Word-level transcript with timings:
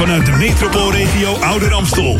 vanuit 0.00 0.26
de 0.26 0.32
metropoolregio 0.32 1.34
Ouder 1.34 1.72
Amstel. 1.72 2.18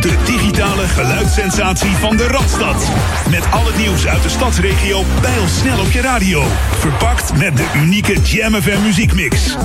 De 0.00 0.16
digitale 0.24 0.88
geluidssensatie 0.88 1.90
van 1.90 2.16
de 2.16 2.26
Radstad. 2.26 2.90
Met 3.30 3.50
al 3.50 3.66
het 3.66 3.76
nieuws 3.76 4.06
uit 4.06 4.22
de 4.22 4.28
stadsregio 4.28 5.04
snel 5.46 5.80
op 5.80 5.90
je 5.90 6.00
radio. 6.00 6.42
Verpakt 6.78 7.36
met 7.36 7.56
de 7.56 7.70
unieke 7.76 8.20
Jam 8.20 8.54
FM 8.54 8.82
muziekmix. 8.82 9.56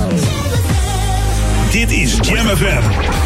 Dit 1.70 1.90
is 1.90 2.18
Jam 2.20 2.46
FM. 2.46 3.25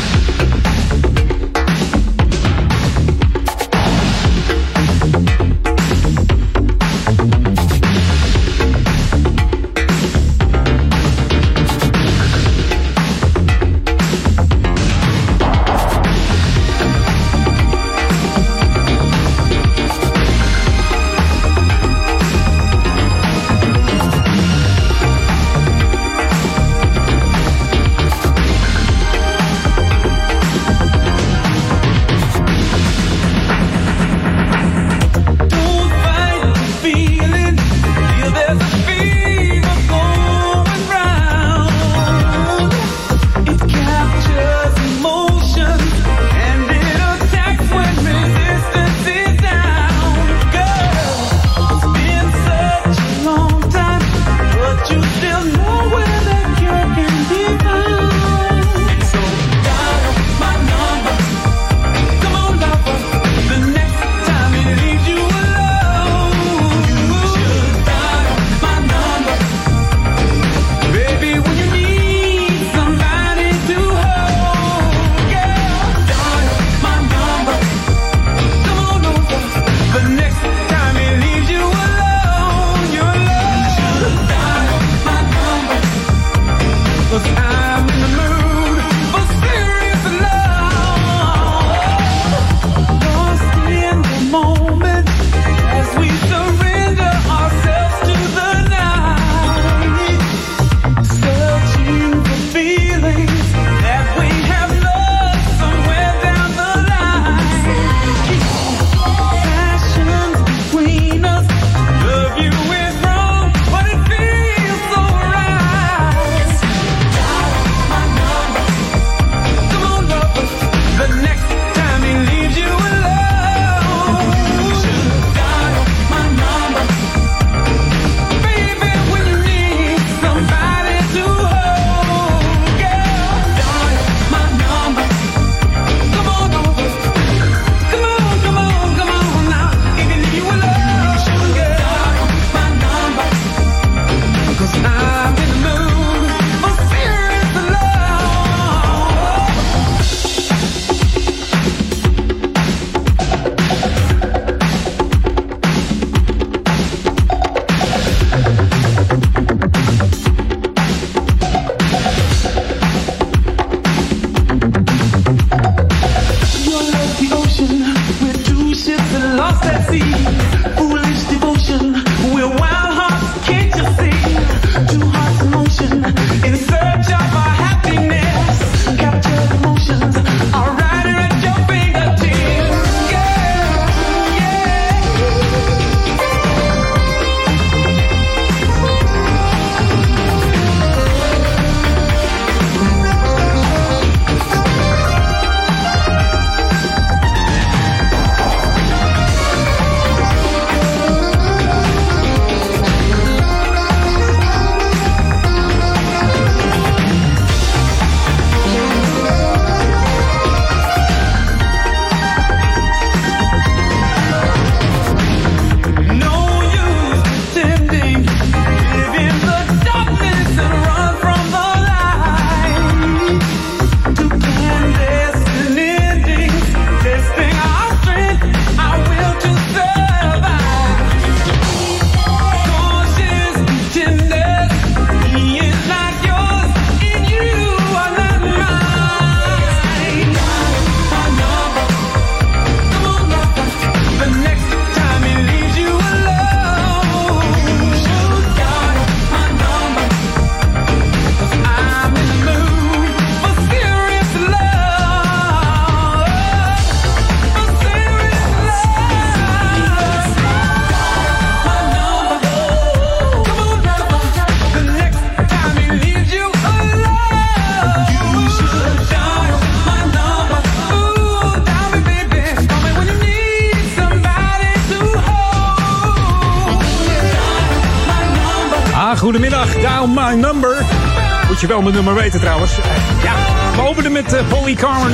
Je 281.61 281.67
wel 281.67 281.81
mijn 281.81 281.95
nummer 281.95 282.13
weten 282.13 282.39
trouwens. 282.39 282.75
Ja, 283.23 283.35
we 283.75 283.81
openen 283.81 284.11
met 284.11 284.33
uh, 284.33 284.39
Polly 284.47 284.73
Carmen. 284.73 285.11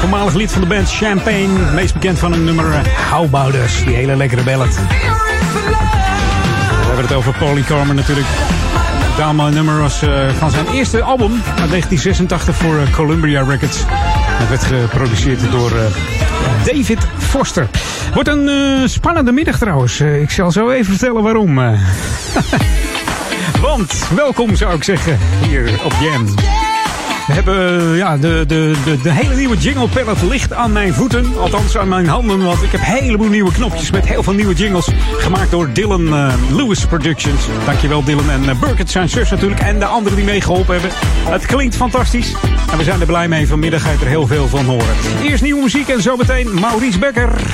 Voormalig 0.00 0.34
lid 0.34 0.52
van 0.52 0.60
de 0.60 0.66
band 0.66 0.90
Champagne. 0.92 1.72
Meest 1.74 1.92
bekend 1.92 2.18
van 2.18 2.32
een 2.32 2.44
nummer 2.44 2.66
uh, 2.66 2.78
How 3.10 3.24
About 3.24 3.54
Us. 3.54 3.84
Die 3.84 3.94
hele 3.94 4.16
lekkere 4.16 4.42
ballad. 4.42 4.74
We 4.74 4.82
hebben 6.86 7.04
het 7.04 7.12
over 7.12 7.34
Polly 7.38 7.62
Carmen 7.62 7.96
natuurlijk. 7.96 8.26
Dial 9.16 9.34
My 9.34 9.48
Number 9.48 9.80
was 9.80 10.02
uh, 10.02 10.28
van 10.38 10.50
zijn 10.50 10.66
eerste 10.66 11.02
album 11.02 11.32
uit 11.32 11.70
1986 11.70 12.56
voor 12.56 12.88
Columbia 12.90 13.42
Records. 13.42 13.78
Het 13.86 14.48
werd 14.48 14.64
geproduceerd 14.64 15.50
door 15.50 15.72
David 16.64 16.98
Foster. 17.18 17.68
Wordt 18.14 18.28
een 18.28 18.88
spannende 18.88 19.32
middag 19.32 19.58
trouwens. 19.58 20.00
Ik 20.00 20.30
zal 20.30 20.50
zo 20.50 20.70
even 20.70 20.96
vertellen 20.96 21.22
waarom. 21.22 21.58
Welkom 24.14 24.56
zou 24.56 24.74
ik 24.74 24.84
zeggen 24.84 25.18
hier 25.42 25.80
op 25.84 25.92
Jam. 26.00 26.26
We 27.26 27.32
hebben 27.32 27.96
ja, 27.96 28.16
de, 28.16 28.44
de, 28.46 28.74
de, 29.02 29.12
hele 29.12 29.34
nieuwe 29.34 29.56
jingle 29.56 29.88
pallet 29.88 30.22
ligt 30.22 30.52
aan 30.52 30.72
mijn 30.72 30.94
voeten. 30.94 31.38
Althans 31.38 31.76
aan 31.78 31.88
mijn 31.88 32.06
handen. 32.06 32.44
Want 32.44 32.62
ik 32.62 32.70
heb 32.70 32.80
een 32.80 32.86
heleboel 32.86 33.28
nieuwe 33.28 33.52
knopjes 33.52 33.90
met 33.90 34.06
heel 34.06 34.22
veel 34.22 34.32
nieuwe 34.32 34.54
jingles. 34.54 34.88
Gemaakt 35.18 35.50
door 35.50 35.72
Dylan 35.72 36.06
uh, 36.06 36.34
Lewis 36.50 36.86
Productions. 36.86 37.46
Dankjewel 37.64 38.04
Dylan 38.04 38.30
en 38.30 38.42
uh, 38.42 38.60
Burkett 38.60 38.90
zijn 38.90 39.08
zus 39.08 39.30
natuurlijk. 39.30 39.60
En 39.60 39.78
de 39.78 39.84
anderen 39.84 40.16
die 40.16 40.26
meegeholpen 40.26 40.80
hebben. 40.80 40.90
Het 41.28 41.46
klinkt 41.46 41.76
fantastisch. 41.76 42.34
En 42.70 42.78
we 42.78 42.84
zijn 42.84 43.00
er 43.00 43.06
blij 43.06 43.28
mee. 43.28 43.48
Vanmiddag 43.48 43.82
ga 43.82 43.90
je 43.90 43.98
er 43.98 44.06
heel 44.06 44.26
veel 44.26 44.48
van 44.48 44.64
horen. 44.64 44.96
Eerst 45.22 45.42
nieuwe 45.42 45.62
muziek 45.62 45.88
en 45.88 46.02
zo 46.02 46.16
meteen 46.16 46.60
Maurice 46.60 46.98
Becker. 46.98 47.53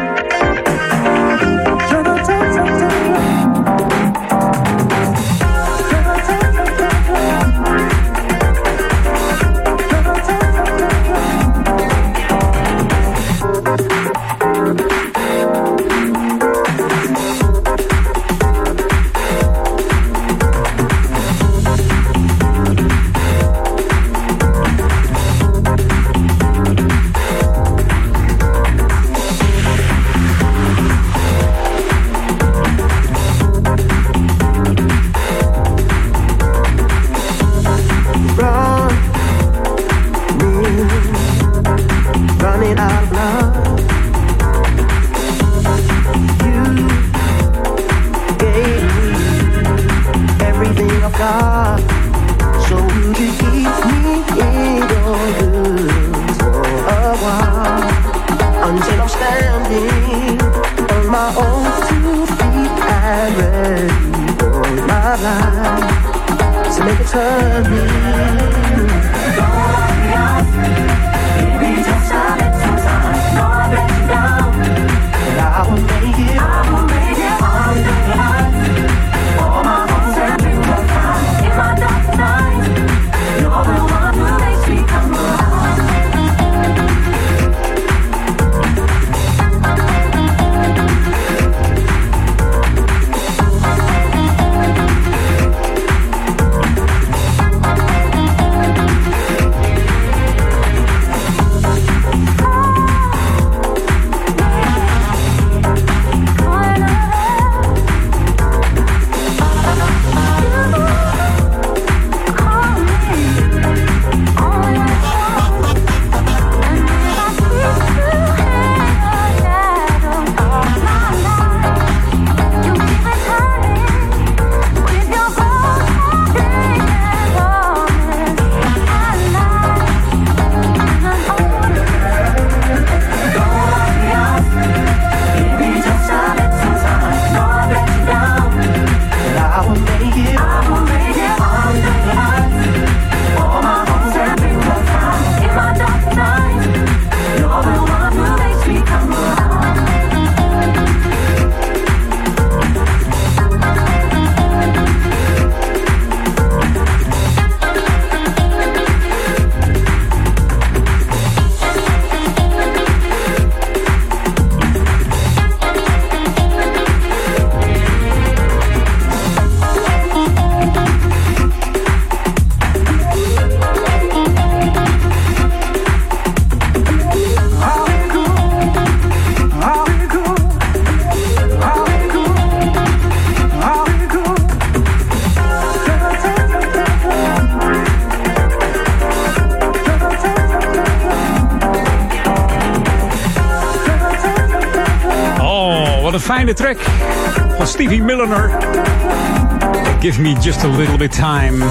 just 200.41 200.63
a 200.63 200.67
little 200.67 200.97
bit 200.97 201.11
time. 201.11 201.63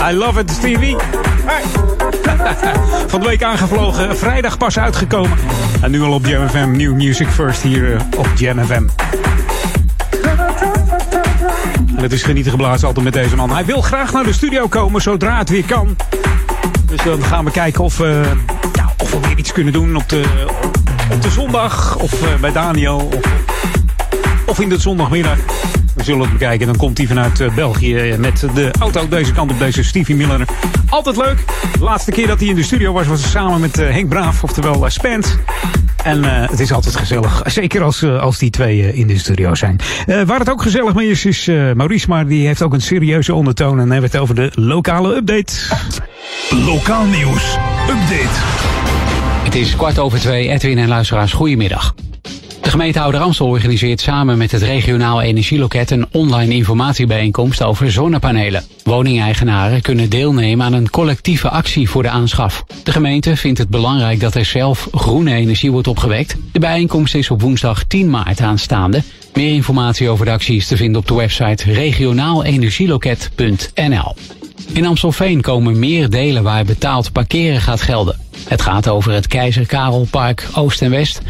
I 0.00 0.12
love 0.12 0.40
it, 0.40 0.50
Stevie. 0.50 0.96
Van 3.06 3.20
de 3.20 3.26
week 3.26 3.42
aangevlogen, 3.42 4.16
vrijdag 4.16 4.58
pas 4.58 4.78
uitgekomen. 4.78 5.38
En 5.80 5.90
nu 5.90 6.02
al 6.02 6.12
op 6.12 6.26
Jam 6.26 6.48
FM, 6.48 6.70
New 6.70 6.94
Music 6.94 7.28
First 7.28 7.62
hier 7.62 7.94
eh, 7.94 8.00
op 8.16 8.28
Jam. 8.36 8.58
En 8.58 8.90
het 11.96 12.12
is 12.12 12.22
genieten 12.22 12.50
geblazen 12.50 12.86
altijd 12.86 13.04
met 13.04 13.14
deze 13.14 13.36
man. 13.36 13.50
Hij 13.50 13.64
wil 13.64 13.80
graag 13.80 14.12
naar 14.12 14.24
de 14.24 14.32
studio 14.32 14.68
komen 14.68 15.02
zodra 15.02 15.38
het 15.38 15.48
weer 15.48 15.64
kan. 15.64 15.96
Dus 16.86 17.02
dan 17.02 17.22
gaan 17.22 17.44
we 17.44 17.50
kijken 17.50 17.84
of, 17.84 17.98
ja, 18.72 18.92
of 18.98 19.10
we 19.10 19.20
weer 19.20 19.38
iets 19.38 19.52
kunnen 19.52 19.72
doen 19.72 19.96
op 19.96 20.08
de, 20.08 20.46
op 21.12 21.22
de 21.22 21.30
zondag. 21.30 21.96
Of 21.96 22.22
uh, 22.22 22.28
bij 22.40 22.52
Daniel. 22.52 23.10
Of, 23.16 23.32
of 24.46 24.60
in 24.60 24.68
de 24.68 24.78
zondagmiddag. 24.78 25.38
We 25.94 26.04
zullen 26.04 26.20
het 26.20 26.32
bekijken. 26.32 26.66
Dan 26.66 26.76
komt 26.76 26.98
hij 26.98 27.06
vanuit 27.06 27.40
uh, 27.40 27.54
België 27.54 28.14
met 28.18 28.40
de 28.54 28.70
auto 28.80 29.08
deze 29.08 29.32
kant 29.32 29.50
op, 29.50 29.58
deze 29.58 29.84
Stevie 29.84 30.16
Miller. 30.16 30.48
Altijd 30.88 31.16
leuk. 31.16 31.44
De 31.72 31.84
laatste 31.84 32.10
keer 32.10 32.26
dat 32.26 32.38
hij 32.38 32.48
in 32.48 32.54
de 32.54 32.62
studio 32.62 32.92
was, 32.92 33.06
was 33.06 33.20
hij 33.20 33.30
samen 33.30 33.60
met 33.60 33.76
Henk 33.76 34.08
Braaf, 34.08 34.42
oftewel 34.42 34.90
Spence. 34.90 35.30
En 36.04 36.24
het 36.24 36.60
is 36.60 36.72
altijd 36.72 36.96
gezellig. 36.96 37.42
Zeker 37.44 37.82
als, 37.82 38.04
als 38.04 38.38
die 38.38 38.50
twee 38.50 38.94
in 38.94 39.06
de 39.06 39.18
studio 39.18 39.54
zijn. 39.54 39.80
waar 40.26 40.38
het 40.38 40.50
ook 40.50 40.62
gezellig 40.62 40.94
mee 40.94 41.10
is, 41.10 41.24
is 41.24 41.46
Maurice. 41.46 42.08
Maar 42.08 42.26
die 42.26 42.46
heeft 42.46 42.62
ook 42.62 42.72
een 42.72 42.80
serieuze 42.80 43.34
ondertoon. 43.34 43.70
En 43.70 43.78
dan 43.78 43.90
hebben 43.90 44.10
we 44.10 44.16
het 44.16 44.22
over 44.22 44.34
de 44.34 44.50
lokale 44.54 45.14
update. 45.16 45.52
Lokaal 46.50 47.04
nieuws. 47.04 47.56
Update. 47.88 48.38
Het 49.44 49.54
is 49.54 49.76
kwart 49.76 49.98
over 49.98 50.18
twee. 50.18 50.48
Edwin 50.48 50.78
en 50.78 50.88
luisteraars, 50.88 51.32
goedemiddag. 51.32 51.94
De 52.70 52.76
gemeente 52.76 53.00
Ouder 53.00 53.20
Amstel 53.20 53.46
organiseert 53.46 54.00
samen 54.00 54.38
met 54.38 54.50
het 54.50 54.62
regionaal 54.62 55.20
energieloket 55.20 55.90
een 55.90 56.06
online 56.10 56.54
informatiebijeenkomst 56.54 57.62
over 57.62 57.92
zonnepanelen. 57.92 58.64
Woningeigenaren 58.84 59.80
kunnen 59.80 60.10
deelnemen 60.10 60.66
aan 60.66 60.72
een 60.72 60.90
collectieve 60.90 61.48
actie 61.48 61.90
voor 61.90 62.02
de 62.02 62.08
aanschaf. 62.08 62.64
De 62.84 62.92
gemeente 62.92 63.36
vindt 63.36 63.58
het 63.58 63.68
belangrijk 63.68 64.20
dat 64.20 64.34
er 64.34 64.44
zelf 64.44 64.88
groene 64.92 65.34
energie 65.34 65.70
wordt 65.70 65.88
opgewekt. 65.88 66.36
De 66.52 66.58
bijeenkomst 66.58 67.14
is 67.14 67.30
op 67.30 67.40
woensdag 67.40 67.84
10 67.84 68.10
maart 68.10 68.40
aanstaande. 68.40 69.02
Meer 69.34 69.52
informatie 69.52 70.08
over 70.08 70.24
de 70.24 70.30
actie 70.30 70.56
is 70.56 70.66
te 70.66 70.76
vinden 70.76 71.00
op 71.00 71.08
de 71.08 71.14
website 71.14 71.72
regionaalenergieloket.nl. 71.72 74.14
In 74.72 74.86
Amstelveen 74.86 75.40
komen 75.40 75.78
meer 75.78 76.10
delen 76.10 76.42
waar 76.42 76.64
betaald 76.64 77.12
parkeren 77.12 77.60
gaat 77.60 77.82
gelden. 77.82 78.18
Het 78.48 78.62
gaat 78.62 78.88
over 78.88 79.12
het 79.12 79.26
Keizer 79.26 79.66
Karelpark 79.66 80.48
Oost 80.54 80.82
en 80.82 80.90
West, 80.90 81.20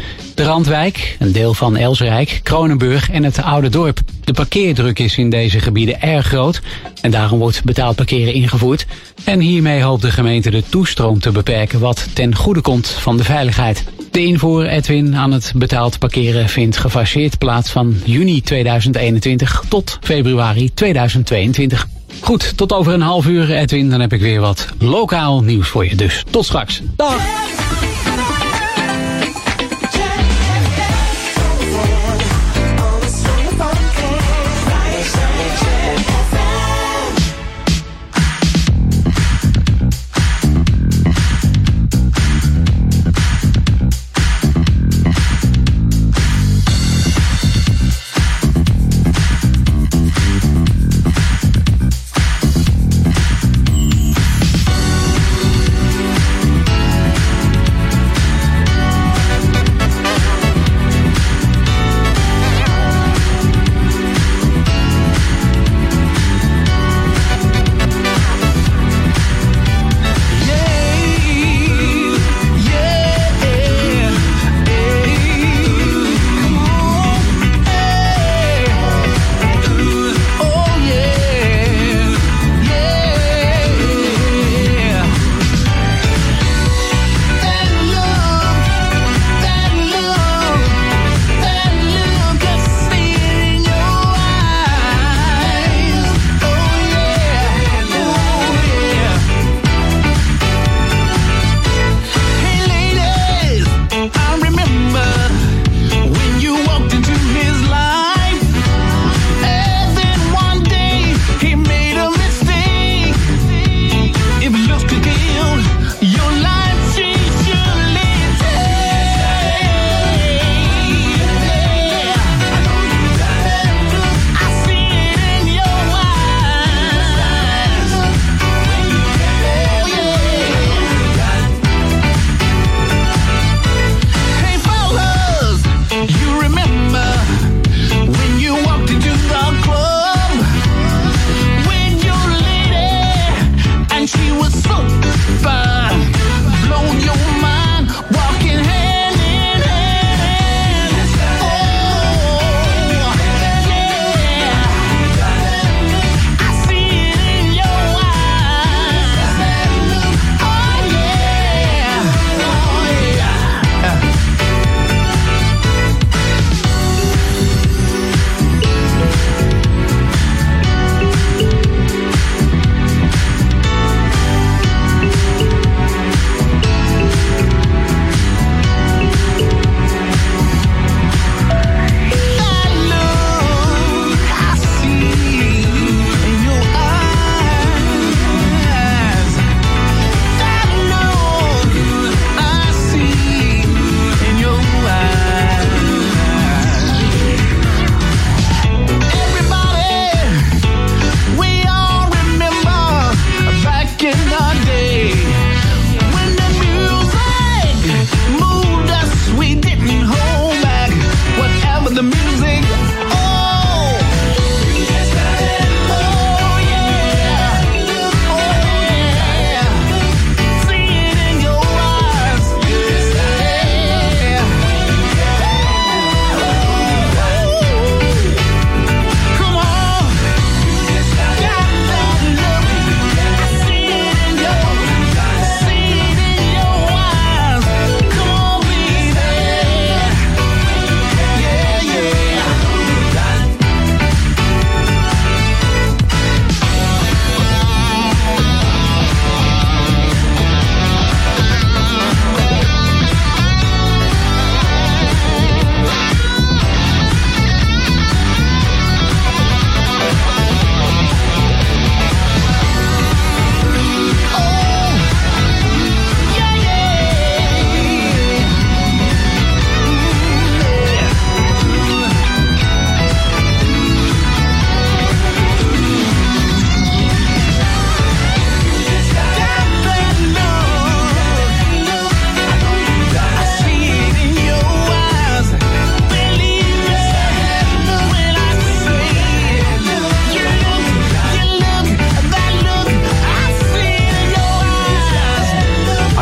de 0.41 0.47
Randwijk, 0.47 1.15
een 1.19 1.31
deel 1.31 1.53
van 1.53 1.77
Elsrijk, 1.77 2.39
Kronenburg 2.43 3.09
en 3.11 3.23
het 3.23 3.41
Oude 3.41 3.69
Dorp. 3.69 3.99
De 4.23 4.33
parkeerdruk 4.33 4.99
is 4.99 5.17
in 5.17 5.29
deze 5.29 5.59
gebieden 5.59 6.01
erg 6.01 6.25
groot 6.25 6.61
en 7.01 7.11
daarom 7.11 7.39
wordt 7.39 7.63
betaald 7.63 7.95
parkeren 7.95 8.33
ingevoerd. 8.33 8.85
En 9.23 9.39
hiermee 9.39 9.81
hoopt 9.81 10.01
de 10.01 10.11
gemeente 10.11 10.49
de 10.49 10.63
toestroom 10.69 11.19
te 11.19 11.31
beperken 11.31 11.79
wat 11.79 12.07
ten 12.13 12.35
goede 12.35 12.61
komt 12.61 12.87
van 12.89 13.17
de 13.17 13.23
veiligheid. 13.23 13.83
De 14.11 14.25
invoer, 14.25 14.67
Edwin, 14.67 15.15
aan 15.15 15.31
het 15.31 15.51
betaald 15.55 15.99
parkeren 15.99 16.49
vindt 16.49 16.77
gefaseerd 16.77 17.37
plaats 17.37 17.69
van 17.69 17.95
juni 18.03 18.41
2021 18.41 19.63
tot 19.67 19.97
februari 20.01 20.73
2022. 20.73 21.87
Goed, 22.21 22.57
tot 22.57 22.73
over 22.73 22.93
een 22.93 23.01
half 23.01 23.27
uur, 23.27 23.51
Edwin. 23.51 23.89
Dan 23.89 24.01
heb 24.01 24.13
ik 24.13 24.21
weer 24.21 24.39
wat 24.39 24.67
lokaal 24.79 25.41
nieuws 25.43 25.67
voor 25.67 25.85
je. 25.85 25.95
Dus 25.95 26.23
tot 26.29 26.45
straks. 26.45 26.81
Dag! 26.95 27.40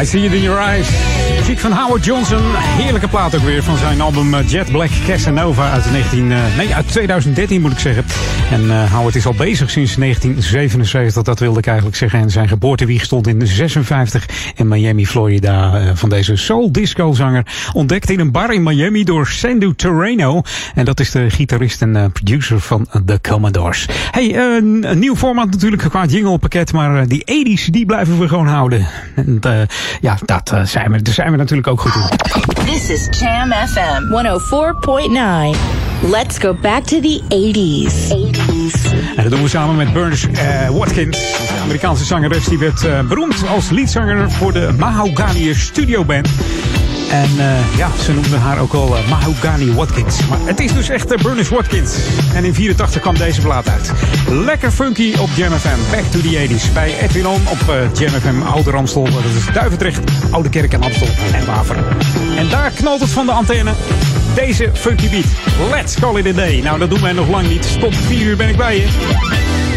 See 0.09 0.25
It 0.25 0.33
In 0.33 0.41
Your 0.41 0.59
Eyes. 0.59 1.08
Van 1.59 1.71
Howard 1.71 2.05
Johnson. 2.05 2.41
Heerlijke 2.55 3.07
plaat 3.07 3.35
ook 3.35 3.41
weer 3.41 3.63
van 3.63 3.77
zijn 3.77 4.01
album 4.01 4.33
eh, 4.33 4.49
Jet 4.49 4.71
Black 4.71 4.89
Casanova 5.05 5.71
uit, 5.71 5.91
19, 5.91 6.25
uh, 6.25 6.47
eh, 6.47 6.57
nee, 6.57 6.75
uit 6.75 6.87
2013 6.87 7.61
moet 7.61 7.71
ik 7.71 7.79
zeggen. 7.79 8.05
En 8.51 8.63
uh, 8.63 8.93
Howard 8.93 9.15
is 9.15 9.25
al 9.25 9.33
bezig 9.33 9.69
sinds 9.69 9.95
1977, 9.95 11.23
dat 11.23 11.39
wilde 11.39 11.59
ik 11.59 11.67
eigenlijk 11.67 11.97
zeggen. 11.97 12.19
En 12.19 12.29
zijn 12.29 12.47
geboortewieg 12.47 13.03
stond 13.03 13.27
in 13.27 13.47
56 13.47 14.25
in 14.55 14.67
Miami, 14.67 15.05
Florida. 15.05 15.81
Uh, 15.81 15.91
van 15.93 16.09
deze 16.09 16.35
soul 16.35 16.71
disco 16.71 17.13
zanger. 17.13 17.45
Ontdekt 17.73 18.09
in 18.09 18.19
een 18.19 18.31
bar 18.31 18.53
in 18.53 18.63
Miami 18.63 19.03
door 19.03 19.27
Sandu 19.27 19.75
Terreno. 19.75 20.41
En 20.75 20.85
dat 20.85 20.99
is 20.99 21.11
de 21.11 21.29
gitarist 21.29 21.81
en 21.81 22.11
producer 22.11 22.59
van 22.59 22.87
The 23.05 23.19
Commodores. 23.21 23.87
Hey, 24.11 24.35
een 24.37 24.99
nieuw 24.99 25.15
format 25.15 25.49
natuurlijk 25.49 25.89
qua 25.89 26.05
jinglepakket. 26.05 26.73
Maar 26.73 27.07
die 27.07 27.23
80s, 27.59 27.65
die 27.65 27.85
blijven 27.85 28.19
we 28.19 28.27
gewoon 28.27 28.47
houden. 28.47 28.87
En 29.15 29.39
ja, 30.01 30.17
dat 30.25 30.53
zijn 30.63 30.91
we, 30.91 31.01
daar 31.01 31.13
zijn 31.13 31.31
we 31.31 31.37
natuurlijk 31.37 31.48
ook 31.51 31.81
goed 31.81 31.95
in. 31.95 32.65
This 32.65 32.89
is 32.89 33.19
Jam 33.19 33.51
FM 33.51 34.03
104.9. 34.03 35.57
Let's 36.11 36.37
go 36.37 36.53
back 36.53 36.83
to 36.83 36.99
the 36.99 37.21
80s. 37.29 38.09
80s. 38.09 38.93
En 39.15 39.23
dat 39.23 39.31
doen 39.31 39.41
we 39.41 39.49
samen 39.49 39.75
met 39.75 39.93
Burns 39.93 40.27
uh, 40.27 40.69
Watkins. 40.69 41.17
De 41.17 41.59
Amerikaanse 41.62 42.05
zangeres 42.05 42.45
die 42.45 42.57
werd 42.57 42.83
uh, 42.83 43.01
beroemd 43.01 43.47
als 43.47 43.69
leadzanger 43.69 44.31
voor 44.31 44.53
de 44.53 44.73
Mahogany 44.77 45.53
Studio 45.53 46.05
Band. 46.05 46.29
En 47.12 47.30
uh, 47.38 47.78
ja, 47.78 47.89
ze 48.04 48.13
noemden 48.13 48.39
haar 48.39 48.60
ook 48.60 48.74
al 48.74 48.98
uh, 48.98 49.10
Mahogany 49.10 49.74
Watkins. 49.74 50.28
Maar 50.28 50.39
het 50.43 50.60
is 50.60 50.74
dus 50.74 50.89
echt 50.89 51.12
uh, 51.12 51.17
Bernice 51.17 51.54
Watkins. 51.54 51.95
En 52.34 52.43
in 52.45 52.54
84 52.54 53.02
kwam 53.02 53.17
deze 53.17 53.41
plaat 53.41 53.69
uit. 53.69 53.91
Lekker 54.30 54.72
funky 54.72 55.13
op 55.19 55.30
Jam 55.36 55.52
FM. 55.52 55.91
Back 55.91 56.04
to 56.04 56.19
the 56.19 56.48
80s. 56.48 56.74
Bij 56.74 57.00
Edwin 57.00 57.28
On 57.28 57.41
op 57.48 57.89
Jam 57.93 58.10
FM 58.10 58.41
Oude 58.41 58.72
Ramstel. 58.72 59.04
Dat 59.04 59.24
is 59.38 59.54
Duivendrecht, 59.54 60.00
Oude 60.32 60.50
Kerk 60.50 60.74
en 60.74 60.82
Amstel 60.82 61.08
en 61.34 61.45
Waveren. 61.45 61.84
En 62.38 62.50
daar 62.50 62.72
knalt 62.72 63.02
het 63.02 63.10
van 63.10 63.26
de 63.26 63.32
antenne. 63.32 63.72
Deze 64.36 64.69
funky 64.74 65.10
beat. 65.10 65.26
Let's 65.72 66.00
call 66.00 66.17
it 66.17 66.28
a 66.28 66.32
day. 66.32 66.62
Nou, 66.62 66.80
dat 66.80 66.89
doen 66.89 67.02
wij 67.02 67.13
nog 67.13 67.30
lang 67.30 67.48
niet. 67.48 67.80
Tot 67.80 67.95
4 67.95 68.26
uur 68.26 68.36
ben 68.36 68.50
ik 68.50 68.58
bij 68.58 68.76
je. 68.76 69.68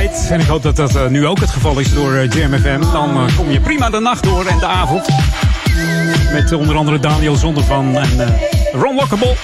En 0.00 0.40
ik 0.40 0.46
hoop 0.46 0.62
dat 0.62 0.76
dat 0.76 0.96
uh, 0.96 1.06
nu 1.06 1.26
ook 1.26 1.40
het 1.40 1.50
geval 1.50 1.78
is 1.78 1.94
door 1.94 2.12
uh, 2.12 2.30
Jam 2.30 2.52
FM. 2.52 2.80
Dan 2.92 3.10
uh, 3.16 3.36
kom 3.36 3.50
je 3.50 3.60
prima 3.60 3.90
de 3.90 4.00
nacht 4.00 4.24
door 4.24 4.46
en 4.46 4.58
de 4.58 4.66
avond. 4.66 5.08
Met 6.32 6.52
onder 6.52 6.76
andere 6.76 6.98
Daniel 6.98 7.36
Zondervan 7.36 7.96
en 7.96 8.38
Ron 8.72 8.96
Walkable. 8.96 9.34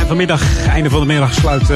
En 0.00 0.06
vanmiddag, 0.06 0.66
einde 0.68 0.90
van 0.90 1.00
de 1.00 1.06
middag, 1.06 1.34
sluit 1.34 1.72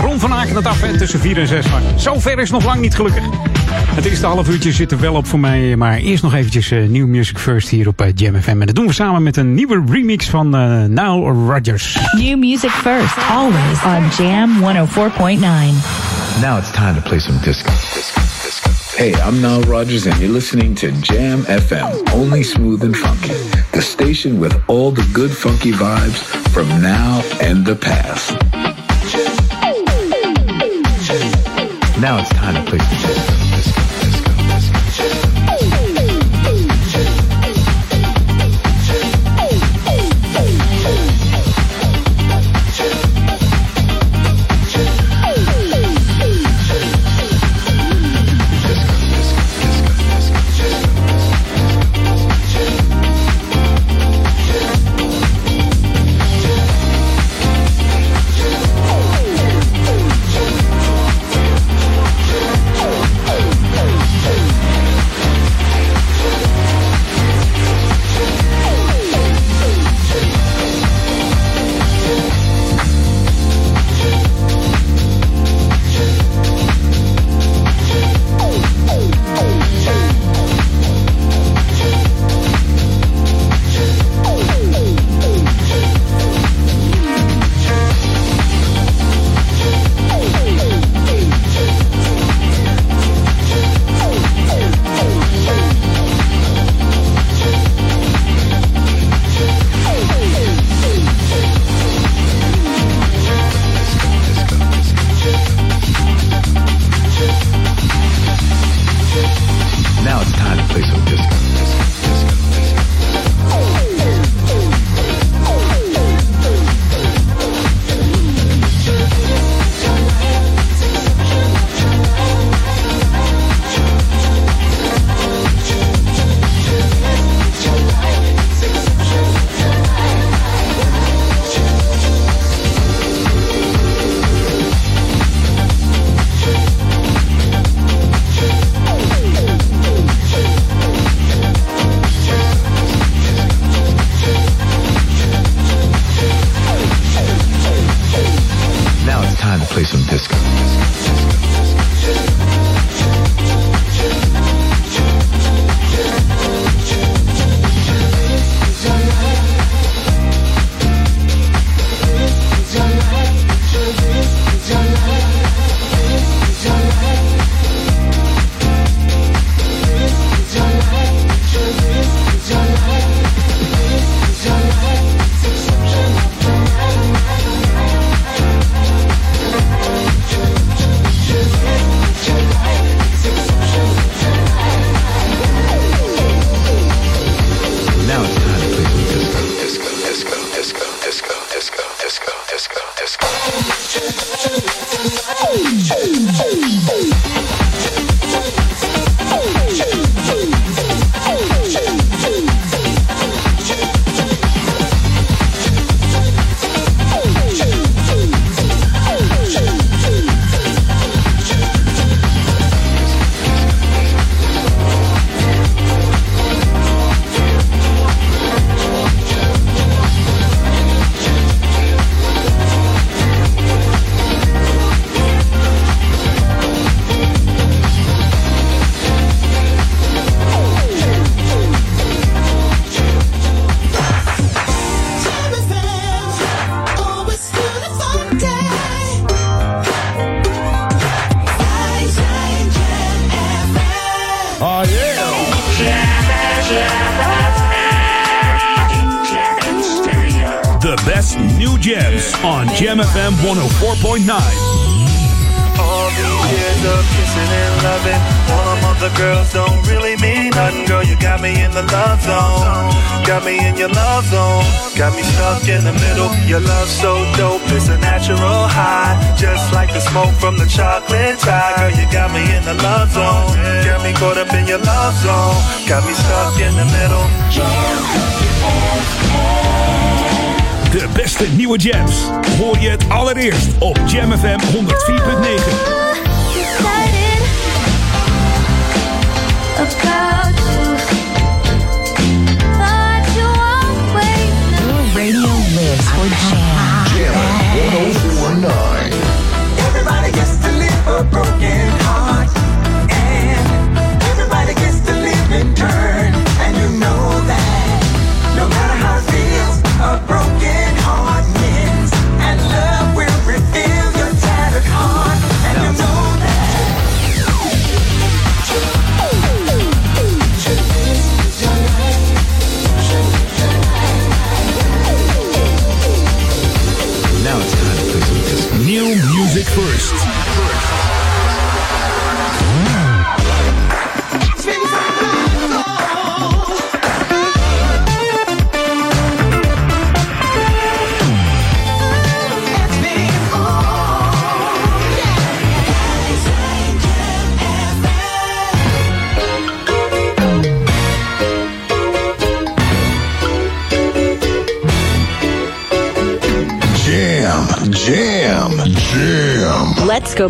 Ron 0.00 0.20
van 0.20 0.32
Aken 0.32 0.56
het 0.56 0.66
af. 0.66 0.82
En 0.82 0.98
tussen 0.98 1.20
4 1.20 1.38
en 1.38 1.46
6. 1.46 1.70
Maar 1.70 1.82
zover 1.96 2.38
is 2.38 2.50
nog 2.50 2.64
lang 2.64 2.80
niet 2.80 2.94
gelukkig. 2.94 3.24
Het 3.70 4.04
eerste 4.04 4.26
half 4.26 4.48
uurtje 4.48 4.72
zit 4.72 4.92
er 4.92 5.00
wel 5.00 5.14
op 5.14 5.26
voor 5.26 5.40
mij. 5.40 5.76
Maar 5.76 5.96
eerst 5.96 6.22
nog 6.22 6.34
eventjes 6.34 6.70
uh, 6.70 6.88
New 6.88 7.06
Music 7.06 7.38
First 7.38 7.68
hier 7.68 7.88
op 7.88 8.02
uh, 8.02 8.08
Jam 8.14 8.42
FM. 8.42 8.60
En 8.60 8.66
dat 8.66 8.74
doen 8.74 8.86
we 8.86 8.92
samen 8.92 9.22
met 9.22 9.36
een 9.36 9.54
nieuwe 9.54 9.84
remix 9.90 10.28
van 10.28 10.56
uh, 10.56 10.84
Now 10.84 11.48
Rodgers. 11.50 11.98
New 12.16 12.38
Music 12.38 12.70
First, 12.70 13.16
always 13.30 13.84
on 13.84 14.24
Jam 14.24 14.50
104.9. 14.62 16.03
Now 16.40 16.58
it's 16.58 16.72
time 16.72 16.96
to 16.96 17.00
play 17.00 17.20
some 17.20 17.38
disco. 17.42 17.70
disco, 17.70 18.20
disco. 18.20 18.96
Hey, 18.96 19.14
I'm 19.14 19.40
Now 19.40 19.60
Rogers 19.62 20.06
and 20.06 20.18
you're 20.18 20.30
listening 20.30 20.74
to 20.76 20.90
Jam 21.00 21.42
FM, 21.42 22.12
only 22.12 22.42
smooth 22.42 22.82
and 22.82 22.96
funky. 22.96 23.34
The 23.72 23.80
station 23.80 24.40
with 24.40 24.60
all 24.68 24.90
the 24.90 25.08
good 25.12 25.30
funky 25.30 25.70
vibes 25.70 26.18
from 26.48 26.68
now 26.82 27.22
and 27.40 27.64
the 27.64 27.76
past. 27.76 28.32
Now 32.00 32.18
it's 32.18 32.30
time 32.30 32.64
to 32.64 32.68
play 32.68 32.78
some 32.78 32.98
disco. 32.98 33.43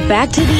Back 0.08 0.30
to 0.30 0.44
the 0.44 0.53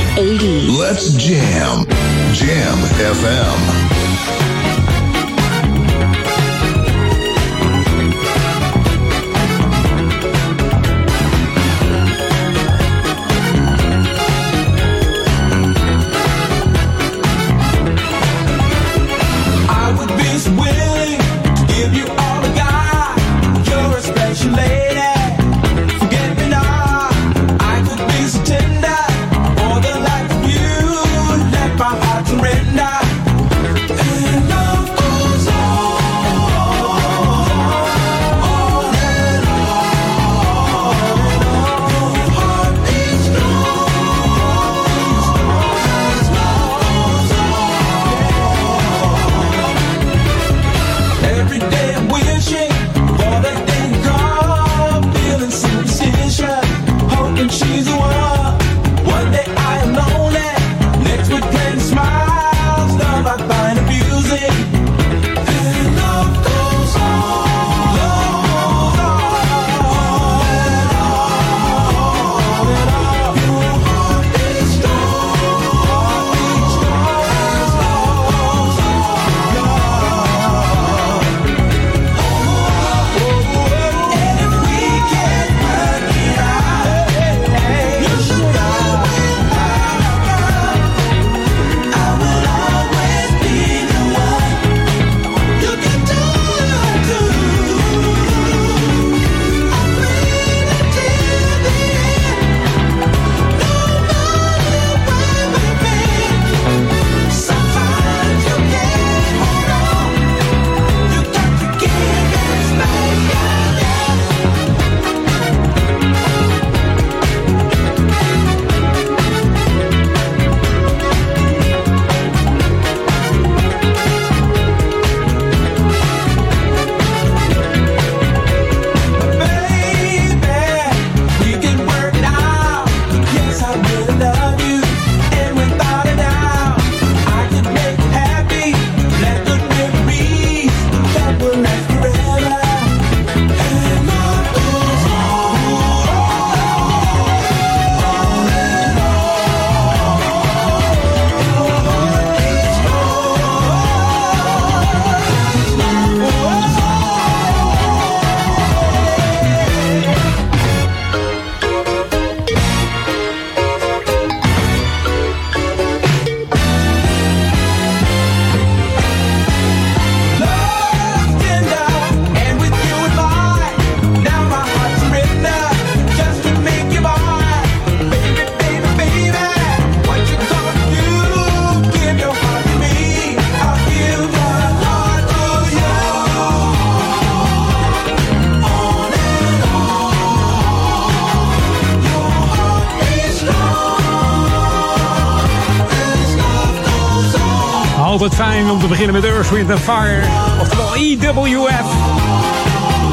Wind 199.51 199.81
Fire. 199.81 200.23
Oftewel 200.61 200.95
EWF. 200.95 201.87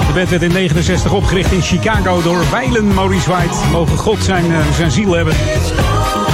De 0.07 0.13
band 0.13 0.29
werd 0.29 0.41
in 0.41 0.51
69 0.51 1.13
opgericht 1.13 1.51
in 1.51 1.61
Chicago 1.61 2.21
door 2.21 2.43
Weilen 2.51 2.93
Maurice 2.93 3.29
White. 3.29 3.53
Mogen 3.71 3.97
God 3.97 4.23
zijn, 4.23 4.45
uh, 4.45 4.57
zijn 4.75 4.91
ziel 4.91 5.13
hebben. 5.13 5.33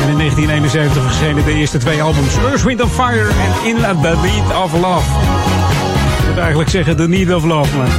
En 0.02 0.10
in 0.10 0.18
1971 0.18 1.04
verschenen 1.04 1.46
de 1.46 1.54
eerste 1.54 1.78
twee 1.78 2.02
albums 2.02 2.38
Earth, 2.38 2.64
Wind 2.64 2.82
Fire 2.92 3.28
en 3.28 3.68
In 3.68 3.76
the 4.02 4.16
Need 4.22 4.64
of 4.64 4.74
Love. 4.74 5.10
Ik 6.20 6.28
moet 6.28 6.38
eigenlijk 6.38 6.70
zeggen 6.70 6.96
The 6.96 7.08
Need 7.08 7.34
of 7.34 7.44
Love. 7.44 7.78
Maar... 7.78 7.90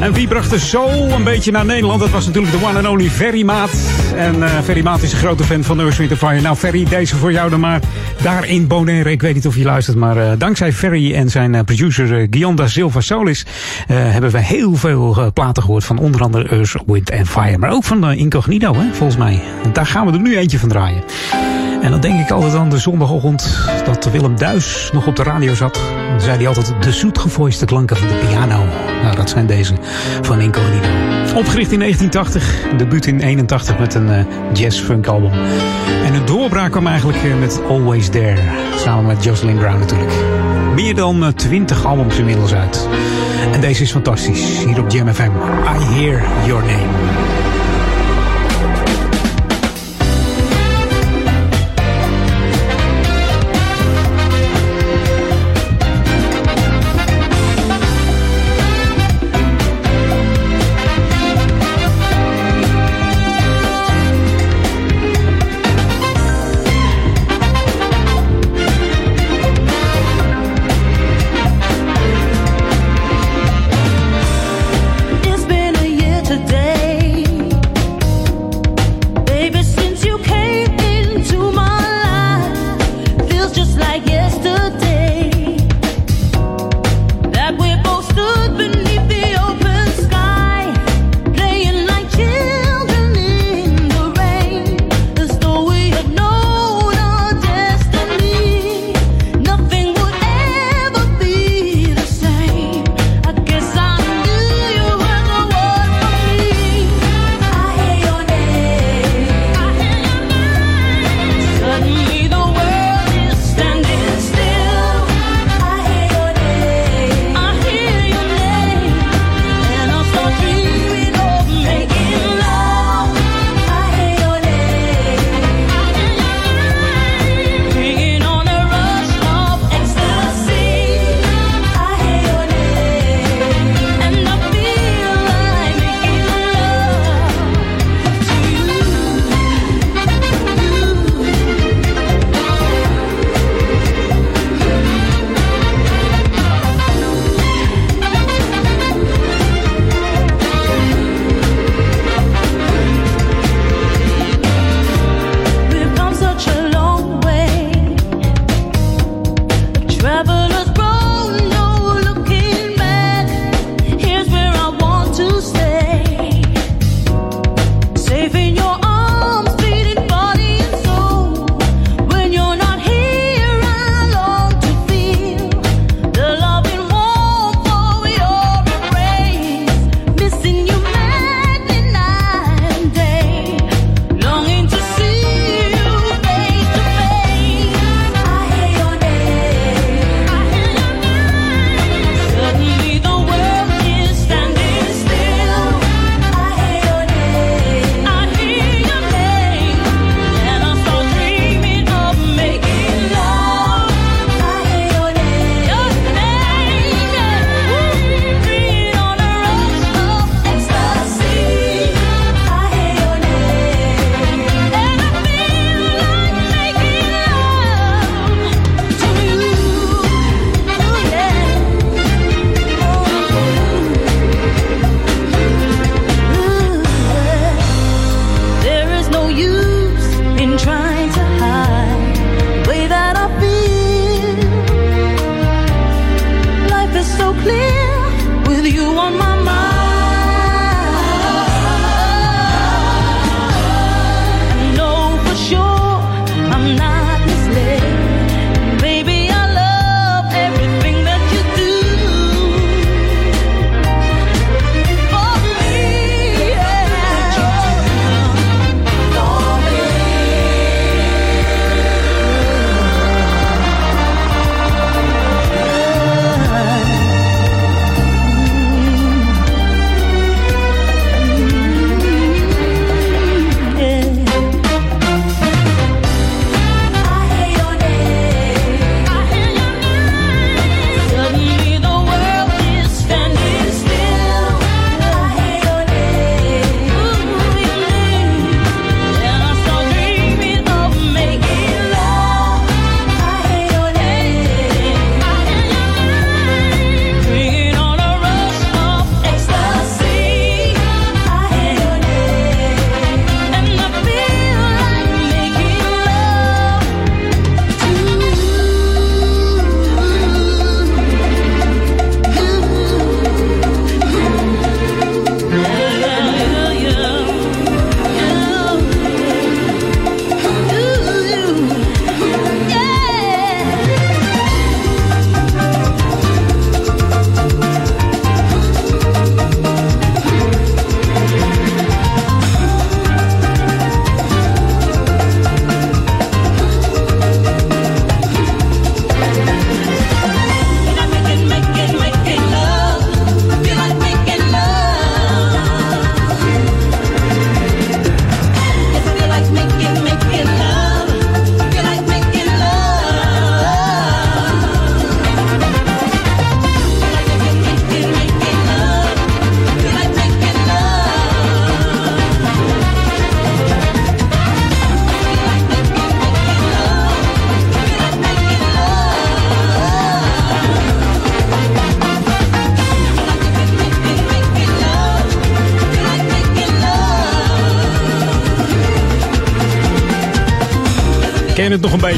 En 0.00 0.12
wie 0.12 0.28
bracht 0.28 0.52
er 0.52 0.58
zo 0.58 0.88
een 0.88 1.24
beetje 1.24 1.50
naar 1.50 1.64
Nederland? 1.64 2.00
Dat 2.00 2.10
was 2.10 2.26
natuurlijk 2.26 2.58
de 2.58 2.66
one 2.66 2.78
and 2.78 2.86
only 2.86 3.10
Ferry 3.10 3.42
Maat. 3.42 3.70
En 4.16 4.36
uh, 4.36 4.60
Ferry 4.64 4.82
Maat 4.82 5.02
is 5.02 5.12
een 5.12 5.18
grote 5.18 5.44
fan 5.44 5.62
van 5.64 5.80
Earth, 5.80 5.96
Wind 5.96 6.12
Fire. 6.12 6.40
Nou 6.40 6.56
Ferry, 6.56 6.84
deze 6.84 7.16
voor 7.16 7.32
jou 7.32 7.50
dan 7.50 7.60
maar. 7.60 7.80
Daar 8.24 8.46
in 8.48 8.66
Bonaire, 8.66 9.10
ik 9.10 9.22
weet 9.22 9.34
niet 9.34 9.46
of 9.46 9.56
je 9.56 9.64
luistert, 9.64 9.96
maar 9.96 10.16
uh, 10.16 10.32
dankzij 10.38 10.72
Ferry 10.72 11.14
en 11.14 11.30
zijn 11.30 11.54
uh, 11.54 11.60
producer 11.60 12.20
uh, 12.20 12.26
Guillaume 12.30 12.68
Silva 12.68 13.00
Solis 13.00 13.46
hebben 13.86 14.30
we 14.30 14.38
heel 14.40 14.74
veel 14.74 15.30
platen 15.34 15.62
gehoord 15.62 15.84
van 15.84 15.98
onder 15.98 16.22
andere 16.22 16.48
Earth, 16.48 16.82
Wind 16.86 17.12
and 17.12 17.28
Fire. 17.28 17.58
Maar 17.58 17.70
ook 17.70 17.84
van 17.84 18.12
Incognito, 18.12 18.74
hè, 18.74 18.92
volgens 18.92 19.18
mij. 19.18 19.42
En 19.64 19.72
daar 19.72 19.86
gaan 19.86 20.06
we 20.06 20.12
er 20.12 20.20
nu 20.20 20.36
eentje 20.36 20.58
van 20.58 20.68
draaien. 20.68 21.02
En 21.82 21.90
dan 21.90 22.00
denk 22.00 22.20
ik 22.20 22.30
altijd 22.30 22.54
aan 22.54 22.68
de 22.68 22.78
zondagochtend 22.78 23.68
dat 23.84 24.10
Willem 24.10 24.36
Duis 24.36 24.90
nog 24.92 25.06
op 25.06 25.16
de 25.16 25.22
radio 25.22 25.54
zat. 25.54 25.80
Dan 26.08 26.20
zei 26.20 26.36
hij 26.36 26.46
altijd 26.48 26.72
de 26.80 26.92
zoetgevoiste 26.92 27.64
klanken 27.64 27.96
van 27.96 28.08
de 28.08 28.26
piano. 28.28 28.64
Nou, 29.02 29.16
dat 29.16 29.30
zijn 29.30 29.46
deze 29.46 29.74
van 30.22 30.40
Incognito. 30.40 31.13
Opgericht 31.34 31.72
in 31.72 31.78
1980, 31.78 32.76
debuut 32.76 33.06
in 33.06 33.20
81 33.20 33.78
met 33.78 33.94
een 33.94 34.08
uh, 34.08 34.24
jazz-funk 34.52 35.06
album. 35.06 35.32
En 36.04 36.14
een 36.14 36.24
doorbraak 36.24 36.70
kwam 36.70 36.86
eigenlijk 36.86 37.22
uh, 37.22 37.38
met 37.38 37.60
Always 37.68 38.08
There. 38.08 38.38
Samen 38.76 39.06
met 39.06 39.24
Jocelyn 39.24 39.58
Brown 39.58 39.78
natuurlijk. 39.78 40.12
Meer 40.74 40.94
dan 40.94 41.22
uh, 41.22 41.28
20 41.28 41.84
albums 41.84 42.18
inmiddels 42.18 42.54
uit. 42.54 42.88
En 43.52 43.60
deze 43.60 43.82
is 43.82 43.90
fantastisch. 43.90 44.64
Hier 44.64 44.80
op 44.80 44.90
Jam. 44.90 45.08
I 45.08 45.12
Hear 45.12 46.22
Your 46.46 46.62
Name. 46.62 47.63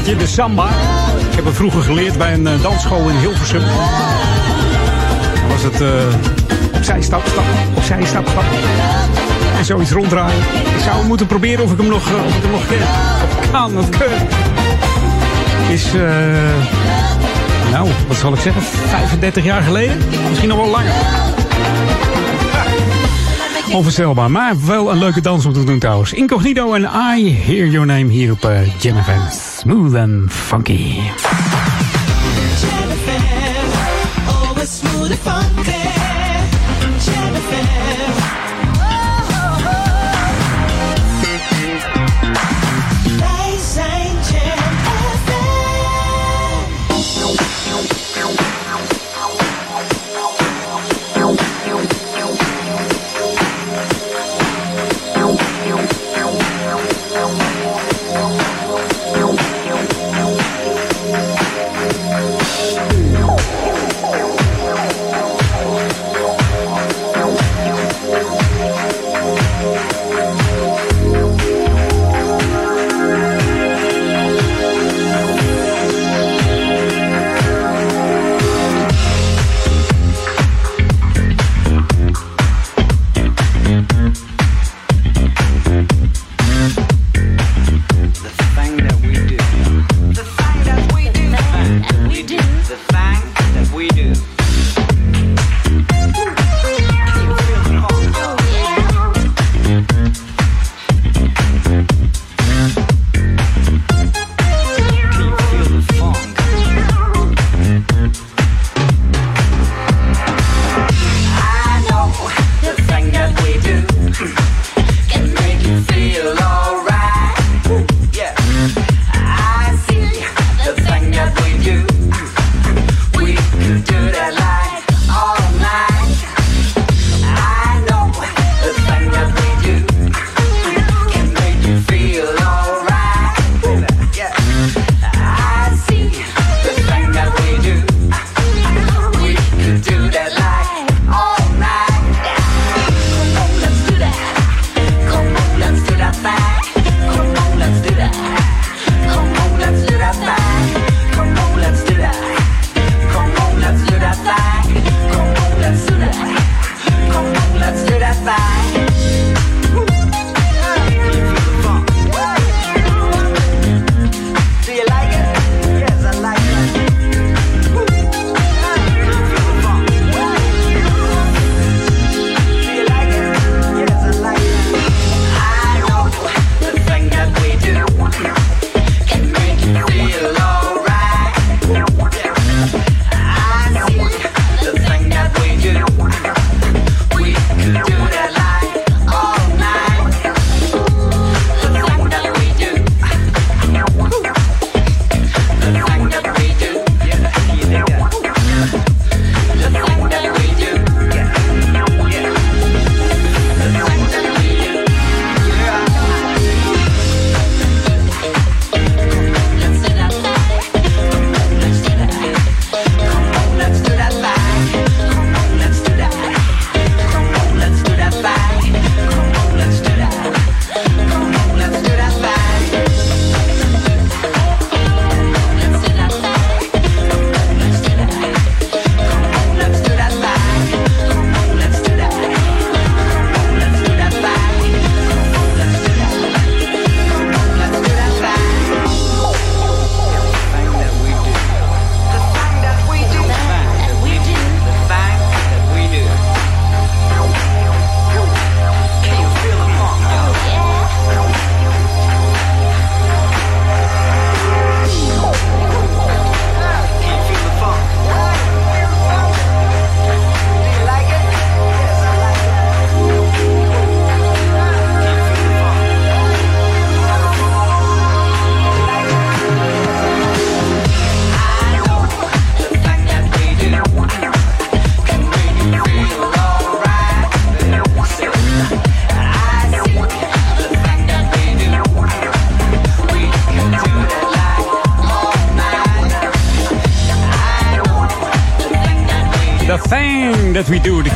Beetje, 0.07 0.25
de 0.25 0.31
samba. 0.31 0.67
Ik 1.29 1.35
heb 1.35 1.45
het 1.45 1.55
vroeger 1.55 1.81
geleerd 1.81 2.17
bij 2.17 2.33
een 2.33 2.47
dansschool 2.61 3.09
in 3.09 3.15
Hilversum. 3.15 3.59
Dan 3.59 5.47
was 5.49 5.63
het 5.63 5.81
uh, 5.81 5.89
opzij 6.73 7.01
stap, 7.01 7.21
stap, 7.25 7.43
opzij 7.73 8.05
stap, 8.05 8.27
stap. 8.27 8.43
En 9.57 9.65
zoiets 9.65 9.91
ronddraaien. 9.91 10.39
Ik 10.75 10.83
zou 10.83 11.05
moeten 11.05 11.27
proberen 11.27 11.63
of 11.63 11.71
ik 11.71 11.77
hem 11.77 11.87
nog, 11.87 12.13
of 12.25 12.35
ik 12.35 12.41
hem 12.41 12.51
nog 12.51 12.67
ken. 12.67 12.77
Of 13.39 13.51
kan, 13.51 13.77
of. 13.77 13.89
Is, 15.69 15.91
nou, 17.71 17.89
wat 18.07 18.17
zal 18.17 18.33
ik 18.33 18.39
zeggen, 18.39 18.61
35 18.61 19.43
jaar 19.43 19.61
geleden? 19.61 19.97
Misschien 20.29 20.49
nog 20.49 20.57
wel 20.57 20.69
langer. 20.69 20.91
Onvoorstelbaar, 23.71 24.31
maar 24.31 24.65
wel 24.65 24.91
een 24.91 24.97
leuke 24.97 25.21
dans 25.21 25.45
om 25.45 25.53
te 25.53 25.63
doen 25.63 25.79
trouwens. 25.79 26.13
Incognito 26.13 26.73
en 26.73 26.89
I 27.17 27.33
Hear 27.33 27.67
Your 27.67 27.85
Name 27.85 28.11
hier 28.11 28.31
op 28.31 28.45
uh, 28.45 28.81
Jam. 28.81 28.95
Smooth 29.67 29.95
and 29.97 30.31
funky. 30.31 31.11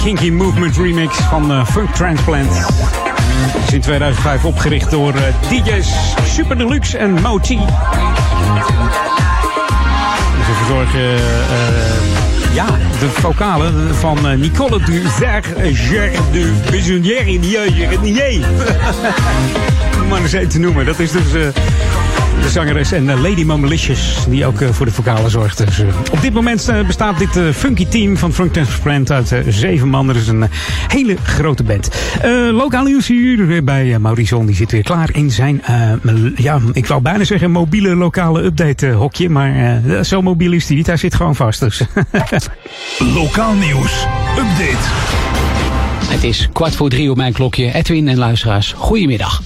Kinky 0.04 0.32
Movement 0.32 0.78
remix 0.78 1.18
van 1.18 1.52
uh, 1.52 1.66
Funk 1.66 1.90
Transplant. 1.96 2.52
is 3.68 3.74
in 3.74 3.82
2005 3.82 4.46
opgericht 4.46 4.92
door 4.92 5.14
uh, 5.16 5.22
DJ's 5.50 5.94
Super 6.26 6.58
Deluxe 6.58 6.98
en 6.98 7.22
Moti. 7.22 7.58
We 10.38 10.54
verzorgen 10.58 11.02
uh, 11.02 11.20
ja, 12.54 12.66
de 13.00 13.10
vocalen 13.10 13.96
van 13.96 14.40
Nicole 14.40 14.80
du 14.86 15.04
Zerger 15.20 16.22
de 16.32 16.54
Bisonnier 16.72 17.28
Maar 20.10 20.22
eens 20.22 20.34
even 20.34 20.50
te 20.50 20.60
noemen. 20.60 20.86
Dat 20.86 21.00
is 21.00 21.12
dus... 21.12 21.24
Zangeres 22.52 22.92
en 22.92 23.22
Lady 23.22 23.44
Mamalicious, 23.44 24.26
die 24.30 24.46
ook 24.46 24.64
voor 24.72 24.86
de 24.86 24.92
vocalen 24.92 25.32
zorgt. 25.32 25.58
Dus, 25.58 25.84
op 26.12 26.22
dit 26.22 26.34
moment 26.34 26.72
bestaat 26.88 27.18
dit 27.18 27.56
funky 27.56 27.88
team 27.88 28.18
van 28.18 28.34
Frank 28.34 28.54
Transparent 28.54 29.12
uit 29.12 29.36
zeven 29.48 29.88
man. 29.88 30.08
Dat 30.08 30.16
is 30.16 30.28
een 30.28 30.46
hele 30.88 31.18
grote 31.24 31.64
band. 31.64 31.90
lokaal 32.52 32.84
nieuws 32.84 33.08
hier 33.08 33.64
bij 33.64 34.00
Maurison. 34.00 34.46
Die 34.46 34.56
zit 34.56 34.72
weer 34.72 34.84
klaar 34.84 35.10
in 35.14 35.32
zijn, 35.32 35.62
ja, 36.36 36.60
ik 36.74 36.88
wou 36.88 37.02
bijna 37.02 37.24
zeggen 37.24 37.52
mobiele 37.52 37.96
lokale 37.96 38.44
update 38.44 38.92
hokje. 38.92 39.30
Maar 39.30 39.82
zo 40.04 40.22
mobiel 40.22 40.52
is 40.52 40.68
hij 40.68 40.76
niet. 40.76 40.88
Hij 40.88 40.98
zit 40.98 41.16
gewoon 41.16 41.36
vast. 41.36 41.60
Dus. 41.60 41.82
Lokaal 43.16 43.54
nieuws. 43.54 44.06
Update. 44.38 44.88
Het 46.12 46.24
is 46.24 46.50
kwart 46.54 46.76
voor 46.76 46.90
drie 46.90 47.12
op 47.12 47.18
mijn 47.18 47.34
klokje. 47.34 47.74
Edwin 47.74 48.08
en 48.08 48.18
luisteraars, 48.18 48.74
goedemiddag. 48.78 49.42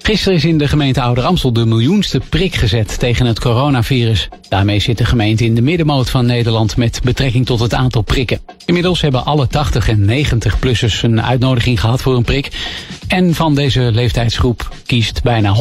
Gisteren 0.07 0.35
is 0.35 0.45
in 0.45 0.59
de 0.59 0.69
gemeente 0.69 1.01
Ouder 1.01 1.25
Amstel 1.25 1.53
de 1.53 1.67
miljoenste 1.67 2.21
prik 2.29 2.55
gezet 2.55 2.99
tegen 2.99 3.27
het 3.27 3.41
coronavirus. 3.41 4.29
Daarmee 4.49 4.79
zit 4.79 4.99
de 4.99 5.05
gemeente 5.05 5.45
in 5.45 5.55
de 5.55 5.63
middenmoot 5.63 6.11
van 6.11 6.27
Nederland 6.27 6.77
met 6.77 7.01
betrekking 7.05 7.47
tot 7.47 7.61
het 7.61 7.75
aantal 7.75 8.03
prikken. 8.03 8.41
Inmiddels 8.67 9.01
hebben 9.01 9.25
alle 9.25 9.47
80 9.47 9.89
en 9.89 10.11
90-plussers 10.11 11.03
een 11.03 11.23
uitnodiging 11.23 11.81
gehad 11.81 12.03
voor 12.03 12.17
een 12.17 12.25
prik. 12.25 12.51
En 13.09 13.35
van 13.35 13.55
deze 13.55 13.81
leeftijdsgroep 13.81 14.75
kiest 14.87 15.23
bijna 15.23 15.57
100% 15.57 15.61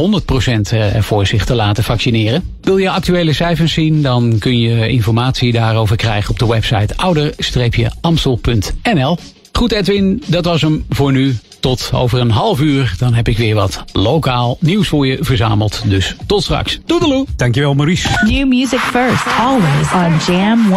ervoor 0.71 1.27
zich 1.27 1.45
te 1.45 1.55
laten 1.55 1.83
vaccineren. 1.83 2.53
Wil 2.61 2.77
je 2.77 2.89
actuele 2.89 3.33
cijfers 3.33 3.73
zien, 3.73 4.01
dan 4.01 4.35
kun 4.39 4.59
je 4.59 4.87
informatie 4.87 5.51
daarover 5.51 5.95
krijgen 5.95 6.31
op 6.31 6.39
de 6.39 6.47
website 6.47 6.97
ouder-amstel.nl. 6.97 9.17
Goed 9.51 9.71
Edwin, 9.71 10.23
dat 10.27 10.45
was 10.45 10.61
hem 10.61 10.85
voor 10.89 11.11
nu. 11.11 11.35
Tot 11.63 11.89
over 11.93 12.19
een 12.19 12.31
half 12.31 12.59
uur, 12.59 12.93
dan 12.97 13.13
heb 13.13 13.27
ik 13.27 13.37
weer 13.37 13.55
wat 13.55 13.83
lokaal 13.93 14.57
nieuws 14.59 14.87
voor 14.87 15.07
je 15.07 15.17
verzameld. 15.21 15.81
Dus 15.85 16.15
tot 16.27 16.43
straks. 16.43 16.79
Doedeloe. 16.85 17.25
Dankjewel 17.35 17.73
Maurice. 17.73 18.09
New 18.23 18.47
music 18.47 18.79
first, 18.79 19.25
always 19.39 19.93
on 19.93 20.33
Jam 20.33 20.69
104.9. 20.69 20.73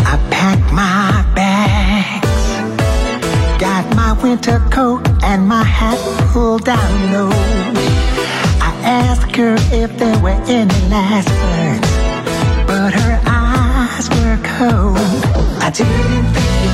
I 0.00 0.18
packed 0.28 0.72
my 0.72 1.24
bags. 1.34 2.28
Got 3.58 3.94
my 3.94 4.22
winter 4.22 4.62
coat 4.70 5.08
and 5.22 5.46
my 5.46 5.64
hat 5.64 5.98
pulled 6.32 6.64
down 6.64 7.12
low. 7.12 7.30
I 8.60 8.72
asked 8.84 9.36
her 9.36 9.54
if 9.72 9.96
there 9.96 10.18
were 10.22 10.42
any 10.46 10.88
last 10.88 11.28
words, 11.28 11.90
but 12.66 12.94
her 12.94 13.20
eyes 13.26 14.08
were 14.08 14.38
cold. 14.58 14.98
I 15.62 15.70
didn't 15.70 16.47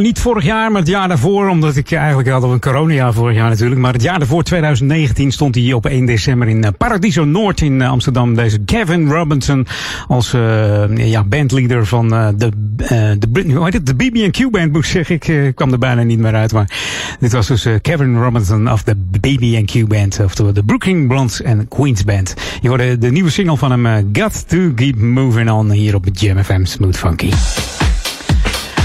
nou 0.00 0.12
niet 0.12 0.22
vorig 0.22 0.44
jaar, 0.44 0.70
maar 0.70 0.80
het 0.80 0.90
jaar 0.90 1.08
daarvoor. 1.08 1.48
Omdat 1.48 1.76
ik 1.76 1.92
eigenlijk 1.92 2.28
had 2.28 2.42
een 2.42 2.60
coronajaar 2.60 3.12
vorig 3.12 3.36
jaar 3.36 3.48
natuurlijk. 3.48 3.80
Maar 3.80 3.92
het 3.92 4.02
jaar 4.02 4.18
daarvoor, 4.18 4.42
2019, 4.42 5.32
stond 5.32 5.54
hij 5.54 5.72
op 5.72 5.86
1 5.86 6.06
december 6.06 6.48
in 6.48 6.64
eh, 6.64 6.70
Paradiso 6.78 7.24
Noord 7.24 7.60
in 7.60 7.82
eh, 7.82 7.90
Amsterdam. 7.90 8.34
Deze 8.34 8.58
Gavin 8.66 9.10
Robinson 9.10 9.66
als 10.08 10.32
eh, 10.32 10.96
ja, 10.96 11.24
bandleader 11.24 11.86
van 11.86 12.14
eh, 12.14 12.28
de, 12.36 12.50
de, 12.76 13.52
hoe 13.54 13.64
heet 13.64 13.72
het? 13.72 13.86
de 13.86 13.94
BB&Q 13.94 14.50
band, 14.50 14.72
moet 14.72 14.84
ik 14.84 14.90
zeggen. 14.90 15.14
Ik 15.14 15.54
kwam 15.54 15.72
er 15.72 15.78
bijna 15.78 16.02
niet 16.02 16.18
meer 16.18 16.34
uit. 16.34 16.52
Maar 16.52 16.70
dit 17.20 17.32
was 17.32 17.46
dus 17.46 17.66
Kevin 17.82 18.16
Robinson 18.22 18.70
of 18.72 18.82
de 18.82 18.96
BB&Q 19.20 19.88
band. 19.88 20.20
Oftewel 20.24 20.52
de 20.52 20.64
Brooklyn 20.64 21.06
Blondes 21.06 21.42
en 21.42 21.68
Queens 21.68 22.04
band. 22.04 22.34
Je 22.60 22.68
hoorde 22.68 22.98
de 22.98 23.10
nieuwe 23.10 23.30
single 23.30 23.56
van 23.56 23.70
hem, 23.70 24.10
Got 24.12 24.48
to 24.48 24.72
Keep 24.74 24.96
Moving 24.96 25.50
On, 25.50 25.70
hier 25.70 25.94
op 25.94 26.06
Jam 26.12 26.44
FM 26.44 26.64
Smooth 26.64 26.96
Funky. 26.96 27.30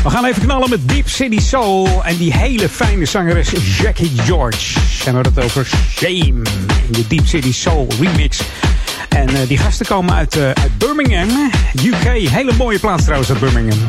We 0.05 0.11
gaan 0.11 0.25
even 0.25 0.41
knallen 0.41 0.69
met 0.69 0.89
Deep 0.89 1.09
City 1.09 1.39
Soul 1.39 2.03
en 2.03 2.17
die 2.17 2.33
hele 2.33 2.69
fijne 2.69 3.05
zangeres 3.05 3.51
Jackie 3.77 4.11
George. 4.21 4.79
En 4.79 5.05
we 5.05 5.11
hadden 5.11 5.33
het 5.33 5.43
over 5.43 5.67
Shame 5.89 6.41
in 6.87 6.91
de 6.91 7.07
Deep 7.07 7.27
City 7.27 7.53
Soul 7.53 7.87
remix. 7.99 8.41
En 9.09 9.27
eh, 9.27 9.47
die 9.47 9.57
gasten 9.57 9.85
komen 9.85 10.13
uit, 10.13 10.35
eh, 10.35 10.43
uit 10.43 10.77
Birmingham, 10.77 11.51
UK. 11.83 12.29
Hele 12.29 12.53
mooie 12.57 12.79
plaats 12.79 13.03
trouwens 13.03 13.29
uit 13.29 13.39
Birmingham. 13.39 13.79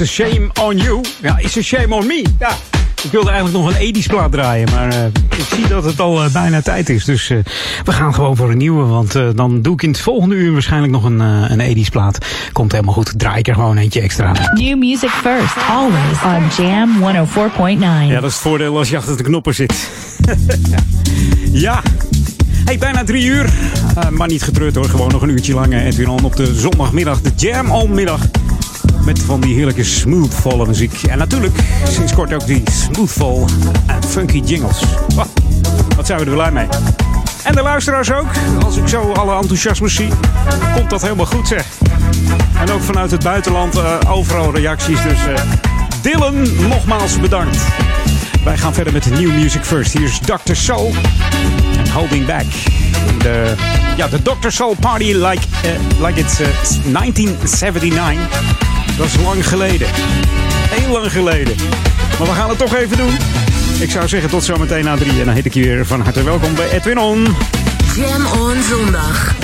It's 0.00 0.20
a 0.20 0.24
shame 0.24 0.50
on 0.60 0.76
you. 0.76 1.00
Ja, 1.22 1.38
it's 1.38 1.56
a 1.56 1.62
shame 1.62 1.94
on 1.94 2.06
me. 2.06 2.24
Ja. 2.38 2.50
Ik 3.02 3.10
wilde 3.10 3.30
eigenlijk 3.30 3.64
nog 3.64 3.74
een 3.74 3.94
80s 3.94 4.06
plaat 4.06 4.32
draaien, 4.32 4.68
maar 4.70 4.88
eh, 4.88 5.04
ik 5.38 5.46
zie 5.54 5.68
dat 5.68 5.84
het 5.84 6.00
al 6.00 6.24
eh, 6.24 6.32
bijna 6.32 6.60
tijd 6.60 6.88
is. 6.88 7.04
Dus 7.04 7.30
eh, 7.30 7.38
we 7.84 7.92
gaan 7.92 8.14
gewoon 8.14 8.36
voor 8.36 8.50
een 8.50 8.56
nieuwe, 8.56 8.84
want 8.84 9.12
dan 9.34 9.62
doe 9.62 9.72
ik 9.72 9.82
in 9.82 9.88
het 9.88 10.00
volgende 10.00 10.34
uur 10.34 10.52
waarschijnlijk 10.52 10.92
nog 10.92 11.04
een, 11.04 11.20
een 11.20 11.76
80s 11.76 11.90
plaat. 11.90 12.18
Komt 12.52 12.72
helemaal 12.72 12.94
goed, 12.94 13.18
draai 13.18 13.38
ik 13.38 13.48
er 13.48 13.54
gewoon 13.54 13.76
eentje 13.76 14.00
extra. 14.00 14.32
New 14.54 14.78
music 14.78 15.10
first, 15.10 15.56
always 15.68 16.22
on 16.24 16.64
Jam 16.64 16.90
104.9. 16.98 17.80
Ja, 18.08 18.20
dat 18.20 18.30
is 18.30 18.32
het 18.32 18.34
voordeel 18.34 18.78
als 18.78 18.88
je 18.88 18.96
achter 18.96 19.16
de 19.16 19.22
knoppen 19.22 19.54
zit. 19.54 19.90
ja. 21.66 21.82
Hey, 22.64 22.78
bijna 22.78 23.04
drie 23.04 23.24
uur. 23.24 23.50
Maar 24.10 24.28
niet 24.28 24.42
getreurd 24.42 24.74
hoor, 24.74 24.88
gewoon 24.88 25.10
nog 25.10 25.22
een 25.22 25.28
uurtje 25.28 25.54
lang. 25.54 25.74
Edwin 25.74 26.08
On 26.08 26.24
op 26.24 26.36
de 26.36 26.54
zondagmiddag, 26.54 27.20
de 27.20 27.32
Jam 27.36 27.70
On 27.70 27.94
middag. 27.94 28.20
Met 28.20 28.29
van 29.22 29.40
die 29.40 29.54
heerlijke 29.54 29.84
smoothvolle 29.84 30.66
muziek. 30.66 31.02
En 31.02 31.18
natuurlijk 31.18 31.58
sinds 31.88 32.14
kort 32.14 32.32
ook 32.32 32.46
die 32.46 32.62
smoothvol 32.70 33.46
en 33.86 34.04
funky 34.04 34.42
jingles. 34.44 34.84
Wat 35.96 36.06
zijn 36.06 36.18
we 36.18 36.24
er 36.24 36.32
blij 36.32 36.52
mee. 36.52 36.66
En 37.44 37.54
de 37.54 37.62
luisteraars 37.62 38.12
ook. 38.12 38.26
Als 38.64 38.76
ik 38.76 38.88
zo 38.88 39.12
alle 39.12 39.34
enthousiasme 39.34 39.88
zie, 39.88 40.08
komt 40.74 40.90
dat 40.90 41.02
helemaal 41.02 41.26
goed 41.26 41.48
zeg. 41.48 41.66
En 42.58 42.70
ook 42.70 42.82
vanuit 42.82 43.10
het 43.10 43.22
buitenland 43.22 43.76
eh, 43.76 43.98
overal 44.08 44.54
reacties. 44.54 45.02
Dus 45.02 45.26
eh, 45.26 45.42
Dylan, 46.02 46.42
nogmaals 46.68 47.20
bedankt. 47.20 47.58
Wij 48.44 48.58
gaan 48.58 48.74
verder 48.74 48.92
met 48.92 49.04
de 49.04 49.10
New 49.10 49.34
Music 49.34 49.64
First. 49.64 49.92
Hier 49.92 50.04
is 50.06 50.18
Dr. 50.18 50.54
Soul 50.54 50.92
en 51.78 51.90
Holding 51.90 52.26
Back. 52.26 52.44
De, 53.18 53.54
ja, 53.96 54.08
de 54.08 54.22
Dr. 54.22 54.48
Soul 54.48 54.76
Party 54.80 55.12
like, 55.12 55.42
eh, 55.62 56.06
like 56.06 56.20
it's 56.20 56.40
eh, 56.40 56.46
1979. 56.92 58.69
Dat 59.00 59.08
is 59.08 59.16
lang 59.22 59.48
geleden. 59.48 59.88
Heel 60.70 60.92
lang 60.92 61.12
geleden. 61.12 61.56
Maar 62.18 62.28
we 62.28 62.34
gaan 62.34 62.48
het 62.48 62.58
toch 62.58 62.74
even 62.74 62.96
doen. 62.96 63.16
Ik 63.78 63.90
zou 63.90 64.08
zeggen 64.08 64.30
tot 64.30 64.44
zometeen 64.44 64.84
na 64.84 64.96
drie. 64.96 65.18
En 65.18 65.24
dan 65.24 65.34
heet 65.34 65.44
ik 65.44 65.54
je 65.54 65.62
weer 65.62 65.86
van 65.86 66.00
harte 66.00 66.22
welkom 66.22 66.54
bij 66.54 66.70
Edwin 66.70 66.98
On. 66.98 67.36
Jam 67.96 68.26
on 68.26 68.62
zondag. 68.62 69.34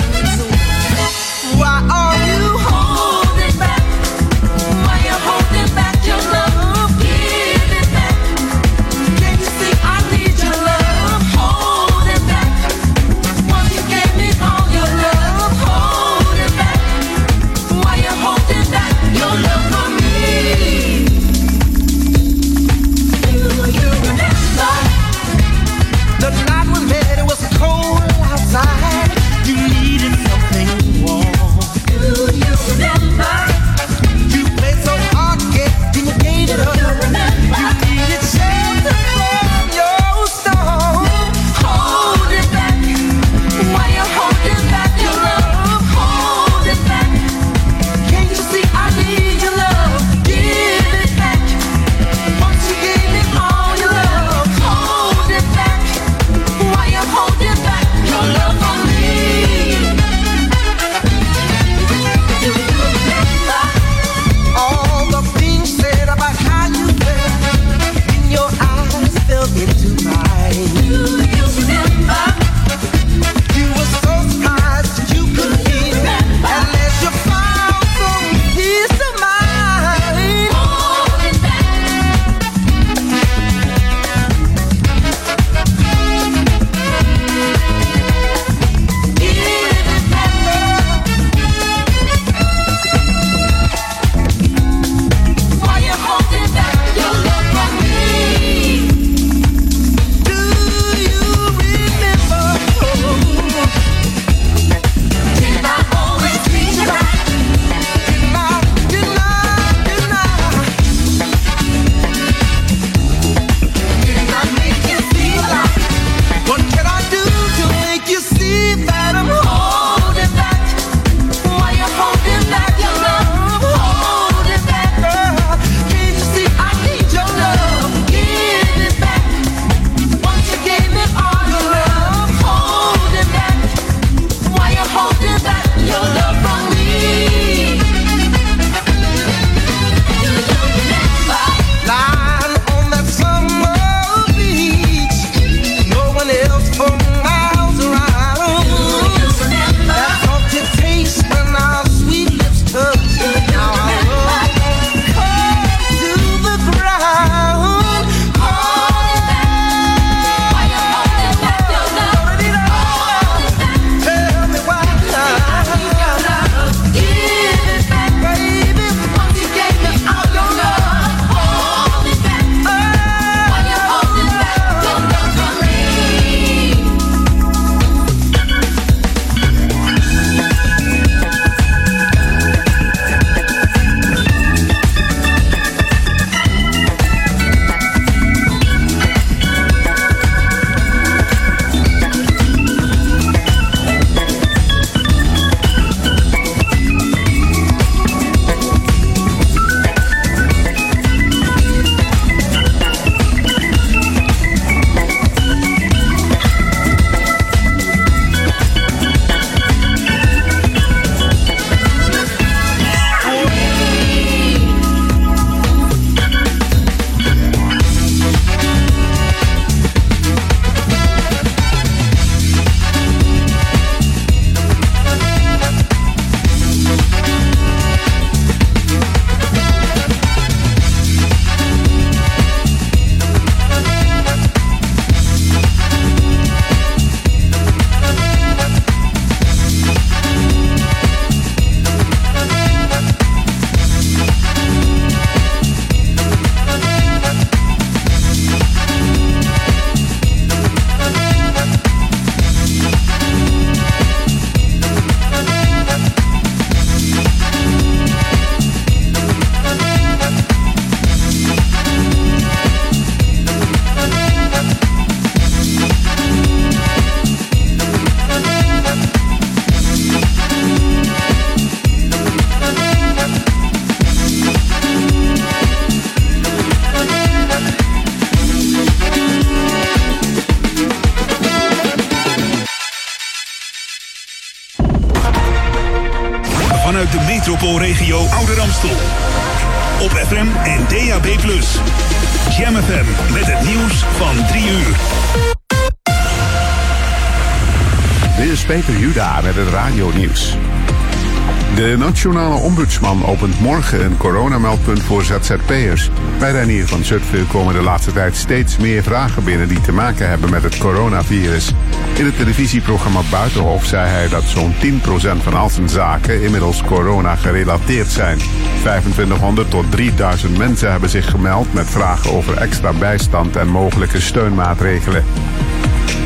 Ombudsman 303.01 303.29
opent 303.29 303.59
morgen 303.59 304.05
een 304.05 304.17
coronameldpunt 304.17 305.03
voor 305.03 305.23
ZZP'ers. 305.23 306.09
Bij 306.39 306.51
Reinier 306.51 306.87
van 306.87 307.03
Zutphen 307.03 307.47
komen 307.47 307.73
de 307.73 307.81
laatste 307.81 308.11
tijd 308.11 308.35
steeds 308.35 308.77
meer 308.77 309.03
vragen 309.03 309.43
binnen 309.43 309.67
die 309.67 309.81
te 309.81 309.91
maken 309.91 310.29
hebben 310.29 310.49
met 310.49 310.63
het 310.63 310.77
coronavirus. 310.77 311.71
In 312.17 312.25
het 312.25 312.37
televisieprogramma 312.37 313.21
Buitenhof 313.31 313.85
zei 313.85 314.07
hij 314.07 314.27
dat 314.29 314.43
zo'n 314.43 314.73
10% 314.73 315.43
van 315.43 315.53
al 315.53 315.69
zijn 315.69 315.89
zaken 315.89 316.43
inmiddels 316.43 316.83
corona 316.83 317.35
gerelateerd 317.35 318.11
zijn. 318.11 318.37
2500 318.79 319.69
tot 319.69 319.91
3000 319.91 320.57
mensen 320.57 320.91
hebben 320.91 321.09
zich 321.09 321.29
gemeld 321.29 321.73
met 321.73 321.89
vragen 321.89 322.31
over 322.31 322.57
extra 322.57 322.93
bijstand 322.93 323.55
en 323.55 323.67
mogelijke 323.67 324.21
steunmaatregelen. 324.21 325.23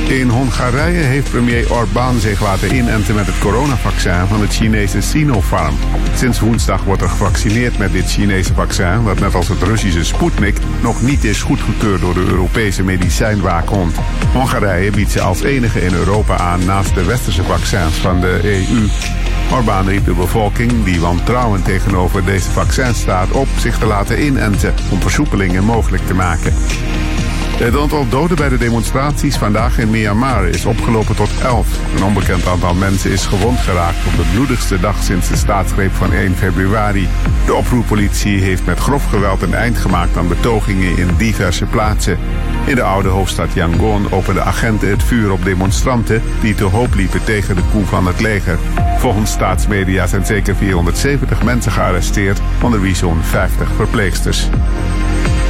In 0.07 0.29
Hongarije 0.29 1.03
heeft 1.03 1.29
premier 1.29 1.73
Orbán 1.73 2.19
zich 2.19 2.41
laten 2.41 2.75
inenten 2.75 3.15
met 3.15 3.25
het 3.25 3.39
coronavaccin 3.39 4.27
van 4.27 4.41
het 4.41 4.53
Chinese 4.53 5.01
Sinopharm. 5.01 5.75
Sinds 6.15 6.39
woensdag 6.39 6.83
wordt 6.83 7.01
er 7.01 7.09
gevaccineerd 7.09 7.77
met 7.77 7.91
dit 7.91 8.11
Chinese 8.11 8.53
vaccin, 8.53 9.03
wat 9.03 9.19
net 9.19 9.35
als 9.35 9.47
het 9.47 9.61
Russische 9.61 10.05
Sputnik 10.05 10.57
nog 10.81 11.01
niet 11.01 11.23
is 11.23 11.41
goedgekeurd 11.41 12.01
door 12.01 12.13
de 12.13 12.25
Europese 12.25 12.83
medicijnwaakhond. 12.83 13.95
Hongarije 14.33 14.91
biedt 14.91 15.11
ze 15.11 15.21
als 15.21 15.41
enige 15.41 15.81
in 15.81 15.93
Europa 15.93 16.37
aan 16.37 16.65
naast 16.65 16.95
de 16.95 17.03
westerse 17.03 17.43
vaccins 17.43 17.95
van 17.95 18.21
de 18.21 18.39
EU. 18.43 18.87
Orbán 19.51 19.87
riep 19.87 20.05
de 20.05 20.13
bevolking, 20.13 20.83
die 20.83 20.99
wantrouwend 20.99 21.65
tegenover 21.65 22.25
deze 22.25 22.49
vaccins 22.49 22.99
staat, 22.99 23.31
op 23.31 23.47
zich 23.57 23.77
te 23.77 23.85
laten 23.85 24.25
inenten 24.25 24.73
om 24.91 25.01
versoepelingen 25.01 25.63
mogelijk 25.63 26.07
te 26.07 26.13
maken. 26.13 26.53
Het 27.61 27.77
aantal 27.77 28.07
doden 28.09 28.37
bij 28.37 28.49
de 28.49 28.57
demonstraties 28.57 29.37
vandaag 29.37 29.77
in 29.77 29.89
Myanmar 29.89 30.45
is 30.47 30.65
opgelopen 30.65 31.15
tot 31.15 31.29
11. 31.41 31.67
Een 31.95 32.03
onbekend 32.03 32.47
aantal 32.47 32.73
mensen 32.73 33.11
is 33.11 33.25
gewond 33.25 33.59
geraakt 33.59 34.05
op 34.07 34.15
de 34.17 34.29
bloedigste 34.33 34.79
dag 34.79 35.03
sinds 35.03 35.29
de 35.29 35.35
staatsgreep 35.35 35.93
van 35.93 36.13
1 36.13 36.35
februari. 36.35 37.07
De 37.45 37.53
oproerpolitie 37.53 38.41
heeft 38.41 38.65
met 38.65 38.79
grof 38.79 39.05
geweld 39.05 39.41
een 39.41 39.53
eind 39.53 39.77
gemaakt 39.77 40.17
aan 40.17 40.27
betogingen 40.27 40.97
in 40.97 41.15
diverse 41.17 41.65
plaatsen. 41.65 42.17
In 42.65 42.75
de 42.75 42.83
oude 42.83 43.09
hoofdstad 43.09 43.53
Yangon 43.53 44.11
openden 44.11 44.45
agenten 44.45 44.89
het 44.89 45.03
vuur 45.03 45.31
op 45.31 45.43
demonstranten 45.43 46.21
die 46.41 46.55
te 46.55 46.63
hoop 46.63 46.93
liepen 46.93 47.23
tegen 47.23 47.55
de 47.55 47.63
coup 47.71 47.87
van 47.87 48.07
het 48.07 48.21
leger. 48.21 48.59
Volgens 48.97 49.31
staatsmedia 49.31 50.07
zijn 50.07 50.25
zeker 50.25 50.55
470 50.55 51.43
mensen 51.43 51.71
gearresteerd, 51.71 52.41
onder 52.61 52.81
wie 52.81 52.95
zo'n 52.95 53.23
50 53.23 53.69
verpleegsters. 53.75 54.49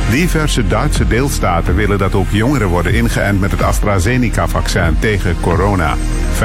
Diverse 0.09 0.67
Duitse 0.67 1.07
deelstaten 1.07 1.75
willen 1.75 1.97
dat 1.97 2.15
ook 2.15 2.29
jongeren 2.29 2.67
worden 2.67 2.93
ingeënt 2.93 3.39
met 3.39 3.51
het 3.51 3.61
AstraZeneca-vaccin 3.61 4.99
tegen 4.99 5.35
corona. 5.41 5.95
85% 6.41 6.43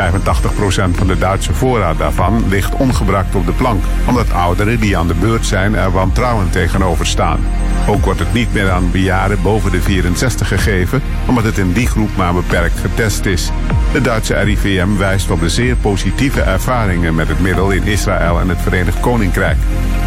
van 0.91 1.07
de 1.07 1.19
Duitse 1.19 1.55
voorraad 1.55 1.99
daarvan 1.99 2.49
ligt 2.49 2.75
ongebruikt 2.75 3.35
op 3.35 3.47
de 3.47 3.53
plank, 3.53 3.85
omdat 4.07 4.33
ouderen 4.33 4.81
die 4.81 4.97
aan 4.99 5.07
de 5.07 5.15
beurt 5.15 5.47
zijn 5.47 5.75
er 5.75 5.91
wantrouwend 5.91 6.53
tegenover 6.53 7.07
staan. 7.07 7.41
Ook 7.89 8.05
wordt 8.05 8.19
het 8.19 8.33
niet 8.33 8.53
meer 8.53 8.71
aan 8.71 8.91
bejaarden 8.91 9.43
boven 9.43 9.71
de 9.71 9.83
64 9.83 10.49
gegeven, 10.49 11.03
omdat 11.27 11.45
het 11.45 11.59
in 11.59 11.73
die 11.73 11.87
groep 11.87 12.17
maar 12.17 12.35
beperkt 12.35 12.79
getest 12.79 13.25
is. 13.25 13.51
De 13.93 14.01
Duitse 14.01 14.35
RIVM 14.35 14.97
wijst 14.97 15.31
op 15.31 15.41
de 15.41 15.49
zeer 15.49 15.77
positieve 15.77 16.41
ervaringen 16.41 17.15
met 17.15 17.29
het 17.29 17.41
middel 17.41 17.71
in 17.71 17.87
Israël 17.87 18.41
en 18.41 18.49
het 18.49 18.61
Verenigd 18.61 19.01
Koninkrijk. 19.01 19.57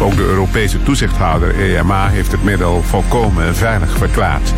Ook 0.00 0.16
de 0.16 0.24
Europese 0.24 0.82
toezichthouder 0.82 1.54
EMA 1.60 2.08
heeft 2.08 2.32
het 2.32 2.44
middel 2.44 2.82
volkomen 2.82 3.56
veilig 3.56 3.96
verklaard. 3.96 4.52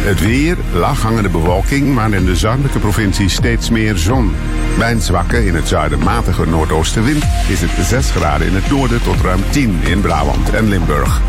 Het 0.00 0.20
weer, 0.20 0.56
laaghangende 0.72 1.28
bewolking, 1.28 1.94
maar 1.94 2.12
in 2.12 2.24
de 2.24 2.36
zuidelijke 2.36 2.78
provincies 2.78 3.34
steeds 3.34 3.70
meer 3.70 3.96
zon. 3.96 4.34
Bij 4.78 4.92
een 4.92 5.00
zwakke, 5.00 5.46
in 5.46 5.54
het 5.54 5.68
zuiden 5.68 5.98
matige 5.98 6.46
noordoostenwind 6.46 7.24
is 7.48 7.60
het 7.60 7.86
6 7.86 8.10
graden 8.10 8.46
in 8.46 8.54
het 8.54 8.70
noorden 8.70 9.02
tot 9.02 9.20
ruim 9.20 9.40
10 9.50 9.80
in 9.84 10.00
Brabant 10.00 10.50
en 10.50 10.68
Limburg. 10.68 11.20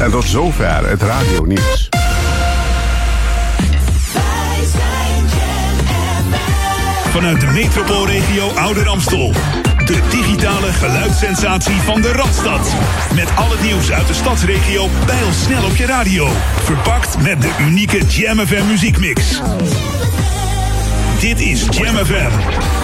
En 0.00 0.10
tot 0.10 0.24
zover 0.24 0.88
het 0.88 1.02
radio 1.02 1.44
nieuws. 1.44 1.88
Vanuit 7.18 7.40
de 7.40 7.46
metropoolregio 7.46 8.48
Ouder 8.48 8.88
Amstel. 8.88 9.32
De 9.84 10.00
digitale 10.10 10.72
geluidssensatie 10.72 11.74
van 11.74 12.00
de 12.00 12.12
Radstad. 12.12 12.74
Met 13.14 13.36
al 13.36 13.50
het 13.50 13.62
nieuws 13.62 13.92
uit 13.92 14.06
de 14.06 14.14
stadsregio 14.14 14.88
snel 15.32 15.64
op 15.64 15.76
je 15.76 15.86
radio. 15.86 16.28
Verpakt 16.62 17.22
met 17.22 17.42
de 17.42 17.50
unieke 17.60 18.06
Jam 18.06 18.38
FM 18.38 18.66
muziekmix. 18.66 19.40
Dit 21.20 21.40
is 21.40 21.66
Jam 21.70 21.96
FM. 21.96 22.77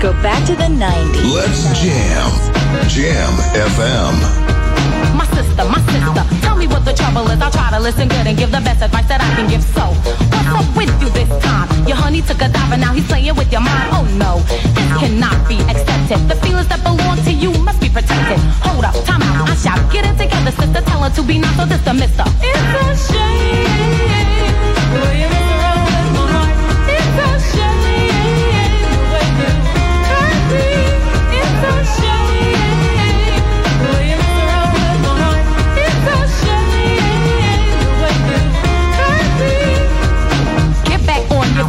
Go 0.00 0.12
back 0.24 0.40
to 0.46 0.56
the 0.56 0.64
90s. 0.64 1.28
Let's 1.28 1.60
jam. 1.76 2.32
Jam 2.88 3.32
FM. 3.52 4.16
My 5.12 5.26
sister, 5.36 5.64
my 5.68 5.80
sister, 5.92 6.24
tell 6.40 6.56
me 6.56 6.66
what 6.66 6.86
the 6.86 6.94
trouble 6.94 7.28
is. 7.28 7.40
I'll 7.40 7.50
try 7.50 7.70
to 7.70 7.80
listen 7.80 8.08
good 8.08 8.26
and 8.26 8.36
give 8.36 8.50
the 8.50 8.64
best 8.64 8.80
advice 8.80 9.06
that 9.08 9.20
I 9.20 9.28
can 9.36 9.50
give. 9.50 9.62
So, 9.62 9.92
what's 10.32 10.48
up 10.56 10.64
with 10.74 10.88
you 11.02 11.08
this 11.12 11.28
time? 11.44 11.68
Your 11.86 11.96
honey 11.96 12.22
took 12.22 12.40
a 12.40 12.48
dive 12.48 12.72
and 12.72 12.80
now 12.80 12.94
he's 12.94 13.06
playing 13.06 13.36
with 13.36 13.52
your 13.52 13.60
mind. 13.60 13.92
Oh 13.92 14.08
no, 14.16 14.40
this 14.72 14.88
cannot 14.96 15.36
be 15.46 15.60
accepted. 15.68 16.24
The 16.32 16.36
feelings 16.40 16.68
that 16.68 16.80
belong 16.82 17.20
to 17.28 17.32
you 17.32 17.52
must 17.60 17.80
be 17.80 17.90
protected. 17.90 18.40
Hold 18.64 18.84
up, 18.86 18.96
time 19.04 19.20
out, 19.20 19.50
I 19.50 19.54
shout. 19.54 19.80
Get 19.92 20.08
it 20.08 20.16
together, 20.16 20.50
sister. 20.52 20.80
Tell 20.80 21.04
her 21.04 21.10
to 21.12 21.22
be 21.22 21.38
not 21.38 21.52
so 21.60 21.66
this 21.66 21.82
the 21.84 21.92
mister. 21.92 22.24
It's 22.40 22.56
a 22.80 23.12
shame. 23.12 23.60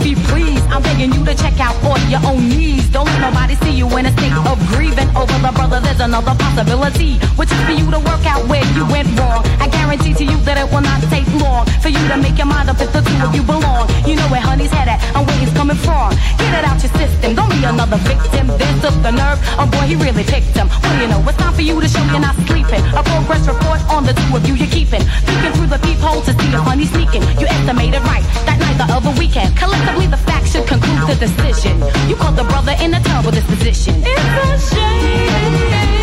Back 0.02 0.10
on 0.10 0.16
your 0.16 0.16
feet, 0.16 0.18
please. 0.28 0.41
I'm 0.72 0.82
begging 0.82 1.12
you 1.12 1.24
to 1.26 1.36
check 1.36 1.60
out 1.60 1.76
on 1.84 2.00
your 2.10 2.24
own 2.24 2.48
knees. 2.48 2.88
Don't 2.90 3.06
let 3.06 3.20
nobody 3.20 3.56
see 3.56 3.76
you 3.76 3.88
in 3.98 4.06
a 4.06 4.12
state 4.16 4.32
of 4.32 4.58
grieving 4.72 5.12
over 5.20 5.36
the 5.44 5.52
brother. 5.52 5.80
There's 5.82 6.00
another 6.00 6.34
possibility, 6.34 7.20
which 7.36 7.52
is 7.52 7.62
for 7.68 7.76
you 7.76 7.92
to 7.92 8.00
work 8.00 8.24
out 8.26 8.48
where 8.48 8.64
you 8.72 8.88
went 8.88 9.12
wrong. 9.20 9.44
I 9.60 9.68
guarantee 9.68 10.14
to 10.16 10.24
you 10.24 10.38
that 10.48 10.58
it 10.58 10.68
will 10.72 10.82
not 10.82 11.04
take 11.12 11.28
long 11.44 11.68
for 11.84 11.90
you 11.90 12.00
to 12.08 12.18
make 12.18 12.38
your 12.40 12.48
mind 12.48 12.70
up 12.70 12.80
if 12.80 12.88
the 12.96 13.04
two 13.04 13.20
of 13.20 13.36
you 13.36 13.44
belong. 13.44 13.92
You 14.08 14.16
know 14.16 14.28
where 14.32 14.40
honey's 14.40 14.72
head 14.72 14.88
at 14.88 15.04
and 15.12 15.28
where 15.28 15.38
he's 15.44 15.52
coming 15.54 15.76
from. 15.76 16.16
Get 16.40 16.56
it 16.56 16.64
out 16.64 16.80
your 16.80 16.94
system. 16.96 17.36
Don't 17.36 17.52
be 17.52 17.60
another 17.68 18.00
victim. 18.08 18.48
This 18.56 18.72
took 18.80 18.96
the 19.04 19.12
nerve. 19.12 19.44
Oh 19.60 19.68
boy, 19.68 19.92
he 19.92 20.00
really 20.00 20.24
picked 20.24 20.56
him. 20.56 20.72
What 20.72 20.96
do 20.96 21.04
you 21.04 21.12
know? 21.12 21.20
It's 21.28 21.36
time 21.36 21.54
for 21.54 21.68
you 21.68 21.76
to 21.84 21.88
show 21.92 22.04
you're 22.16 22.24
not 22.24 22.40
sleeping. 22.48 22.80
A 22.96 23.04
progress 23.04 23.44
report 23.44 23.84
on 23.92 24.08
the 24.08 24.16
two 24.16 24.40
of 24.40 24.48
you 24.48 24.56
you're 24.56 24.72
keeping. 24.72 25.04
Peeking 25.28 25.52
through 25.52 25.68
the 25.68 25.80
peephole 25.84 26.24
to 26.24 26.32
see 26.32 26.48
if 26.48 26.64
honey's 26.64 26.92
sneaking. 26.96 27.28
You 27.36 27.52
estimated 27.52 28.00
right 28.08 28.24
that 28.48 28.56
night 28.56 28.80
the 28.80 28.88
other 28.88 29.12
weekend. 29.20 29.52
Collectively, 29.60 30.08
the 30.08 30.18
facts 30.18 30.56
conclude 30.64 31.08
the 31.08 31.16
decision. 31.16 31.80
You 32.10 32.16
called 32.16 32.36
the 32.36 32.44
brother 32.44 32.76
in 32.82 32.94
a 32.94 33.00
terrible 33.02 33.32
disposition. 33.32 34.04
It's 34.06 34.72
a 34.72 34.76
shame. 34.76 36.01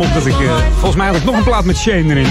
Op 0.00 0.14
dat 0.14 0.26
ik... 0.26 0.40
eh, 0.40 0.56
volgens 0.72 0.96
mij 0.96 1.06
had 1.06 1.16
ik 1.16 1.24
nog 1.24 1.36
een 1.36 1.44
plaat 1.44 1.64
met 1.64 1.76
Shane 1.76 2.04
erin. 2.04 2.26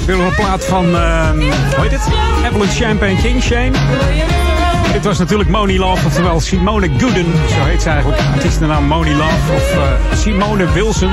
Ik 0.00 0.06
wil 0.06 0.16
nog 0.16 0.26
een 0.26 0.34
plaat 0.34 0.64
van... 0.64 0.84
ehm 0.96 1.40
hoe 1.40 1.80
heet 1.80 1.90
het? 1.90 2.08
Evelyn 2.44 2.68
Champagne 2.68 3.16
King, 3.22 3.42
Shane. 3.42 4.51
Dit 4.92 5.04
was 5.04 5.18
natuurlijk 5.18 5.48
Moni 5.48 5.78
Love, 5.78 6.06
oftewel 6.06 6.40
Simone 6.40 6.90
Gooden. 6.98 7.26
Zo 7.48 7.64
heet 7.64 7.82
ze 7.82 7.88
eigenlijk. 7.88 8.20
Het 8.22 8.44
is 8.44 8.58
de 8.58 8.66
naam 8.66 8.84
Moni 8.84 9.14
Love 9.14 9.52
of 9.54 9.72
eh, 9.72 10.16
Simone 10.16 10.72
Wilson. 10.72 11.10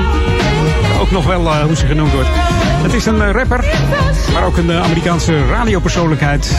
Ook 1.00 1.10
nog 1.10 1.26
wel 1.26 1.46
eh, 1.46 1.60
hoe 1.60 1.76
ze 1.76 1.86
genoemd 1.86 2.12
wordt. 2.12 2.28
Het 2.82 2.92
is 2.92 3.06
een 3.06 3.22
eh, 3.22 3.30
rapper, 3.30 3.64
maar 4.32 4.44
ook 4.44 4.56
een 4.56 4.72
Amerikaanse 4.72 5.46
radiopersoonlijkheid. 5.46 6.56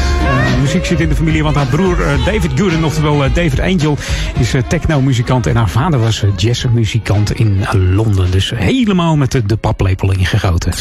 Muziek 0.60 0.86
zit 0.86 1.00
in 1.00 1.10
de 1.10 1.16
familie, 1.16 1.44
want 1.44 1.56
haar 1.56 1.66
broer 1.66 1.98
David 2.26 2.52
Gooden, 2.56 2.84
oftewel 2.84 3.18
David 3.34 3.60
Angel, 3.60 3.98
is 4.40 4.54
techno-muzikant. 4.68 5.48
En 5.48 5.56
haar 5.56 5.70
vader 5.70 6.00
was 6.00 6.24
jazzmuzikant 6.36 7.34
in 7.34 7.66
Londen. 7.96 8.32
Dus 8.32 8.52
helemaal 8.56 9.18
met 9.18 9.32
de, 9.32 9.46
de 9.46 9.58
paplepel 9.58 10.12
ingegoten. 10.12 10.74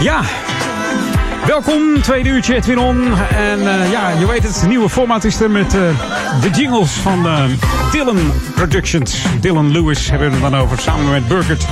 Ja, 0.00 0.22
Welkom, 1.46 2.02
tweede 2.02 2.28
uurtje 2.28 2.54
Edwin 2.54 2.78
On. 2.78 3.18
En 3.36 3.58
eh, 3.58 3.90
ja, 3.90 4.08
je 4.08 4.26
weet 4.26 4.42
het, 4.42 4.64
nieuwe 4.68 4.88
format 4.88 5.24
is 5.24 5.40
er 5.40 5.50
met 5.50 5.74
eh, 5.74 5.80
de 6.40 6.50
jingles 6.50 6.90
van 6.90 7.26
eh, 7.26 7.44
Dylan 7.92 8.18
Productions. 8.54 9.24
Dylan 9.40 9.72
Lewis 9.72 10.10
hebben 10.10 10.28
we 10.28 10.34
het 10.34 10.50
dan 10.50 10.60
over, 10.60 10.78
samen 10.78 11.10
met 11.10 11.28
Burgert. 11.28 11.66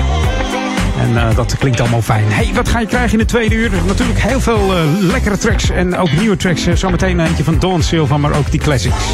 En 0.98 1.34
dat 1.34 1.56
klinkt 1.58 1.80
allemaal 1.80 2.02
fijn. 2.02 2.24
hey, 2.28 2.50
wat 2.54 2.68
ga 2.68 2.80
je 2.80 2.86
krijgen 2.86 3.12
in 3.12 3.18
de 3.18 3.24
tweede 3.24 3.54
uur? 3.54 3.70
Natuurlijk 3.86 4.18
heel 4.18 4.40
veel 4.40 4.72
lekkere 5.00 5.38
tracks 5.38 5.70
en 5.70 5.96
ook 5.96 6.12
nieuwe 6.12 6.36
tracks. 6.36 6.66
Zometeen 6.74 7.20
eentje 7.20 7.44
van 7.44 7.58
Dawn 7.58 7.80
Silva, 7.80 8.16
maar 8.16 8.36
ook 8.36 8.50
die 8.50 8.60
classics. 8.60 9.04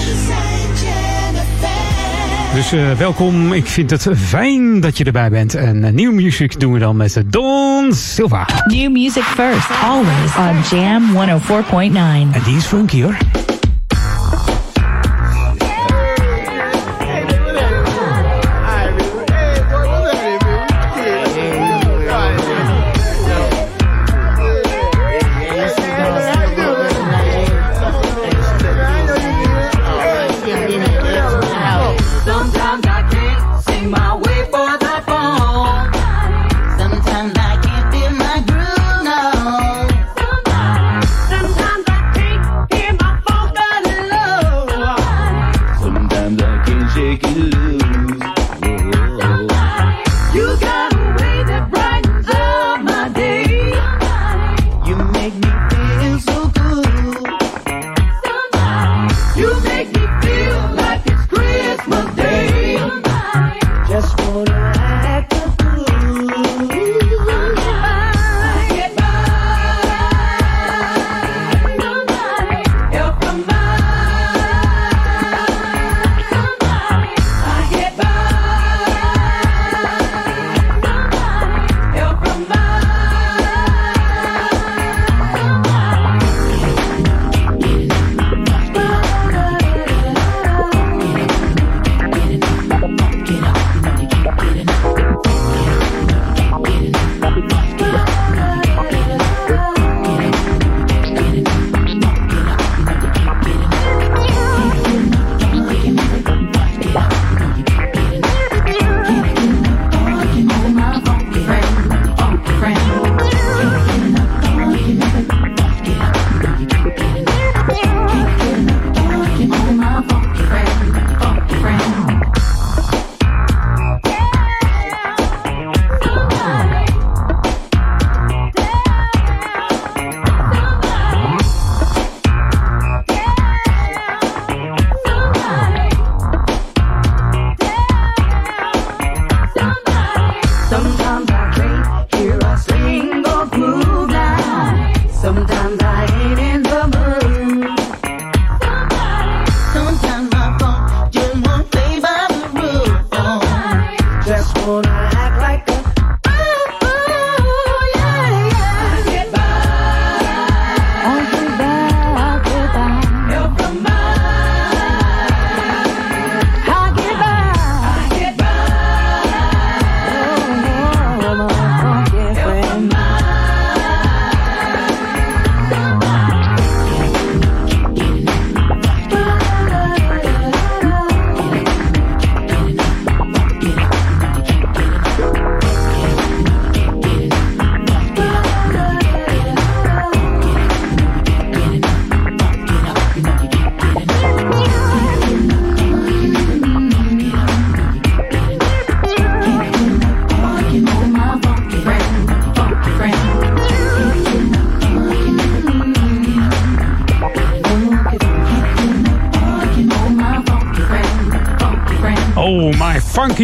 Dus 2.55 2.71
welkom, 2.99 3.53
ik 3.53 3.67
vind 3.67 3.91
het 3.91 4.09
fijn 4.17 4.81
dat 4.81 4.99
je 4.99 5.05
erbij 5.05 5.31
bent. 5.31 5.55
En 5.55 5.95
nieuwe 5.95 6.15
muziek 6.15 6.61
doen 6.61 6.73
we 6.73 6.79
dan 6.79 6.97
met 6.97 7.23
Dawn 7.27 7.56
Silva. 7.93 8.45
New 8.67 8.91
music 8.91 9.23
first, 9.23 9.71
always 9.83 10.37
on 10.37 10.63
Jam 10.63 11.15
104.9. 11.15 12.33
En 12.33 12.43
die 12.45 12.57
is 12.57 12.67
funky 12.67 13.05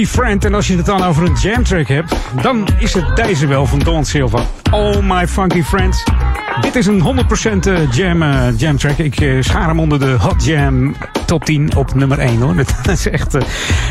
Funky 0.07 0.21
Friend. 0.21 0.45
En 0.45 0.55
als 0.55 0.67
je 0.67 0.77
het 0.77 0.87
dan 0.87 1.03
over 1.03 1.25
een 1.25 1.35
jam 1.41 1.63
track 1.63 1.89
hebt, 1.89 2.15
dan 2.43 2.69
is 2.79 2.95
het 2.95 3.17
deze 3.17 3.47
wel 3.47 3.67
van 3.67 3.79
Don 3.79 4.05
Silva. 4.05 4.43
Oh 4.71 4.97
my 5.03 5.29
Funky 5.29 5.63
Friends. 5.63 6.05
Dit 6.61 6.77
is 6.77 6.87
een 6.87 7.03
100% 7.03 7.67
eh, 7.67 7.93
jam, 7.93 8.23
eh, 8.23 8.59
jam 8.59 8.77
track. 8.77 8.99
Ik 8.99 9.21
eh, 9.21 9.37
schaar 9.41 9.69
hem 9.69 9.81
onder 9.81 9.99
de 9.99 10.11
Hot 10.11 10.45
Jam 10.45 10.95
top 11.27 11.45
10 11.45 11.77
op 11.77 11.95
nummer 11.95 12.19
1 12.19 12.41
hoor. 12.41 12.55
Dat 12.83 12.89
is 12.89 13.09
echt 13.09 13.37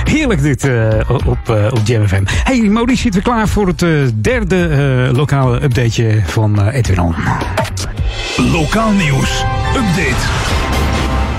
heerlijk 0.04 0.42
dit 0.42 0.64
eh, 0.64 1.00
op, 1.08 1.50
op 1.72 1.80
Jam 1.84 2.08
FM. 2.08 2.24
Hey 2.26 2.60
Maurice, 2.60 3.02
zitten 3.02 3.22
we 3.22 3.30
klaar 3.30 3.48
voor 3.48 3.68
het 3.68 4.14
derde 4.24 4.68
eh, 4.68 5.16
lokale 5.18 5.64
updateje 5.64 6.22
van 6.26 6.62
eh, 6.62 6.76
Edwin 6.76 7.02
On. 7.02 7.16
Lokaal 8.38 8.92
nieuws. 8.92 9.44
Update. 9.76 10.28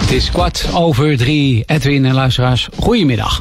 Het 0.01 0.11
is 0.11 0.31
kwart 0.31 0.69
over 0.75 1.17
drie. 1.17 1.63
Edwin 1.67 2.05
en 2.05 2.15
luisteraars, 2.15 2.69
goedemiddag. 2.79 3.41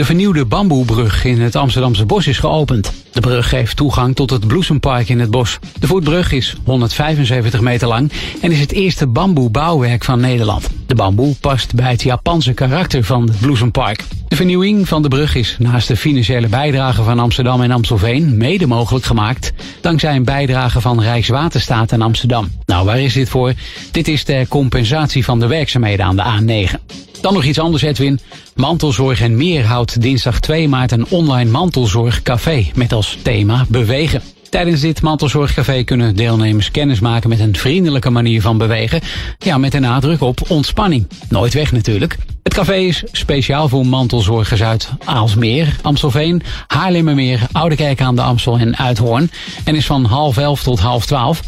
De 0.00 0.06
vernieuwde 0.06 0.44
bamboebrug 0.44 1.24
in 1.24 1.40
het 1.40 1.56
Amsterdamse 1.56 2.06
bos 2.06 2.26
is 2.26 2.38
geopend. 2.38 2.92
De 3.12 3.20
brug 3.20 3.48
geeft 3.48 3.76
toegang 3.76 4.16
tot 4.16 4.30
het 4.30 4.46
Bloesempark 4.46 5.08
in 5.08 5.20
het 5.20 5.30
bos. 5.30 5.58
De 5.78 5.86
voetbrug 5.86 6.32
is 6.32 6.56
175 6.64 7.60
meter 7.60 7.88
lang 7.88 8.12
en 8.40 8.52
is 8.52 8.60
het 8.60 8.72
eerste 8.72 9.06
bamboebouwwerk 9.06 10.04
van 10.04 10.20
Nederland. 10.20 10.68
De 10.86 10.94
bamboe 10.94 11.34
past 11.40 11.74
bij 11.74 11.90
het 11.90 12.02
Japanse 12.02 12.52
karakter 12.52 13.04
van 13.04 13.22
het 13.22 13.38
Bloesempark. 13.40 14.04
De 14.28 14.36
vernieuwing 14.36 14.88
van 14.88 15.02
de 15.02 15.08
brug 15.08 15.34
is 15.34 15.56
naast 15.58 15.88
de 15.88 15.96
financiële 15.96 16.48
bijdrage 16.48 17.02
van 17.02 17.18
Amsterdam 17.18 17.62
en 17.62 17.70
Amstelveen 17.70 18.36
mede 18.36 18.66
mogelijk 18.66 19.04
gemaakt 19.04 19.52
dankzij 19.80 20.16
een 20.16 20.24
bijdrage 20.24 20.80
van 20.80 21.00
Rijkswaterstaat 21.00 21.92
en 21.92 22.02
Amsterdam. 22.02 22.52
Nou, 22.66 22.84
waar 22.84 23.00
is 23.00 23.12
dit 23.12 23.28
voor? 23.28 23.52
Dit 23.90 24.08
is 24.08 24.24
ter 24.24 24.48
compensatie 24.48 25.24
van 25.24 25.40
de 25.40 25.46
werkzaamheden 25.46 26.04
aan 26.04 26.16
de 26.16 26.68
A9. 26.68 26.98
Dan 27.20 27.34
nog 27.34 27.44
iets 27.44 27.58
anders, 27.58 27.82
Edwin. 27.82 28.20
Mantelzorg 28.60 29.20
en 29.20 29.36
Meer 29.36 29.64
houdt 29.64 30.00
dinsdag 30.00 30.40
2 30.40 30.68
maart 30.68 30.92
een 30.92 31.06
online 31.08 31.50
mantelzorgcafé 31.50 32.66
met 32.74 32.92
als 32.92 33.18
thema 33.22 33.64
bewegen. 33.68 34.22
Tijdens 34.48 34.80
dit 34.80 35.02
mantelzorgcafé 35.02 35.82
kunnen 35.82 36.16
deelnemers 36.16 36.70
kennis 36.70 37.00
maken 37.00 37.28
met 37.28 37.40
een 37.40 37.56
vriendelijke 37.56 38.10
manier 38.10 38.40
van 38.40 38.58
bewegen. 38.58 39.00
Ja, 39.38 39.58
met 39.58 39.74
een 39.74 39.80
nadruk 39.80 40.20
op 40.20 40.50
ontspanning. 40.50 41.06
Nooit 41.28 41.54
weg 41.54 41.72
natuurlijk. 41.72 42.16
Het 42.42 42.54
café 42.54 42.74
is 42.74 43.04
speciaal 43.12 43.68
voor 43.68 43.86
mantelzorgers 43.86 44.62
uit 44.62 44.88
Aalsmeer, 45.04 45.76
Amstelveen, 45.82 46.42
Haarlemmermeer, 46.66 47.46
Oudekerk 47.52 48.00
aan 48.00 48.16
de 48.16 48.22
Amstel 48.22 48.58
en 48.58 48.76
Uithoorn. 48.76 49.30
En 49.64 49.74
is 49.74 49.86
van 49.86 50.04
half 50.04 50.36
elf 50.36 50.62
tot 50.62 50.80
half 50.80 51.06
twaalf. 51.06 51.42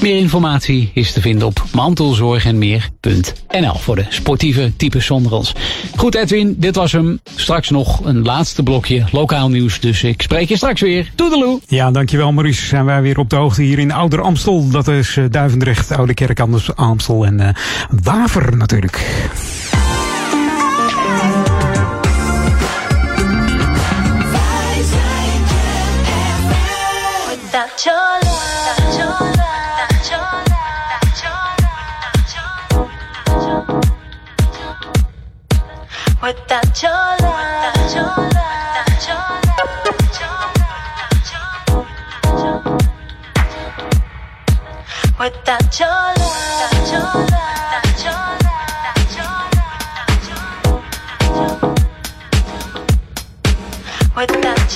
Meer 0.00 0.16
informatie 0.16 0.90
is 0.94 1.12
te 1.12 1.20
vinden 1.20 1.46
op 1.46 1.64
mantelzorgenmeer.nl 1.74 3.74
voor 3.74 3.96
de 3.96 4.04
sportieve 4.08 4.76
types 4.76 5.06
zonder 5.06 5.32
ons. 5.32 5.52
Goed 5.96 6.14
Edwin, 6.14 6.54
dit 6.58 6.76
was 6.76 6.92
hem. 6.92 7.20
Straks 7.36 7.70
nog 7.70 8.04
een 8.04 8.22
laatste 8.22 8.62
blokje 8.62 9.04
lokaal 9.12 9.48
nieuws. 9.48 9.80
Dus 9.80 10.02
ik 10.02 10.22
spreek 10.22 10.48
je 10.48 10.56
straks 10.56 10.80
weer. 10.80 11.10
Toedeloe! 11.14 11.60
Ja, 11.66 11.90
dankjewel 11.90 12.32
Maurice. 12.32 12.66
Zijn 12.66 12.84
wij 12.84 13.02
weer 13.02 13.18
op 13.18 13.30
de 13.30 13.36
hoogte 13.36 13.62
hier 13.62 13.78
in 13.78 13.92
Ouder 13.92 14.20
Amstel. 14.20 14.70
Dat 14.70 14.88
is 14.88 15.16
eh, 15.16 15.24
Duivendrecht, 15.30 15.90
Oude 15.90 16.14
Kerk, 16.14 16.40
Amstel 16.74 17.26
en 17.26 17.40
eh, 17.40 17.48
Waver 18.02 18.56
natuurlijk. 18.56 19.06
Without 36.30 36.80
your 36.80 36.92
love, 36.92 37.92
your 37.92 38.04
love, 38.06 38.86
your 39.08 39.26
Without 45.18 45.80
your 45.80 45.88
love, 45.88 46.92
your 46.92 47.10
love, 47.32 47.90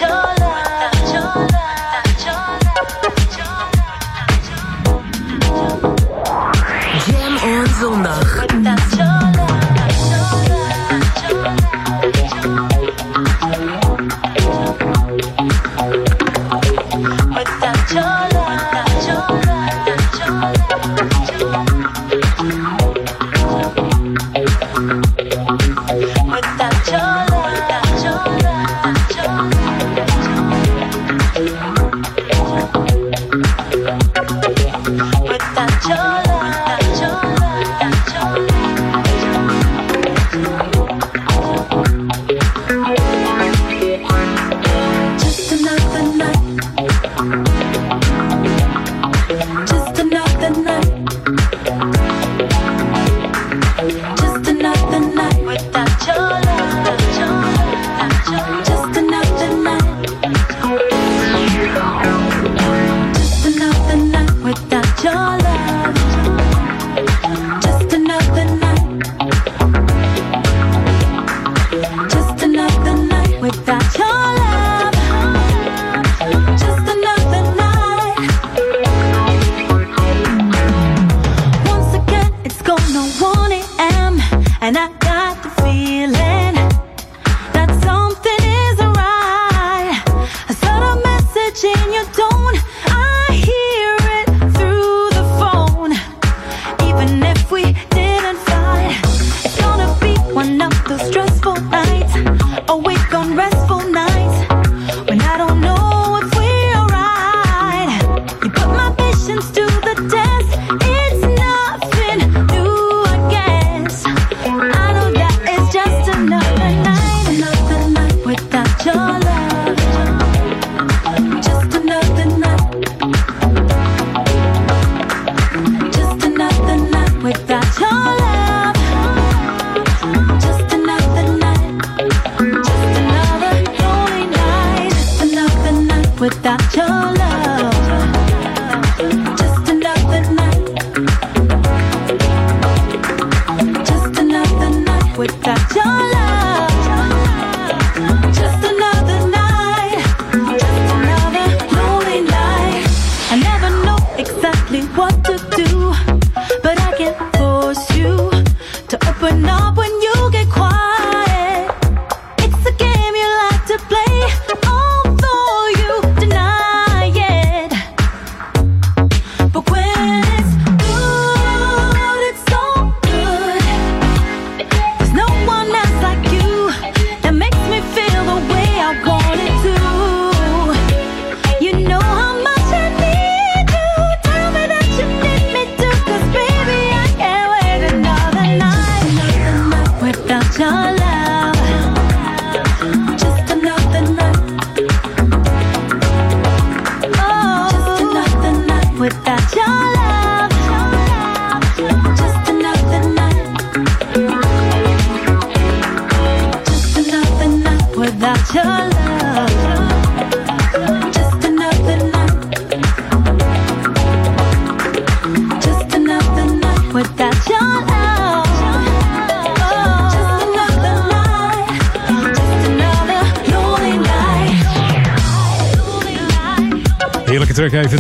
your 0.01 0.24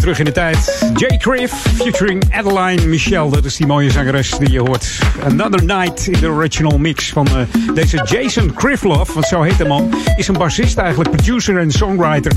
terug 0.04 0.18
in 0.18 0.24
de 0.24 0.32
tijd. 0.32 0.90
Jay 0.94 1.16
Criff 1.16 1.52
featuring 1.52 2.22
Adeline 2.30 2.86
Michel. 2.86 3.30
Dat 3.30 3.44
is 3.44 3.56
die 3.56 3.66
mooie 3.66 3.90
zangeres 3.90 4.30
die 4.30 4.50
je 4.50 4.58
hoort. 4.58 4.98
Another 5.24 5.64
Night 5.64 6.06
in 6.06 6.20
de 6.20 6.28
original 6.28 6.78
mix 6.78 7.10
van 7.10 7.26
eh, 7.26 7.74
deze 7.74 8.02
Jason 8.06 8.52
Criffloff. 8.54 9.12
Want 9.14 9.26
zo 9.26 9.42
heet 9.42 9.58
de 9.58 9.64
man. 9.64 9.94
Is 10.16 10.28
een 10.28 10.38
bassist 10.38 10.78
eigenlijk, 10.78 11.10
producer 11.10 11.58
en 11.58 11.70
songwriter. 11.70 12.32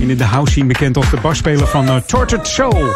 En 0.00 0.10
in 0.10 0.16
de 0.16 0.24
house 0.24 0.52
scene 0.52 0.66
bekend 0.66 0.96
als 0.96 1.10
de 1.10 1.16
basspeler 1.20 1.66
van 1.66 1.84
uh, 1.84 1.96
Tortured 1.96 2.46
Soul. 2.46 2.86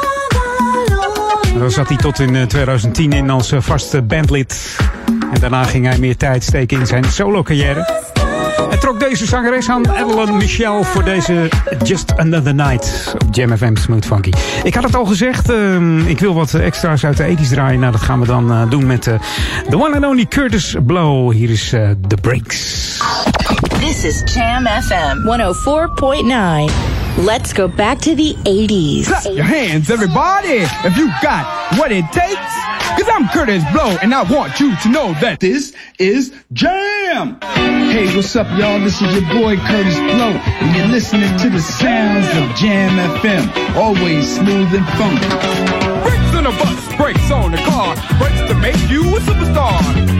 Daar 1.58 1.70
zat 1.70 1.88
hij 1.88 1.96
tot 1.96 2.18
in 2.18 2.36
eh, 2.36 2.42
2010 2.42 3.12
in 3.12 3.30
als 3.30 3.52
eh, 3.52 3.60
vaste 3.60 4.02
bandlid. 4.02 4.76
En 5.32 5.40
daarna 5.40 5.64
ging 5.64 5.86
hij 5.86 5.98
meer 5.98 6.16
tijd 6.16 6.42
steken 6.42 6.78
in 6.78 6.86
zijn 6.86 7.04
solo 7.04 7.42
carrière. 7.42 8.10
En 8.70 8.78
trok 8.78 9.00
deze 9.00 9.26
zangeres 9.26 9.68
aan, 9.68 9.88
Adeline 9.88 10.32
Michel, 10.32 10.84
voor 10.84 11.04
deze 11.04 11.48
Just 11.82 12.16
Another 12.16 12.54
Night 12.54 13.14
op 13.14 13.34
Jam 13.34 13.56
FM 13.56 13.76
Smooth 13.76 14.06
Funky. 14.06 14.30
Ik 14.62 14.74
had 14.74 14.84
het 14.84 14.96
al 14.96 15.04
gezegd, 15.04 15.50
ehm, 15.50 15.98
ik 15.98 16.18
wil 16.18 16.34
wat 16.34 16.54
extra's 16.54 17.04
uit 17.04 17.16
de 17.16 17.22
80s 17.22 17.48
draaien. 17.48 17.80
Nou, 17.80 17.92
dat 17.92 18.00
gaan 18.00 18.20
we 18.20 18.26
dan 18.26 18.52
eh, 18.52 18.70
doen 18.70 18.86
met 18.86 19.06
eh, 19.06 19.14
the 19.68 19.76
one 19.76 19.94
and 19.94 20.04
only 20.04 20.26
Curtis 20.26 20.76
Blow. 20.86 21.32
Hier 21.32 21.50
is 21.50 21.72
eh, 21.72 21.90
The 22.08 22.16
Breaks. 22.20 22.98
This 23.78 24.04
is 24.04 24.34
Jam 24.34 24.66
FM 24.66 25.16
104.9. 25.18 26.91
Let's 27.18 27.52
go 27.52 27.68
back 27.68 27.98
to 28.00 28.14
the 28.14 28.32
80s. 28.44 29.06
Clap 29.06 29.24
your 29.26 29.44
hands, 29.44 29.90
everybody, 29.90 30.64
if 30.84 30.96
you 30.96 31.08
got 31.22 31.44
what 31.78 31.92
it 31.92 32.04
takes. 32.10 32.40
Cause 32.96 33.08
I'm 33.08 33.28
Curtis 33.28 33.62
Blow, 33.72 33.96
and 34.02 34.14
I 34.14 34.22
want 34.22 34.58
you 34.58 34.74
to 34.76 34.88
know 34.88 35.12
that 35.20 35.38
this 35.38 35.74
is 35.98 36.32
Jam! 36.52 37.38
Hey, 37.92 38.14
what's 38.16 38.34
up, 38.34 38.46
y'all? 38.58 38.80
This 38.80 39.00
is 39.00 39.12
your 39.12 39.28
boy 39.28 39.56
Curtis 39.56 39.96
Blow, 39.96 40.32
and 40.32 40.76
you're 40.76 40.88
listening 40.88 41.36
to 41.38 41.50
the 41.50 41.60
sounds 41.60 42.26
of 42.28 42.56
Jam 42.56 42.96
FM. 43.20 43.76
Always 43.76 44.36
smooth 44.36 44.72
and 44.72 44.86
funky. 44.96 45.28
Brakes 46.04 46.34
on 46.34 46.46
a 46.46 46.52
bus, 46.56 46.96
brakes 46.96 47.30
on 47.30 47.52
the 47.52 47.58
car, 47.58 47.94
brakes 48.18 48.40
to 48.48 48.54
make 48.56 48.80
you 48.90 49.04
a 49.16 49.20
superstar. 49.20 49.78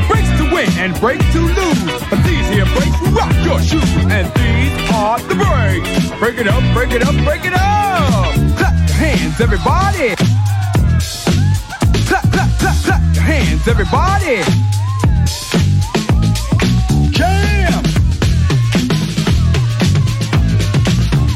Brakes 0.08 0.28
to 0.28 0.31
win 0.52 0.68
and 0.78 0.98
brakes 1.00 1.24
to 1.32 1.40
lose. 1.40 2.02
But 2.10 2.22
these 2.24 2.46
here 2.48 2.66
brakes 2.76 3.00
will 3.00 3.12
rock 3.12 3.34
your 3.44 3.60
shoes, 3.60 3.90
and 4.10 4.26
these 4.34 4.90
are 4.92 5.18
the 5.20 5.34
brakes. 5.34 6.18
Break 6.18 6.38
it 6.38 6.48
up, 6.48 6.62
break 6.74 6.92
it 6.92 7.02
up, 7.02 7.14
break 7.24 7.44
it 7.44 7.54
up. 7.54 8.34
Clap 8.58 8.74
your 8.88 8.96
hands, 8.96 9.40
everybody. 9.40 10.14
Clap, 12.06 12.24
clap, 12.32 12.50
clap, 12.60 12.76
clap 12.84 13.14
your 13.14 13.24
hands, 13.24 13.66
everybody. 13.66 14.42
Jam! 17.10 17.82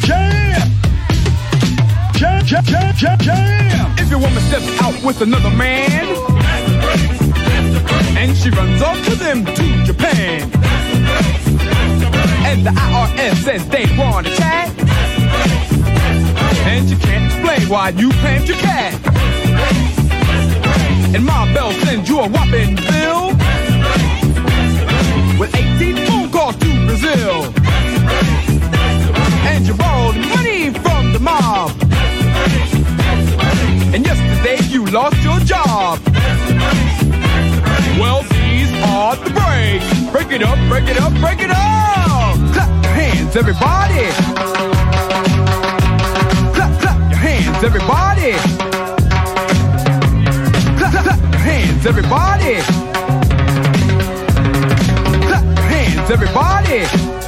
Jam! 0.04 0.70
Jam, 2.12 2.44
jam, 2.44 2.64
jam, 2.64 2.94
jam, 2.94 3.18
jam! 3.18 3.94
If 3.98 4.10
your 4.10 4.20
woman 4.20 4.42
steps 4.44 4.68
out 4.82 5.02
with 5.02 5.20
another 5.22 5.50
man, 5.50 6.35
and 8.16 8.36
she 8.36 8.50
runs 8.50 8.82
off 8.82 9.02
to 9.04 9.14
them 9.14 9.44
to 9.44 9.84
Japan, 9.84 10.42
and 12.48 12.66
the 12.66 12.70
IRS 12.70 13.36
says 13.44 13.68
they 13.68 13.86
want 13.96 14.26
to 14.26 14.34
chat, 14.34 14.68
and 16.66 16.88
you 16.90 16.96
can't 16.96 17.26
explain 17.26 17.68
why 17.68 17.90
you 17.90 18.10
claimed 18.20 18.48
your 18.48 18.58
cat. 18.58 18.94
And 21.14 21.24
my 21.24 21.52
bell 21.54 21.72
sends 21.72 22.08
you 22.08 22.18
a 22.18 22.28
whopping 22.28 22.74
bill 22.76 23.28
with 25.38 25.54
18 25.54 25.96
phone 26.06 26.30
calls 26.30 26.56
to 26.56 26.86
Brazil. 26.86 27.44
And 29.48 29.66
you 29.66 29.74
borrowed 29.74 30.16
money 30.16 30.70
from 30.70 31.12
the 31.12 31.20
mob. 31.20 31.70
And 33.94 34.04
yesterday 34.04 34.58
you 34.68 34.84
lost 34.86 35.22
your 35.22 35.38
job. 35.40 36.00
Well, 37.98 38.22
these 38.24 38.70
are 38.82 39.16
the 39.16 39.30
breaks. 39.30 40.12
Break 40.12 40.30
it 40.30 40.42
up, 40.42 40.58
break 40.68 40.86
it 40.88 41.00
up, 41.00 41.12
break 41.14 41.40
it 41.40 41.50
up. 41.50 42.36
Clap 42.52 42.84
your 42.84 42.92
hands, 42.92 43.36
everybody. 43.36 44.10
Clap, 46.54 46.80
clap 46.80 47.10
your 47.10 47.18
hands, 47.18 47.64
everybody. 47.64 48.32
Clap, 50.76 50.92
clap 51.04 51.20
your 51.32 51.40
hands, 51.40 51.86
everybody. 51.86 52.60
Clap 55.26 55.44
your 55.44 55.66
hands, 55.66 56.10
everybody. 56.10 57.25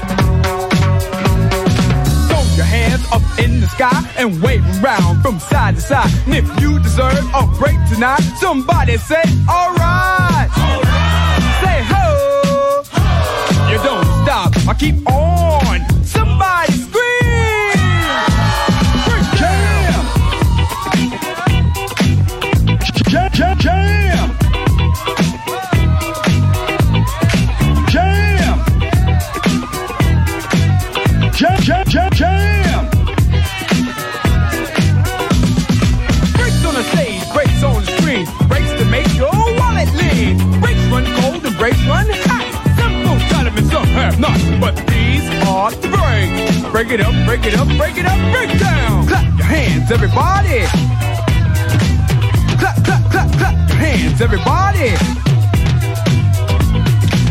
Up 3.12 3.22
in 3.38 3.60
the 3.60 3.66
sky 3.66 4.02
and 4.16 4.42
wave 4.42 4.64
around 4.82 5.22
from 5.22 5.38
side 5.38 5.76
to 5.76 5.80
side. 5.80 6.10
And 6.26 6.34
if 6.34 6.60
you 6.60 6.78
deserve 6.80 7.24
a 7.34 7.46
break 7.58 7.76
tonight, 7.92 8.20
somebody 8.40 8.96
say, 8.96 9.22
alright. 9.48 10.48
Say 11.62 11.78
ho. 11.90 12.82
You 13.70 13.78
don't 13.78 14.04
stop. 14.24 14.52
I 14.68 14.74
keep 14.78 14.96
on. 15.10 16.04
Somebody 16.04 16.72
Break 46.78 46.92
it 46.92 47.00
up, 47.00 47.26
break 47.26 47.44
it 47.44 47.54
up, 47.56 47.66
break 47.76 47.96
it 47.96 48.06
up, 48.06 48.32
break 48.32 48.56
down. 48.60 49.04
Clap 49.08 49.36
your 49.36 49.46
hands, 49.46 49.90
everybody. 49.90 50.60
Clap, 52.56 52.84
clap, 52.84 53.10
clap, 53.10 53.32
clap 53.32 53.68
your 53.68 53.78
hands, 53.78 54.20
everybody. 54.20 54.90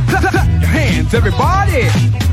Clap, 0.09 0.21
clap, 0.21 0.33
clap 0.33 0.61
your 0.61 0.69
hands, 0.69 1.13
everybody. 1.13 2.26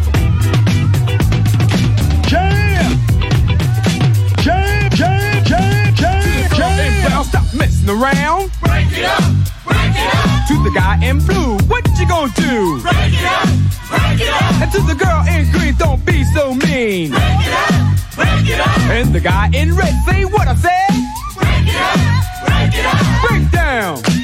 Jam! 7.09 7.25
Stop 7.25 7.55
messing 7.55 7.89
around. 7.89 8.51
Break 8.61 8.93
it 8.93 9.05
up, 9.05 9.25
break 9.65 9.95
it 9.95 10.15
up. 10.15 10.49
To 10.49 10.55
the 10.63 10.73
guy 10.75 10.99
in 11.05 11.19
blue, 11.19 11.57
what 11.69 11.87
you 11.99 12.09
gonna 12.09 12.33
do? 12.37 12.81
Break 12.83 13.13
it 13.13 13.25
up, 13.25 13.49
break 13.89 14.21
it 14.21 14.29
up. 14.29 14.55
And 14.63 14.73
to 14.73 14.81
the 14.83 14.95
girl 14.95 15.25
in 15.29 15.51
green, 15.53 15.75
don't 15.77 16.05
be 16.05 16.25
so 16.25 16.55
mean. 16.55 17.11
Break 17.11 17.23
it 17.23 17.53
up, 17.53 18.17
break 18.17 18.49
it 18.49 18.61
up. 18.61 18.79
And 18.91 19.15
the 19.15 19.21
guy 19.21 19.51
in 19.55 19.75
red, 19.75 19.95
say 20.07 20.25
what 20.25 20.49
I 20.49 20.55
said. 20.55 20.91
Break 21.37 21.69
it 21.69 21.77
up, 21.77 21.99
break 22.47 22.75
it 22.75 22.87
up. 22.87 23.29
Break 23.29 23.51
down. 23.51 24.24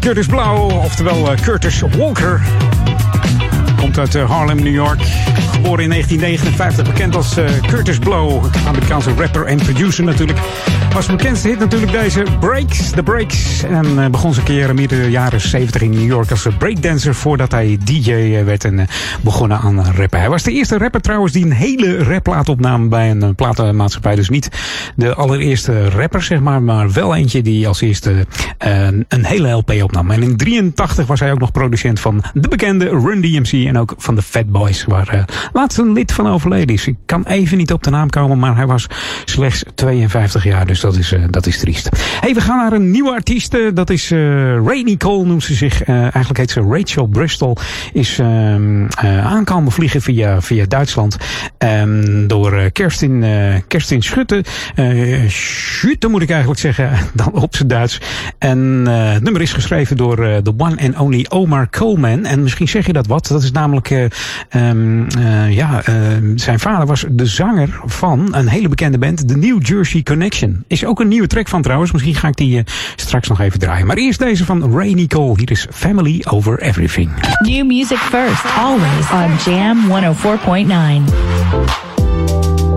Curtis 0.00 0.26
Blauw, 0.26 0.70
oftewel 0.70 1.32
eh, 1.32 1.40
Curtis 1.40 1.82
Walker. 1.96 2.40
Komt 3.76 3.98
uit 3.98 4.14
eh, 4.14 4.30
Harlem, 4.30 4.56
New 4.56 4.74
York. 4.74 5.00
Geboren 5.50 5.82
in 5.84 5.90
1959, 5.90 6.84
bekend 6.84 7.16
als 7.16 7.36
eh, 7.36 7.44
Curtis 7.66 7.98
Blow. 7.98 8.44
Amerikaanse 8.66 9.14
rapper 9.14 9.44
en 9.44 9.56
producer 9.56 10.04
natuurlijk. 10.04 10.38
Was 10.92 11.06
bekendste 11.06 11.48
hit 11.48 11.58
natuurlijk 11.58 11.92
deze 11.92 12.24
Breaks, 12.40 12.90
The 12.90 13.02
Breaks. 13.02 13.62
En 13.62 14.10
begon 14.10 14.34
zijn 14.34 14.46
carrière 14.46 14.74
midden 14.74 15.10
jaren 15.10 15.40
70 15.40 15.82
in 15.82 15.90
New 15.90 16.06
York 16.06 16.30
als 16.30 16.46
breakdancer... 16.58 17.14
voordat 17.14 17.52
hij 17.52 17.78
DJ 17.84 18.44
werd 18.44 18.64
en 18.64 18.86
begonnen 19.20 19.58
aan 19.58 19.84
rappen. 19.84 20.18
Hij 20.18 20.28
was 20.28 20.42
de 20.42 20.52
eerste 20.52 20.78
rapper 20.78 21.00
trouwens 21.00 21.32
die 21.32 21.44
een 21.44 21.52
hele 21.52 22.02
rapplaat 22.04 22.48
opnam 22.48 22.88
bij 22.88 23.10
een 23.10 23.34
platenmaatschappij. 23.34 24.14
Dus 24.14 24.28
niet 24.28 24.48
de 24.96 25.14
allereerste 25.14 25.88
rapper, 25.88 26.22
zeg 26.22 26.40
maar, 26.40 26.62
maar 26.62 26.92
wel 26.92 27.14
eentje 27.14 27.42
die 27.42 27.68
als 27.68 27.80
eerste 27.80 28.26
eh, 28.58 28.86
een 28.86 29.24
hele 29.24 29.50
LP 29.50 29.70
opnam. 29.82 30.10
En 30.10 30.22
in 30.22 30.36
83 30.36 31.06
was 31.06 31.20
hij 31.20 31.32
ook 31.32 31.38
nog 31.38 31.52
producent 31.52 32.00
van 32.00 32.22
de 32.34 32.48
bekende 32.48 32.88
Run 32.88 33.20
DMC 33.20 33.66
en 33.66 33.78
ook 33.78 33.94
van 33.98 34.14
de 34.14 34.22
Fat 34.22 34.50
Boys, 34.50 34.84
waar 34.84 35.08
eh, 35.08 35.22
laatst 35.52 35.78
een 35.78 35.92
lid 35.92 36.12
van 36.12 36.28
overleden 36.28 36.74
is. 36.74 36.86
Ik 36.86 36.96
kan 37.06 37.24
even 37.26 37.56
niet 37.56 37.72
op 37.72 37.82
de 37.82 37.90
naam 37.90 38.10
komen, 38.10 38.38
maar 38.38 38.56
hij 38.56 38.66
was 38.66 38.86
slechts 39.24 39.64
52 39.74 40.44
jaar, 40.44 40.66
dus 40.66 40.80
dat 40.80 40.96
is, 40.96 41.12
eh, 41.12 41.22
dat 41.30 41.46
is 41.46 41.58
triest. 41.58 41.88
hey, 42.20 42.34
we 42.34 42.40
gaan 42.40 42.56
naar 42.56 42.72
een 42.72 42.90
nieuwe 42.90 43.10
artiest. 43.10 43.56
dat 43.74 43.90
is 43.90 44.10
eh 44.10 44.18
Ray 44.64 44.82
Nicole, 44.82 45.24
noemt 45.24 45.42
ze 45.42 45.54
zich. 45.54 45.82
Eh, 45.82 46.00
eigenlijk 46.00 46.36
heet 46.36 46.50
ze 46.50 46.60
Rachel 46.60 47.06
Bristol. 47.06 47.56
Is 47.92 48.18
ehm, 48.18 48.86
eh, 48.86 49.26
aankomen 49.26 49.72
vliegen 49.72 50.02
via, 50.02 50.40
via 50.40 50.64
Duitsland. 50.68 51.16
Ehm, 51.58 52.26
door 52.26 52.70
Kerstin, 52.72 53.24
Kerstin 53.68 54.02
Schutte. 54.02 54.44
Eh 54.90 55.28
Schutte 55.28 56.08
moet 56.08 56.22
ik 56.22 56.30
eigenlijk 56.30 56.60
zeggen, 56.60 56.90
dan 57.14 57.32
op 57.32 57.56
zijn 57.56 57.68
Duits. 57.68 58.00
En 58.38 58.84
eh, 58.86 59.12
het 59.12 59.22
nummer 59.22 59.42
is 59.42 59.52
geschreven 59.52 59.96
door 59.96 60.24
eh, 60.24 60.36
de 60.42 60.52
one 60.56 60.76
and 60.82 60.98
only 60.98 61.26
Omar 61.28 61.70
Coleman. 61.70 62.24
En 62.24 62.42
misschien 62.42 62.68
zeg 62.68 62.86
je 62.86 62.92
dat 62.92 63.06
wat. 63.06 63.26
Dat 63.26 63.42
is 63.42 63.50
namelijk, 63.50 63.90
eh, 63.90 64.04
ehm, 64.48 65.04
eh, 65.18 65.52
ja, 65.52 65.82
eh, 65.82 65.94
zijn 66.34 66.58
vader 66.58 66.86
was 66.86 67.04
de 67.10 67.26
zanger 67.26 67.80
van 67.84 68.28
een 68.34 68.48
hele 68.48 68.68
bekende 68.68 68.98
band, 68.98 69.28
de 69.28 69.36
New 69.36 69.66
Jersey 69.66 70.02
Connection. 70.02 70.64
Is 70.66 70.84
ook 70.84 71.00
een 71.00 71.08
nieuwe 71.08 71.26
track 71.26 71.48
van 71.48 71.62
trouwens. 71.62 71.92
Misschien 71.92 72.14
ga 72.14 72.28
ik 72.28 72.36
die 72.36 72.58
eh, 72.58 72.64
straks 72.96 73.28
nog 73.28 73.40
even 73.40 73.58
draaien. 73.58 73.86
Maar 73.86 73.96
eerst 73.96 74.18
deze 74.18 74.44
van 74.44 74.72
Ray 74.72 74.92
Nicole. 74.92 75.34
Hier 75.36 75.50
is 75.50 75.66
Family 75.70 76.24
Over 76.30 76.60
Everything. 76.60 77.10
New 77.42 77.66
music 77.66 77.98
first, 77.98 78.44
always 78.58 79.10
on 79.12 79.52
Jam 79.52 79.78
104.9. 79.88 82.74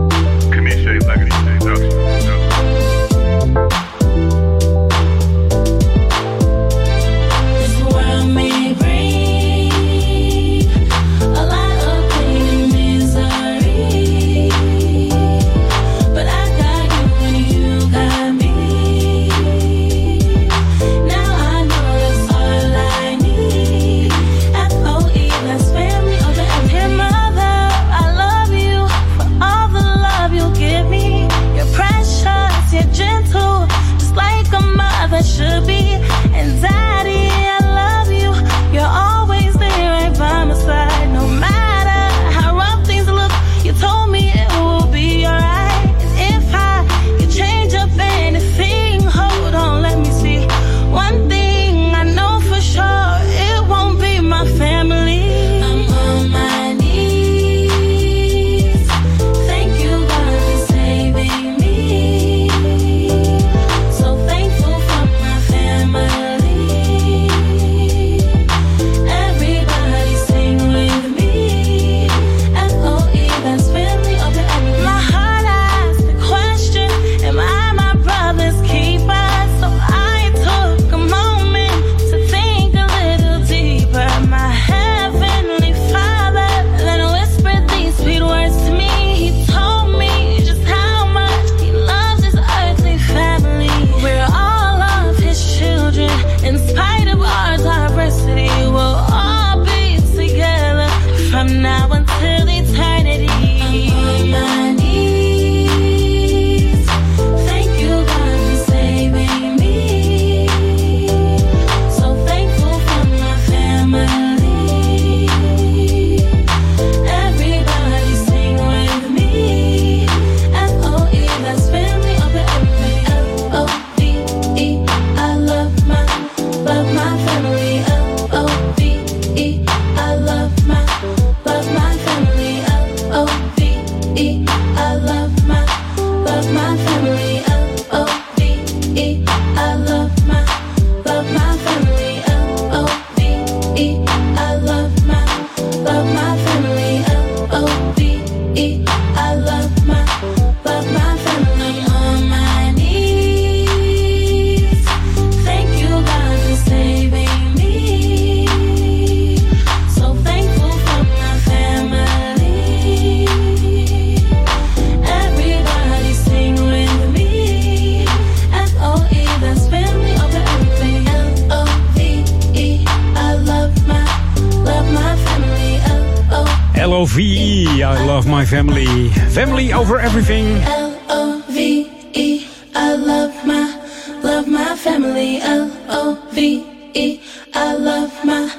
Family 180.19 180.29
over 180.29 180.33
everything. 180.33 180.63
L-O-V-E. 181.09 182.45
I 182.75 182.95
love 182.95 183.45
my, 183.45 183.73
love 184.21 184.47
my 184.47 184.75
family. 184.75 185.39
L-O-V-E. 185.39 187.19
I 187.53 187.73
love 187.77 188.11
my, 188.25 188.51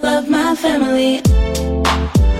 love 0.00 0.28
my 0.28 0.54
family. 0.54 1.20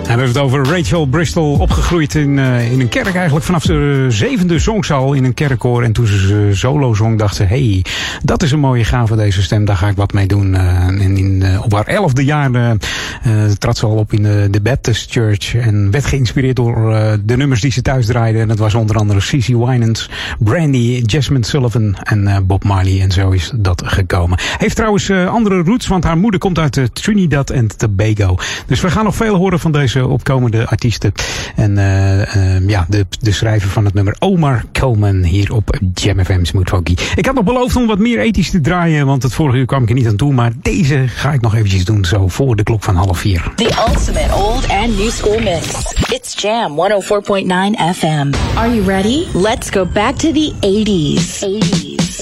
We 0.08 0.14
hebben 0.14 0.32
het 0.32 0.42
over 0.42 0.64
Rachel 0.64 1.06
Bristol, 1.06 1.56
opgegroeid 1.58 2.14
in, 2.14 2.38
eh, 2.38 2.72
in 2.72 2.80
een 2.80 2.88
kerk 2.88 3.14
eigenlijk 3.14 3.44
vanaf 3.44 3.64
de 3.64 4.06
zevende 4.08 4.58
zongzaal 4.58 5.12
in 5.12 5.24
een 5.24 5.34
kerkkoor. 5.34 5.82
En 5.82 5.92
toen 5.92 6.06
ze 6.06 6.50
solo 6.52 6.94
zong, 6.94 7.18
dacht 7.18 7.36
ze, 7.36 7.44
hey, 7.44 7.84
dat 8.22 8.42
is 8.42 8.52
een 8.52 8.58
mooie 8.58 8.84
gave 8.84 9.16
deze 9.16 9.42
stem, 9.42 9.64
daar 9.64 9.76
ga 9.76 9.88
ik 9.88 9.96
wat 9.96 10.12
mee 10.12 10.26
doen. 10.26 10.54
Eh, 10.54 10.86
en 10.86 11.16
in, 11.16 11.42
eh, 11.42 11.64
op 11.64 11.72
haar 11.72 11.86
elfde 11.86 12.24
jaar 12.24 12.76
eh, 13.22 13.44
eh, 13.44 13.74
ze 13.74 13.86
al 13.86 13.96
op 13.96 14.12
in 14.12 14.22
de, 14.22 14.60
Baptist 14.62 15.10
Church 15.10 15.54
en 15.54 15.90
werd 15.90 16.04
geïnspireerd 16.04 16.56
door 16.56 16.94
eh, 16.94 17.12
de 17.24 17.36
nummers 17.36 17.60
die 17.60 17.70
ze 17.70 17.82
thuis 17.82 18.06
draaide. 18.06 18.38
En 18.38 18.48
dat 18.48 18.58
was 18.58 18.74
onder 18.74 18.96
andere 18.96 19.20
Cece 19.20 19.66
Winans, 19.66 20.10
Brandy, 20.38 21.02
Jasmine 21.06 21.44
Sullivan 21.44 21.96
en 22.02 22.26
eh, 22.26 22.36
Bob 22.42 22.64
Marley. 22.64 23.00
En 23.00 23.10
zo 23.10 23.30
is 23.30 23.52
dat 23.54 23.82
gekomen. 23.84 24.38
Heeft 24.58 24.76
trouwens 24.76 25.10
andere 25.10 25.62
roots, 25.62 25.86
want 25.86 26.04
haar 26.04 26.18
moeder 26.18 26.40
komt 26.40 26.58
uit 26.58 26.90
Trinidad 26.92 27.50
en 27.50 27.76
Tobago. 27.76 28.36
Dus 28.66 28.80
we 28.80 28.90
gaan 28.90 29.04
nog 29.04 29.16
veel 29.16 29.34
horen 29.34 29.60
van 29.60 29.72
deze 29.72 30.06
opkomende 30.06 30.66
artiesten. 30.66 31.12
En 31.56 31.78
eh, 31.78 32.56
eh, 32.56 32.68
ja, 32.68 32.86
de, 32.88 33.06
de 33.20 33.32
schrijver 33.32 33.70
van 33.70 33.84
het 33.84 33.94
nummer 33.94 34.16
Omar 34.18 34.64
Coleman 34.72 35.22
hier 35.22 35.52
op 35.52 35.78
Jam 35.94 36.18
Smooth. 36.42 36.90
Ik 37.14 37.26
had 37.26 37.34
nog 37.34 37.44
beloofd 37.44 37.76
om 37.76 37.86
wat 37.86 37.98
meer 37.98 38.18
ethisch 38.18 38.50
te 38.50 38.60
draaien, 38.60 39.06
want 39.06 39.22
het 39.22 39.34
vorige 39.34 39.58
uur 39.58 39.66
kwam 39.66 39.82
ik 39.82 39.88
er 39.88 39.94
niet 39.94 40.06
aan 40.06 40.16
toe. 40.16 40.32
Maar 40.32 40.52
deze 40.62 41.04
ga 41.08 41.32
ik 41.32 41.40
nog 41.40 41.54
eventjes 41.54 41.84
doen, 41.84 42.04
zo 42.04 42.28
voor 42.28 42.56
de 42.56 42.62
klok 42.62 42.82
van 42.82 42.96
half 42.96 43.07
vier. 43.14 43.42
The 43.56 43.74
ultimate 43.88 44.30
old 44.32 44.70
and 44.70 44.96
new 44.96 45.10
school 45.10 45.40
mix. 45.40 45.92
It's 46.12 46.34
Jam 46.34 46.76
104.9 46.76 47.76
FM. 47.76 48.34
Are 48.56 48.74
you 48.74 48.82
ready? 48.82 49.28
Let's 49.34 49.70
go 49.70 49.84
back 49.84 50.16
to 50.16 50.32
the 50.32 50.52
80s. 50.60 51.42
80s. 51.42 52.20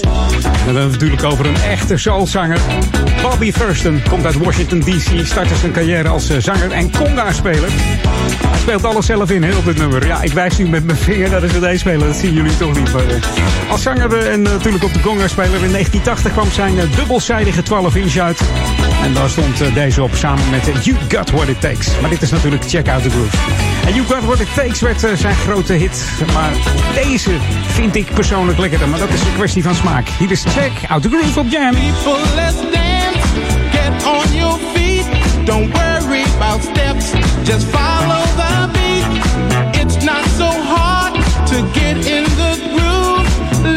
We 0.67 0.73
hebben 0.73 0.83
het 0.83 0.91
natuurlijk 0.91 1.23
over 1.23 1.45
een 1.45 1.55
echte 1.55 1.97
soulzanger. 1.97 2.59
Bobby 3.29 3.51
Thurston 3.51 4.01
komt 4.09 4.25
uit 4.25 4.37
Washington 4.37 4.79
D.C. 4.79 5.25
Startte 5.25 5.55
zijn 5.55 5.71
carrière 5.71 6.07
als 6.07 6.29
eh, 6.29 6.37
zanger 6.39 6.71
en 6.71 6.91
conga-speler. 6.91 7.69
Hij 8.47 8.59
speelt 8.59 8.85
alles 8.85 9.05
zelf 9.05 9.31
in 9.31 9.43
hè, 9.43 9.55
op 9.55 9.65
dit 9.65 9.77
nummer. 9.77 10.07
Ja, 10.07 10.21
ik 10.21 10.33
wijs 10.33 10.57
nu 10.57 10.67
met 10.67 10.85
mijn 10.85 10.97
vinger 10.97 11.29
naar 11.29 11.41
de 11.41 11.47
cd-speler. 11.47 12.07
Dat 12.07 12.15
zien 12.15 12.33
jullie 12.33 12.57
toch 12.57 12.75
niet. 12.77 12.93
Maar, 12.93 13.07
eh, 13.07 13.71
als 13.71 13.81
zanger 13.81 14.17
eh, 14.17 14.33
en 14.33 14.41
natuurlijk 14.41 14.83
op 14.83 14.93
de 14.93 14.99
conga-speler. 14.99 15.63
In 15.63 15.71
1980 15.71 16.31
kwam 16.31 16.51
zijn 16.51 16.75
dubbelzijdige 16.95 17.63
12-inch 17.63 18.17
uit. 18.17 18.39
En 19.03 19.13
daar 19.13 19.29
stond 19.29 19.73
deze 19.73 20.03
op 20.03 20.15
samen 20.15 20.49
met 20.49 20.85
You 20.85 20.97
Got 21.07 21.29
What 21.29 21.47
It 21.47 21.61
Takes. 21.61 21.99
Maar 22.01 22.09
dit 22.09 22.21
is 22.21 22.31
natuurlijk 22.31 22.63
Check 22.67 22.89
Out 22.89 23.03
The 23.03 23.09
Groove. 23.09 23.37
En 23.85 23.93
You 23.93 24.05
Got 24.07 24.25
What 24.25 24.39
It 24.39 24.53
Takes 24.55 24.79
werd 24.79 24.99
zijn 25.15 25.35
grote 25.35 25.73
hit. 25.73 26.05
Maar 26.33 26.51
deze 26.93 27.31
vind 27.67 27.95
ik 27.95 28.13
persoonlijk 28.13 28.57
lekkerder. 28.57 28.87
Maar 28.87 28.99
dat 28.99 29.09
is 29.09 29.21
een 29.21 29.35
kwestie 29.35 29.63
van 29.63 29.75
smaak. 29.75 30.07
Hier 30.19 30.31
is 30.31 30.43
Check 30.43 30.71
Out 30.87 31.01
The 31.01 31.09
Groove 31.09 31.39
op 31.39 31.45
Jam. 31.49 31.75
On 34.07 34.27
your 34.33 34.57
feet. 34.73 35.05
Don't 35.45 35.69
worry 35.79 36.23
about 36.37 36.61
steps. 36.61 37.11
Just 37.49 37.67
follow 37.67 38.23
the 38.41 38.53
beat. 38.73 39.07
It's 39.81 39.97
not 40.03 40.23
so 40.41 40.49
hard 40.73 41.13
to 41.51 41.57
get 41.79 41.95
in 42.15 42.23
the 42.41 42.53
groove. 42.73 43.27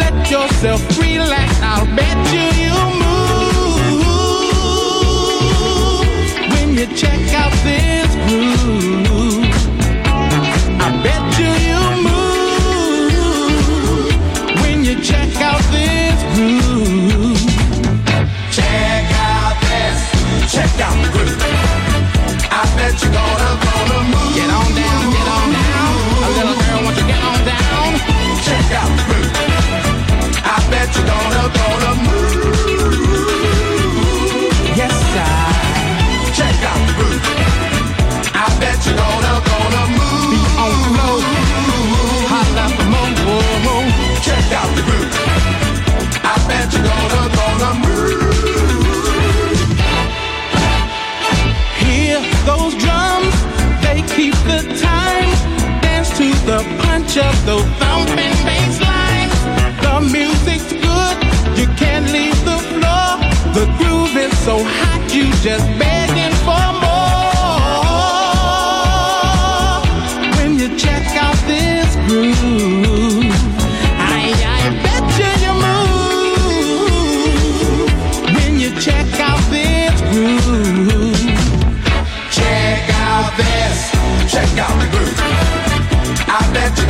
Let 0.02 0.14
yourself 0.30 0.80
relax. 0.98 1.50
I'll 1.62 1.90
bet 1.98 2.18
you 2.36 2.46
you 2.64 2.76
move 3.02 4.00
when 6.52 6.68
you 6.78 6.86
check 7.02 7.22
out 7.42 7.54
this 7.68 8.10
groove. 8.26 9.50
I 10.86 10.88
bet 11.04 11.19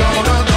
no, 0.00 0.44
no. 0.44 0.49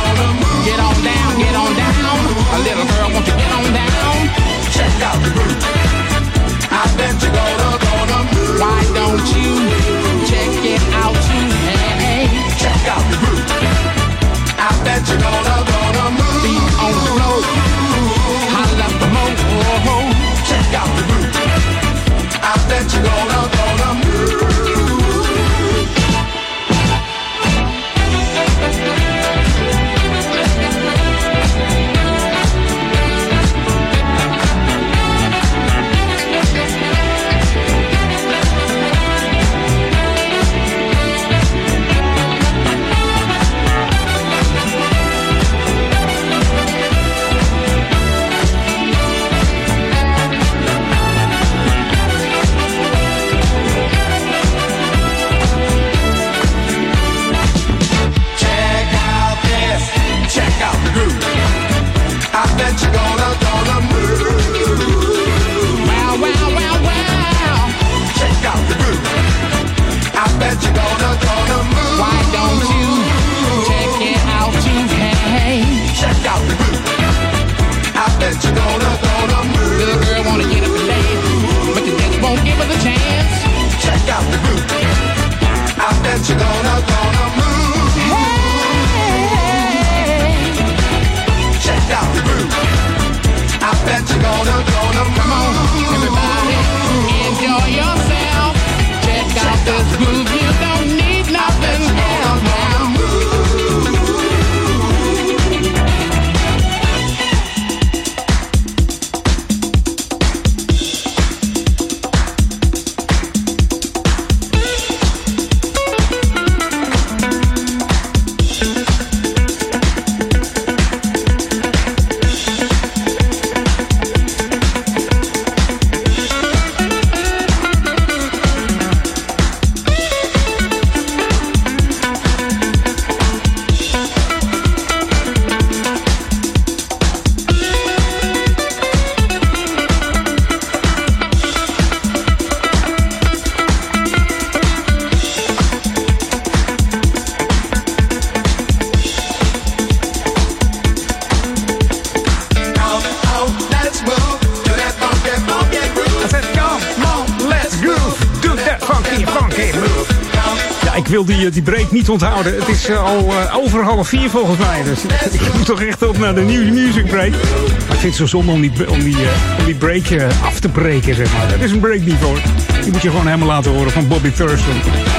Niet. 162.08 162.22
Het 162.22 162.68
is 162.68 162.88
eh, 162.88 163.04
al 163.04 163.32
eh, 163.32 163.58
over 163.58 163.84
half 163.84 164.08
vier 164.08 164.30
volgens 164.30 164.58
mij. 164.58 164.84
Dus 164.84 165.04
ik 165.40 165.54
moet 165.54 165.66
toch 165.66 165.82
echt 165.82 166.08
op 166.08 166.18
naar 166.18 166.36
de 166.36 166.42
nieuwe 166.42 166.72
music 166.72 167.06
break. 167.06 167.32
Maar 167.32 167.96
ik 167.96 168.00
vind 168.00 168.04
het 168.04 168.16
zo 168.16 168.26
zonde 168.26 168.52
om 168.52 168.62
die, 168.62 168.90
om 168.90 169.04
die, 169.04 169.16
eh, 169.16 169.60
om 169.60 169.66
die 169.66 169.76
break 169.76 170.22
af 170.44 170.60
te 170.60 170.70
breken, 170.70 171.16
zeg 171.16 171.34
maar. 171.34 171.48
Dat 171.50 171.60
is 171.60 171.72
een 171.72 172.18
hoor. 172.22 172.38
Die 172.82 172.92
moet 172.92 173.02
je 173.02 173.10
gewoon 173.10 173.26
helemaal 173.26 173.48
laten 173.48 173.72
horen 173.72 173.92
van 173.92 174.08
Bobby 174.08 174.32
Thurston. 174.32 174.76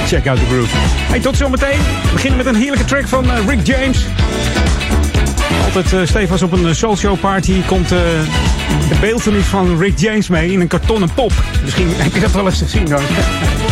Check 0.07 0.27
out 0.27 0.39
the 0.39 0.45
groove. 0.45 0.69
Hey, 0.77 1.19
tot 1.19 1.37
zometeen. 1.37 1.77
We 2.03 2.09
beginnen 2.13 2.37
met 2.37 2.45
een 2.45 2.55
heerlijke 2.55 2.85
track 2.85 3.07
van 3.07 3.25
Rick 3.47 3.65
James. 3.65 4.05
Altijd 5.65 5.93
uh, 5.93 6.07
stevast 6.07 6.43
op 6.43 6.51
een 6.51 6.75
Show 6.75 7.19
party 7.19 7.61
komt 7.65 7.89
de 7.89 8.95
beeldenis 8.99 9.45
van 9.45 9.77
Rick 9.77 9.99
James 9.99 10.27
mee 10.27 10.51
in 10.51 10.61
een 10.61 10.67
kartonnen 10.67 11.13
pop. 11.13 11.31
Misschien 11.63 11.87
heb 11.95 12.13
je 12.13 12.19
dat 12.19 12.31
wel 12.31 12.45
eens 12.45 12.61
gezien 12.61 12.85
dan. 12.85 13.01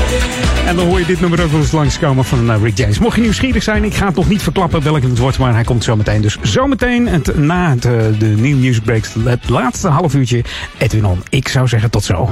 en 0.66 0.76
dan 0.76 0.88
hoor 0.88 1.00
je 1.00 1.06
dit 1.06 1.20
nummer 1.20 1.44
ook 1.44 1.52
wel 1.52 1.60
eens 1.60 1.72
langskomen 1.72 2.26
van 2.26 2.52
uh, 2.52 2.62
Rick 2.62 2.78
James. 2.78 3.00
Mocht 3.00 3.16
je 3.16 3.22
nieuwsgierig 3.22 3.64
zijn, 3.64 3.84
ik 3.84 3.94
ga 3.94 4.06
het 4.06 4.16
nog 4.16 4.30
niet 4.30 4.42
verklappen 4.42 4.84
welke 4.84 5.08
het 5.08 5.18
wordt, 5.18 5.38
maar 5.38 5.54
hij 5.54 5.64
komt 5.64 5.84
zo 5.84 5.96
meteen. 5.96 6.22
Dus 6.22 6.38
zometeen 6.42 7.08
het, 7.08 7.38
na 7.38 7.70
het, 7.70 7.86
uh, 7.86 7.92
de 8.20 8.26
nieuwe 8.26 8.60
Music 8.60 8.84
Breaks, 8.84 9.14
het 9.24 9.50
laatste 9.50 9.88
half 9.88 10.14
uurtje, 10.14 10.44
Edwin. 10.78 11.24
Ik 11.30 11.48
zou 11.48 11.68
zeggen 11.68 11.90
tot 11.90 12.04
zo. 12.04 12.30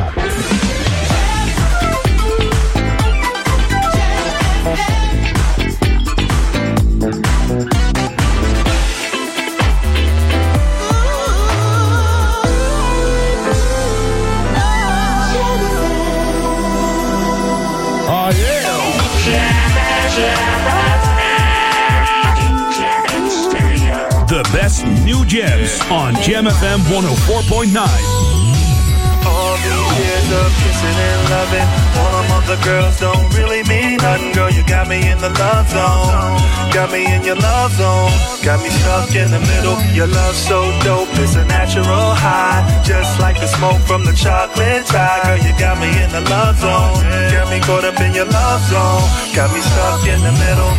Best 24.72 24.86
new 25.04 25.26
gems 25.26 25.82
on 25.92 26.16
Gem 26.22 26.46
FM 26.46 26.80
104.9. 26.88 27.76
All 29.28 29.58
years 30.00 30.28
of 30.32 30.50
kissing 30.64 30.98
and 31.10 31.22
loving, 31.30 32.64
girls 32.64 33.00
don't 33.00 33.28
really 33.36 33.64
mean 33.64 33.98
nothing. 33.98 34.32
Girl, 34.34 34.50
you 34.50 34.64
got 34.66 34.88
me 34.88 35.10
in 35.10 35.18
the 35.20 35.30
love 35.30 35.68
zone, 35.70 36.40
got 36.74 36.92
me 36.92 37.06
in 37.06 37.24
your 37.24 37.36
love 37.36 37.74
zone, 37.74 38.12
got 38.44 38.62
me 38.64 38.70
stuck 38.70 39.14
in 39.16 39.30
the 39.32 39.40
middle. 39.40 39.78
Your 39.94 40.08
love 40.08 40.36
so 40.36 40.60
dope, 40.84 41.10
it's 41.20 41.36
a 41.36 41.46
natural 41.46 42.16
high, 42.16 42.64
just 42.84 43.20
like 43.20 43.40
the 43.40 43.48
smoke 43.48 43.82
from 43.82 44.06
the 44.06 44.14
chocolate 44.14 44.86
tie. 44.86 45.22
Girl, 45.24 45.38
you 45.38 45.54
got 45.60 45.78
me 45.80 45.90
in 46.04 46.10
the 46.12 46.22
love 46.30 46.58
zone, 46.58 47.04
got 47.32 47.50
me 47.52 47.60
caught 47.60 47.84
up 47.84 48.00
in 48.00 48.14
your 48.14 48.26
love 48.26 48.62
zone, 48.72 49.04
got 49.36 49.52
me 49.54 49.60
stuck 49.60 50.08
in 50.08 50.22
the 50.24 50.32
middle. 50.32 50.72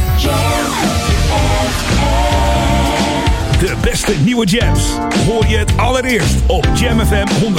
De 3.63 3.77
beste 3.81 4.15
nieuwe 4.25 4.47
jams 4.47 4.83
hoor 5.27 5.47
je 5.47 5.57
het 5.57 5.77
allereerst 5.77 6.35
op 6.47 6.69
Jam 6.75 7.01
FM 7.07 7.27
104.9. 7.27 7.53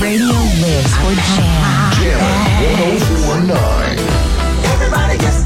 Radio 0.00 0.32
lives 0.54 0.92
for 0.92 1.12
Jam. 1.12 1.44
Jam 2.02 2.18
1049. 2.76 4.00
Everybody 4.72 5.18
gets 5.18 5.39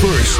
first. 0.00 0.39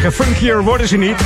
Zeggen, 0.00 0.24
funkier 0.24 0.62
worden 0.62 0.88
ze 0.88 0.96
niet. 0.96 1.16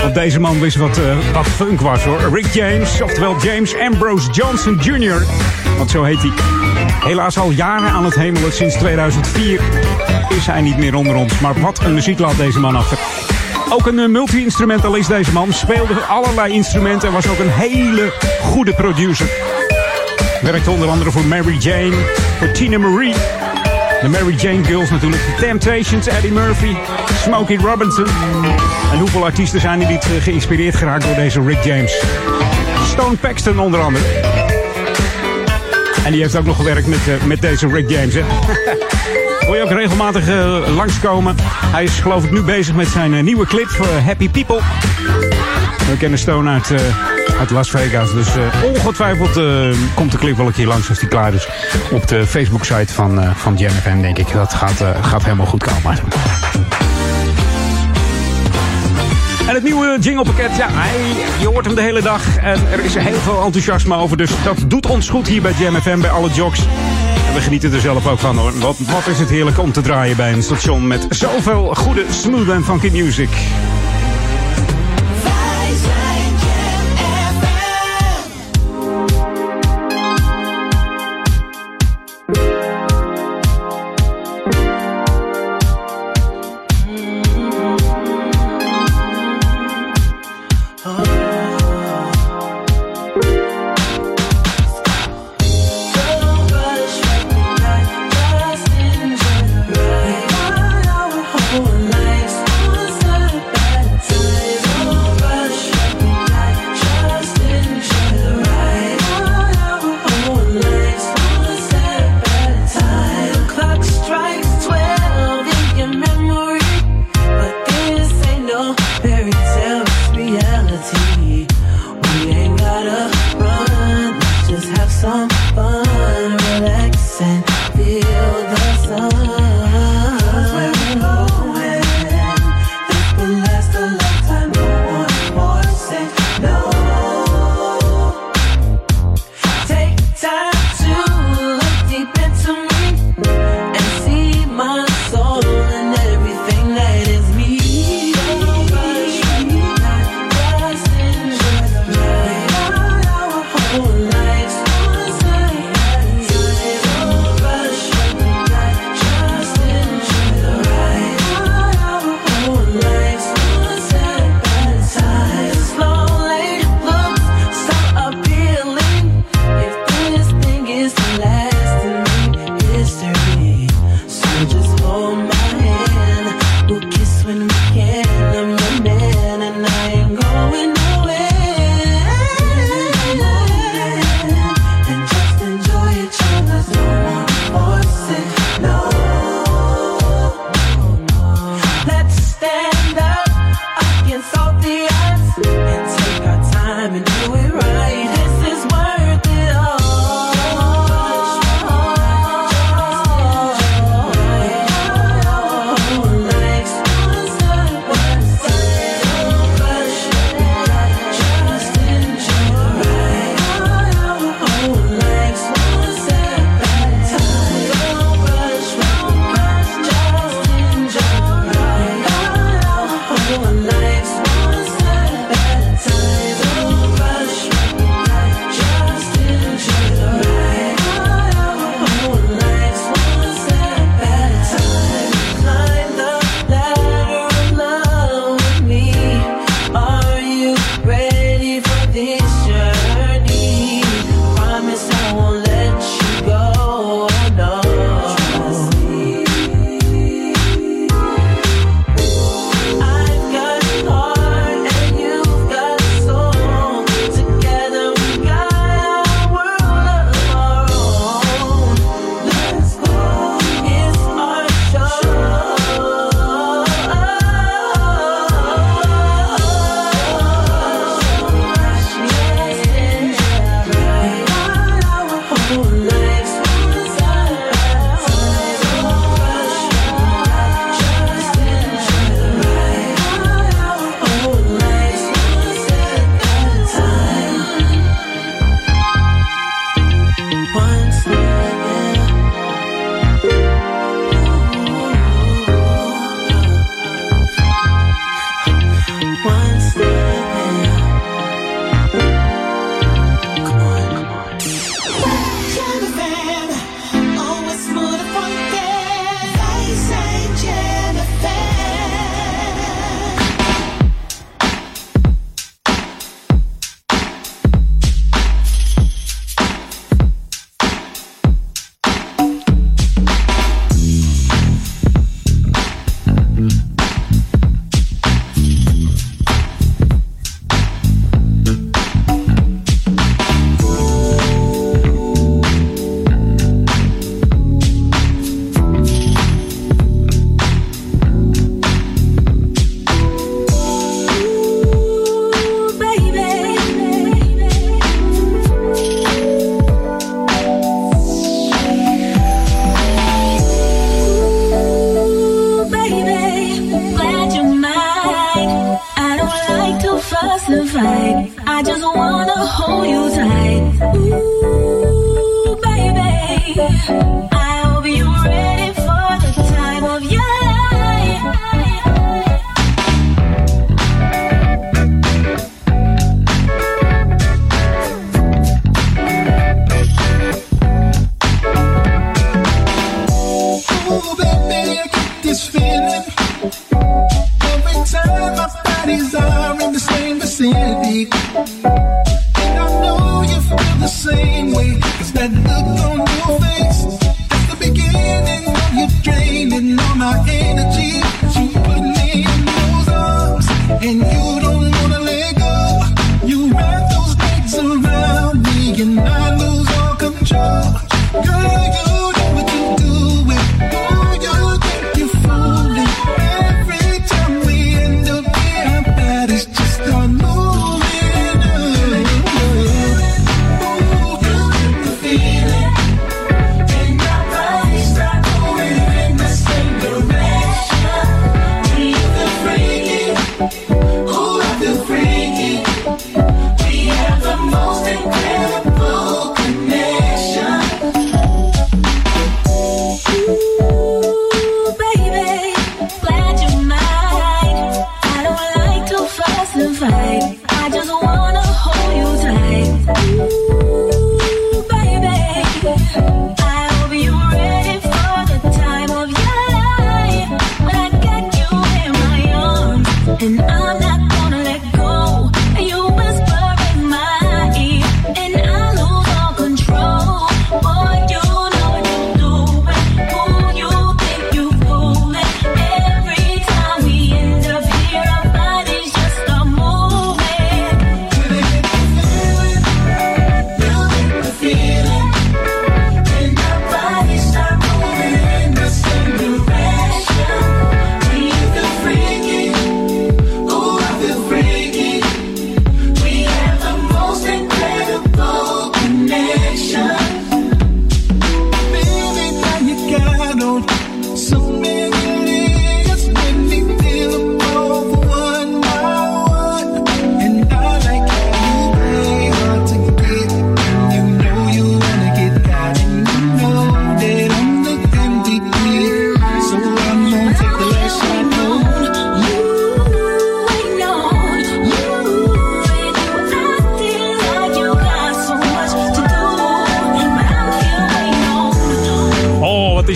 Want 0.00 0.14
deze 0.14 0.40
man 0.40 0.60
wist 0.60 0.76
wat, 0.76 0.98
eh, 0.98 1.32
wat 1.32 1.46
funk 1.46 1.80
was 1.80 2.04
hoor. 2.04 2.18
Rick 2.32 2.46
James, 2.46 3.00
oftewel 3.00 3.36
James 3.40 3.76
Ambrose 3.78 4.30
Johnson 4.30 4.78
Jr. 4.82 5.22
Want 5.76 5.90
zo 5.90 6.02
heet 6.02 6.18
hij. 6.18 6.30
Helaas 7.04 7.38
al 7.38 7.50
jaren 7.50 7.90
aan 7.90 8.04
het 8.04 8.14
hemelen. 8.14 8.52
Sinds 8.52 8.76
2004 8.76 9.60
is 10.28 10.46
hij 10.46 10.60
niet 10.60 10.76
meer 10.76 10.94
onder 10.94 11.14
ons. 11.14 11.40
Maar 11.40 11.60
wat 11.60 11.80
een 11.84 11.94
muziek 11.94 12.18
laat 12.18 12.36
deze 12.36 12.58
man 12.58 12.76
achter. 12.76 12.98
Ook 13.68 13.86
een 13.86 13.98
eh, 13.98 14.08
multi-instrumentalist 14.08 15.08
deze 15.08 15.32
man. 15.32 15.52
Speelde 15.52 15.94
allerlei 15.94 16.52
instrumenten 16.52 17.08
en 17.08 17.14
was 17.14 17.28
ook 17.28 17.38
een 17.38 17.50
hele 17.50 18.12
goede 18.42 18.74
producer. 18.74 19.30
Werkte 20.42 20.70
onder 20.70 20.88
andere 20.88 21.10
voor 21.10 21.24
Mary 21.24 21.56
Jane, 21.58 21.96
voor 22.38 22.50
Tina 22.50 22.78
Marie. 22.78 23.14
De 24.00 24.08
Mary 24.08 24.34
Jane 24.34 24.64
Girls 24.64 24.90
natuurlijk. 24.90 25.22
The 25.22 25.34
Temptations, 25.40 26.06
Eddie 26.06 26.32
Murphy, 26.32 26.74
Smokey 27.20 27.56
Robinson. 27.56 28.06
En 28.92 28.98
hoeveel 28.98 29.24
artiesten 29.24 29.60
zijn 29.60 29.82
er 29.82 29.90
niet 29.90 30.04
eh, 30.04 30.22
geïnspireerd 30.22 30.76
geraakt 30.76 31.04
door 31.04 31.14
deze 31.14 31.42
Rick 31.42 31.64
James? 31.64 32.02
Stone 32.84 33.16
Paxton 33.16 33.58
onder 33.58 33.80
andere. 33.80 34.04
En 36.04 36.12
die 36.12 36.20
heeft 36.20 36.36
ook 36.36 36.44
nog 36.44 36.56
gewerkt 36.56 36.86
met, 36.86 36.98
eh, 36.98 37.24
met 37.24 37.40
deze 37.40 37.68
Rick 37.68 37.90
James. 37.90 38.14
Hè? 38.14 38.22
Wil 39.46 39.54
je 39.54 39.62
ook 39.62 39.70
regelmatig 39.70 40.28
eh, 40.28 40.74
langskomen? 40.76 41.36
Hij 41.66 41.84
is 41.84 41.98
geloof 41.98 42.24
ik 42.24 42.30
nu 42.30 42.42
bezig 42.42 42.74
met 42.74 42.88
zijn 42.88 43.24
nieuwe 43.24 43.46
clip 43.46 43.68
voor 43.68 43.86
Happy 44.04 44.28
People. 44.28 44.60
We 45.90 45.96
kennen 45.98 46.18
Stone 46.18 46.50
uit, 46.50 46.72
uit 47.38 47.50
Las 47.50 47.70
Vegas. 47.70 48.12
Dus 48.12 48.28
ongetwijfeld 48.74 49.40
komt 49.94 50.12
de 50.12 50.18
clip 50.18 50.36
wel 50.36 50.46
een 50.46 50.52
keer 50.52 50.66
langs 50.66 50.88
als 50.88 50.98
die 50.98 51.08
klaar 51.08 51.34
is. 51.34 51.48
Op 51.90 52.08
de 52.08 52.26
Facebook-site 52.26 52.92
van, 52.92 53.34
van 53.36 53.58
FM, 53.58 54.00
denk 54.00 54.18
ik. 54.18 54.32
Dat 54.32 54.54
gaat, 54.54 54.84
gaat 55.00 55.24
helemaal 55.24 55.46
goed 55.46 55.64
komen. 55.64 55.98
En 59.50 59.56
het 59.56 59.64
nieuwe 59.64 59.96
jinglepakket, 60.00 60.56
ja, 60.56 60.68
je 61.40 61.46
hoort 61.46 61.66
hem 61.66 61.74
de 61.74 61.80
hele 61.80 62.02
dag. 62.02 62.36
En 62.36 62.66
er 62.72 62.84
is 62.84 62.94
heel 62.94 63.18
veel 63.18 63.42
enthousiasme 63.42 63.94
over. 63.94 64.16
Dus 64.16 64.30
dat 64.44 64.64
doet 64.66 64.86
ons 64.86 65.08
goed 65.08 65.28
hier 65.28 65.42
bij 65.42 65.52
Jam 65.58 65.74
FM, 65.74 66.00
bij 66.00 66.10
alle 66.10 66.30
jogs. 66.30 66.60
En 67.26 67.34
we 67.34 67.40
genieten 67.40 67.72
er 67.72 67.80
zelf 67.80 68.06
ook 68.06 68.18
van 68.18 68.36
hoor. 68.36 68.58
Wat, 68.58 68.78
wat 68.78 69.06
is 69.06 69.18
het 69.18 69.30
heerlijk 69.30 69.58
om 69.58 69.72
te 69.72 69.80
draaien 69.80 70.16
bij 70.16 70.32
een 70.32 70.42
station 70.42 70.86
met 70.86 71.06
zoveel 71.08 71.74
goede, 71.74 72.04
smooth 72.10 72.48
en 72.48 72.64
funky 72.64 72.88
music. 72.88 73.30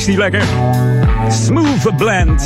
Is 0.04 0.10
die 0.10 0.18
lekker. 0.18 0.42
Smooth 1.28 1.96
Blend 1.96 2.44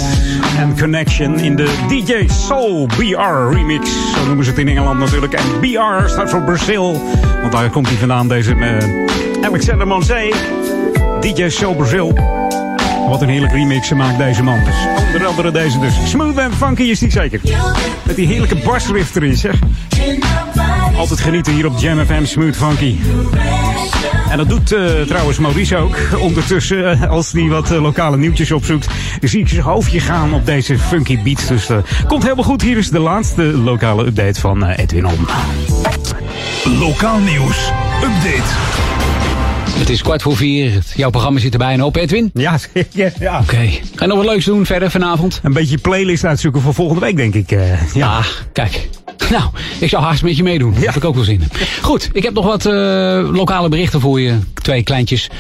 en 0.59 0.79
Connection 0.79 1.39
in 1.39 1.57
de 1.57 1.87
DJ 1.89 2.29
Soul 2.29 2.87
BR 2.87 3.55
remix. 3.57 3.91
Zo 4.15 4.27
noemen 4.27 4.45
ze 4.45 4.51
het 4.51 4.59
in 4.59 4.69
Engeland 4.69 4.99
natuurlijk. 4.99 5.33
En 5.33 5.61
BR 5.61 6.09
staat 6.09 6.31
voor 6.31 6.43
Brazil. 6.43 7.03
Want 7.41 7.53
daar 7.53 7.71
komt 7.71 7.89
hij 7.89 7.97
vandaan, 7.97 8.29
deze 8.29 8.55
eh, 8.55 9.45
Alexander 9.45 9.87
Manzé. 9.87 10.33
DJ 11.21 11.49
Soul 11.49 11.75
Brazil. 11.75 12.19
Wat 13.09 13.23
een 13.23 13.29
heerlijk 13.29 13.53
remix 13.53 13.93
maakt 13.93 14.19
deze 14.19 14.43
man. 14.43 14.65
Dus 14.65 14.75
onder 15.15 15.27
andere 15.27 15.51
deze 15.51 15.79
dus. 15.79 16.11
Smooth 16.11 16.39
and 16.39 16.55
funky 16.55 16.83
is 16.83 16.99
die 16.99 17.11
zeker. 17.11 17.41
Met 18.03 18.17
die 18.17 18.27
heerlijke 18.27 18.57
basriff 18.65 19.15
erin 19.15 19.37
zeg. 19.37 19.55
Altijd 20.97 21.21
genieten 21.21 21.53
hier 21.53 21.67
op 21.67 21.79
Jam 21.79 22.07
FM 22.07 22.25
Smooth 22.25 22.57
Funky. 22.57 22.97
En 24.31 24.37
dat 24.39 24.49
doet 24.49 24.73
eh, 24.73 25.01
trouwens 25.01 25.39
Maurice 25.39 25.77
ook. 25.77 25.97
Ondertussen, 26.21 26.91
eh, 26.93 27.11
als 27.11 27.33
hij 27.33 27.49
wat 27.49 27.71
eh, 27.71 27.83
lokale 27.83 28.17
nieuwtjes 28.17 28.53
opzoekt, 28.53 28.87
zie 29.21 29.41
ik 29.41 29.49
zijn 29.49 29.61
hoofdje 29.63 30.01
gaan 30.01 30.35
op 30.35 30.47
deze 30.47 30.79
funky 30.79 31.23
beats. 31.23 31.47
Dus 31.47 31.69
komt 32.07 32.23
helemaal 32.23 32.45
goed. 32.45 32.63
Hier 32.63 32.77
is 32.77 32.91
de 32.91 32.99
laatste 32.99 33.43
lokale 33.43 34.07
update 34.07 34.41
van 34.41 34.67
Edwin 34.67 35.07
Om. 35.07 35.27
Lokaal 36.65 37.19
nieuws. 37.19 37.71
Update. 38.03 38.53
Het 39.79 39.89
is 39.89 40.03
kwart 40.03 40.23
voor 40.23 40.37
vier. 40.37 40.83
Jouw 40.95 41.11
programma 41.11 41.39
zit 41.41 41.53
er 41.53 41.59
bijna 41.59 41.85
op, 41.85 41.97
Edwin? 41.97 42.31
Ja, 42.35 42.59
ja. 42.91 43.11
ja. 43.19 43.39
Oké. 43.41 43.57
Ga 43.95 44.05
je 44.05 44.07
nog 44.07 44.17
wat 44.17 44.27
leuks 44.27 44.45
doen 44.45 44.67
verder 44.67 44.91
vanavond? 44.91 45.41
Een 45.43 45.53
beetje 45.53 45.79
playlist 45.79 46.25
uitzoeken 46.25 46.61
voor 46.61 46.75
volgende 46.75 47.01
week, 47.01 47.17
denk 47.17 47.35
ik. 47.35 47.53
eh, 47.53 47.95
ja. 47.95 48.07
Ah, 48.17 48.27
kijk. 48.53 48.89
Nou, 49.31 49.51
ik 49.81 49.89
zou 49.89 50.03
haast 50.03 50.23
met 50.23 50.36
je 50.36 50.43
meedoen. 50.43 50.73
Daar 50.74 50.82
heb 50.82 50.97
ik 50.97 51.05
ook 51.05 51.15
wel 51.15 51.24
zin 51.24 51.40
in. 51.40 51.49
Goed, 51.82 52.11
ik 52.12 52.23
heb 52.23 52.35
nog 52.35 52.45
wat 52.45 52.66
eh, 52.66 52.73
lokale 53.32 53.69
berichten 53.69 54.01
voor 54.01 54.20
je. 54.20 54.39
Twee 54.55 54.82
kleintjes 54.82 55.31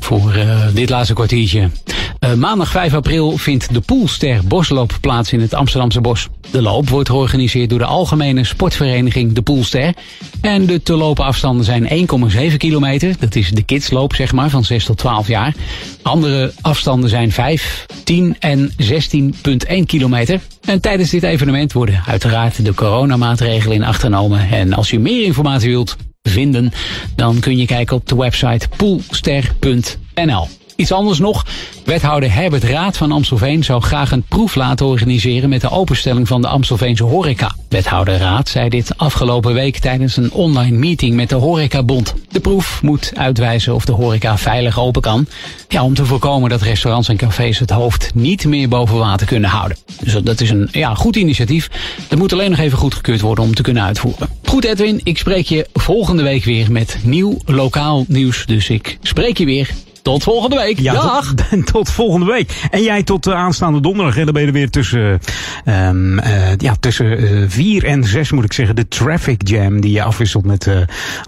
voor 0.00 0.32
eh, 0.32 0.66
dit 0.74 0.90
laatste 0.90 1.14
kwartiertje. 1.14 1.70
Eh, 2.18 2.34
maandag 2.34 2.70
5 2.70 2.94
april 2.94 3.36
vindt 3.36 3.74
de 3.74 3.80
Poelster 3.80 4.40
Bosloop 4.44 4.98
plaats 5.00 5.32
in 5.32 5.40
het 5.40 5.54
Amsterdamse 5.54 6.00
Bos. 6.00 6.28
De 6.50 6.62
loop 6.62 6.88
wordt 6.88 7.08
georganiseerd 7.08 7.70
door 7.70 7.78
de 7.78 7.84
Algemene 7.84 8.44
Sportvereniging 8.44 9.32
De 9.32 9.42
Poelster. 9.42 9.94
En 10.40 10.66
de 10.66 10.82
te 10.82 10.94
lopen 10.94 11.24
afstanden 11.24 11.64
zijn 11.64 12.08
1,7 12.50 12.56
kilometer. 12.56 13.14
Dat 13.18 13.34
is 13.34 13.50
de 13.50 13.62
kidsloop, 13.62 14.14
zeg 14.14 14.32
maar, 14.32 14.50
van 14.50 14.64
6 14.64 14.84
tot 14.84 14.98
12 14.98 15.28
jaar. 15.28 15.54
Andere 16.02 16.52
afstanden 16.60 17.10
zijn 17.10 17.32
5, 17.32 17.86
10 18.04 18.36
en 18.38 18.72
16,1 18.76 19.86
kilometer. 19.86 20.40
En 20.64 20.80
tijdens 20.80 21.10
dit 21.10 21.22
evenement 21.22 21.72
worden 21.72 22.02
uiteraard 22.06 22.64
de 22.64 22.74
coronamaatregelen 22.74 23.76
in 23.76 23.84
acht 23.84 24.00
genomen. 24.00 24.50
En 24.50 24.72
als 24.72 24.90
je 24.90 24.98
meer 24.98 25.24
informatie 25.24 25.68
wilt 25.68 25.96
vinden, 26.28 26.72
dan 27.16 27.40
kun 27.40 27.56
je 27.56 27.66
kijken 27.66 27.96
op 27.96 28.08
de 28.08 28.16
website 28.16 28.68
poolster.nl. 28.76 30.48
Iets 30.78 30.92
anders 30.92 31.18
nog. 31.18 31.46
Wethouder 31.84 32.34
Herbert 32.34 32.64
Raad 32.64 32.96
van 32.96 33.12
Amstelveen 33.12 33.64
zou 33.64 33.82
graag 33.82 34.12
een 34.12 34.22
proef 34.22 34.54
laten 34.54 34.86
organiseren 34.86 35.48
met 35.48 35.60
de 35.60 35.70
openstelling 35.70 36.28
van 36.28 36.40
de 36.40 36.48
Amstelveense 36.48 37.04
horeca. 37.04 37.54
Wethouder 37.68 38.16
Raad 38.16 38.48
zei 38.48 38.68
dit 38.68 38.92
afgelopen 38.96 39.54
week 39.54 39.78
tijdens 39.78 40.16
een 40.16 40.32
online 40.32 40.76
meeting 40.76 41.14
met 41.14 41.28
de 41.28 41.34
Horecabond. 41.34 42.14
De 42.30 42.40
proef 42.40 42.82
moet 42.82 43.12
uitwijzen 43.14 43.74
of 43.74 43.84
de 43.84 43.92
horeca 43.92 44.38
veilig 44.38 44.78
open 44.78 45.02
kan. 45.02 45.26
Ja, 45.68 45.84
om 45.84 45.94
te 45.94 46.04
voorkomen 46.04 46.50
dat 46.50 46.62
restaurants 46.62 47.08
en 47.08 47.16
cafés 47.16 47.58
het 47.58 47.70
hoofd 47.70 48.10
niet 48.14 48.44
meer 48.44 48.68
boven 48.68 48.98
water 48.98 49.26
kunnen 49.26 49.50
houden. 49.50 49.76
Dus 50.00 50.12
dat 50.22 50.40
is 50.40 50.50
een 50.50 50.68
ja, 50.72 50.94
goed 50.94 51.16
initiatief. 51.16 51.70
Dat 52.08 52.18
moet 52.18 52.32
alleen 52.32 52.50
nog 52.50 52.58
even 52.58 52.78
goedgekeurd 52.78 53.20
worden 53.20 53.44
om 53.44 53.54
te 53.54 53.62
kunnen 53.62 53.82
uitvoeren. 53.82 54.28
Goed 54.44 54.64
Edwin, 54.64 55.00
ik 55.02 55.18
spreek 55.18 55.46
je 55.46 55.66
volgende 55.72 56.22
week 56.22 56.44
weer 56.44 56.72
met 56.72 56.98
nieuw 57.02 57.38
lokaal 57.44 58.04
nieuws. 58.08 58.46
Dus 58.46 58.68
ik 58.68 58.98
spreek 59.02 59.38
je 59.38 59.44
weer. 59.44 59.70
Tot 60.02 60.22
volgende 60.22 60.56
week. 60.56 60.78
Ja, 60.78 60.92
Dag! 60.92 61.34
Tot, 61.34 61.66
tot 61.72 61.90
volgende 61.90 62.26
week. 62.26 62.68
En 62.70 62.82
jij 62.82 63.02
tot 63.02 63.26
uh, 63.26 63.34
aanstaande 63.34 63.80
donderdag. 63.80 64.14
Hè, 64.14 64.24
dan 64.24 64.32
ben 64.32 64.42
je 64.42 64.48
er 64.48 64.54
weer 64.54 64.70
tussen, 64.70 65.20
um, 65.64 66.18
uh, 66.18 66.56
ja, 66.56 66.76
tussen 66.80 67.20
uh, 67.20 67.44
vier 67.48 67.84
en 67.84 68.04
zes, 68.04 68.32
moet 68.32 68.44
ik 68.44 68.52
zeggen. 68.52 68.76
De 68.76 68.88
Traffic 68.88 69.48
Jam 69.48 69.80
die 69.80 69.92
je 69.92 70.02
afwisselt 70.02 70.44
met 70.44 70.68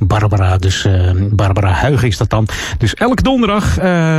Barbara. 0.03 0.57
Dus 0.57 0.89
Barbara 1.31 1.71
Huig 1.71 2.03
is 2.03 2.17
dat 2.17 2.31
dan. 2.31 2.49
Dus 2.79 2.95
elke 2.95 3.23
donderdag 3.23 3.75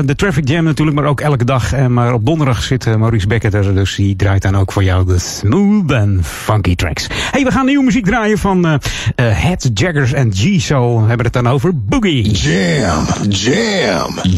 de 0.06 0.14
Traffic 0.15 0.48
Jam 0.48 0.64
natuurlijk, 0.64 0.98
maar 0.98 1.07
ook 1.07 1.22
elke 1.22 1.45
dag. 1.45 1.88
maar 1.88 2.14
op 2.14 2.26
donderdag 2.26 2.64
zit 2.64 2.98
Maurice 2.98 3.28
Becker 3.28 3.56
er. 3.56 3.76
Dus 3.76 3.95
die 3.95 4.15
draait 4.15 4.41
dan 4.41 4.57
ook 4.57 4.72
voor 4.72 4.84
jou 4.84 5.06
de 5.06 5.19
smooth 5.19 5.91
and 5.91 6.26
funky 6.26 6.76
tracks. 6.76 7.07
hey, 7.32 7.44
we 7.44 7.52
gaan 7.52 7.65
nieuwe 7.65 7.84
muziek 7.84 8.06
draaien 8.06 8.38
van 8.38 8.80
Head 9.15 9.69
Jaggers 9.73 10.14
en 10.14 10.32
G-So. 10.34 11.02
We 11.02 11.07
hebben 11.07 11.26
het 11.26 11.34
dan 11.34 11.48
over 11.48 11.72
Boogie. 11.84 12.32
Jam, 12.32 13.06
jam, 13.30 14.14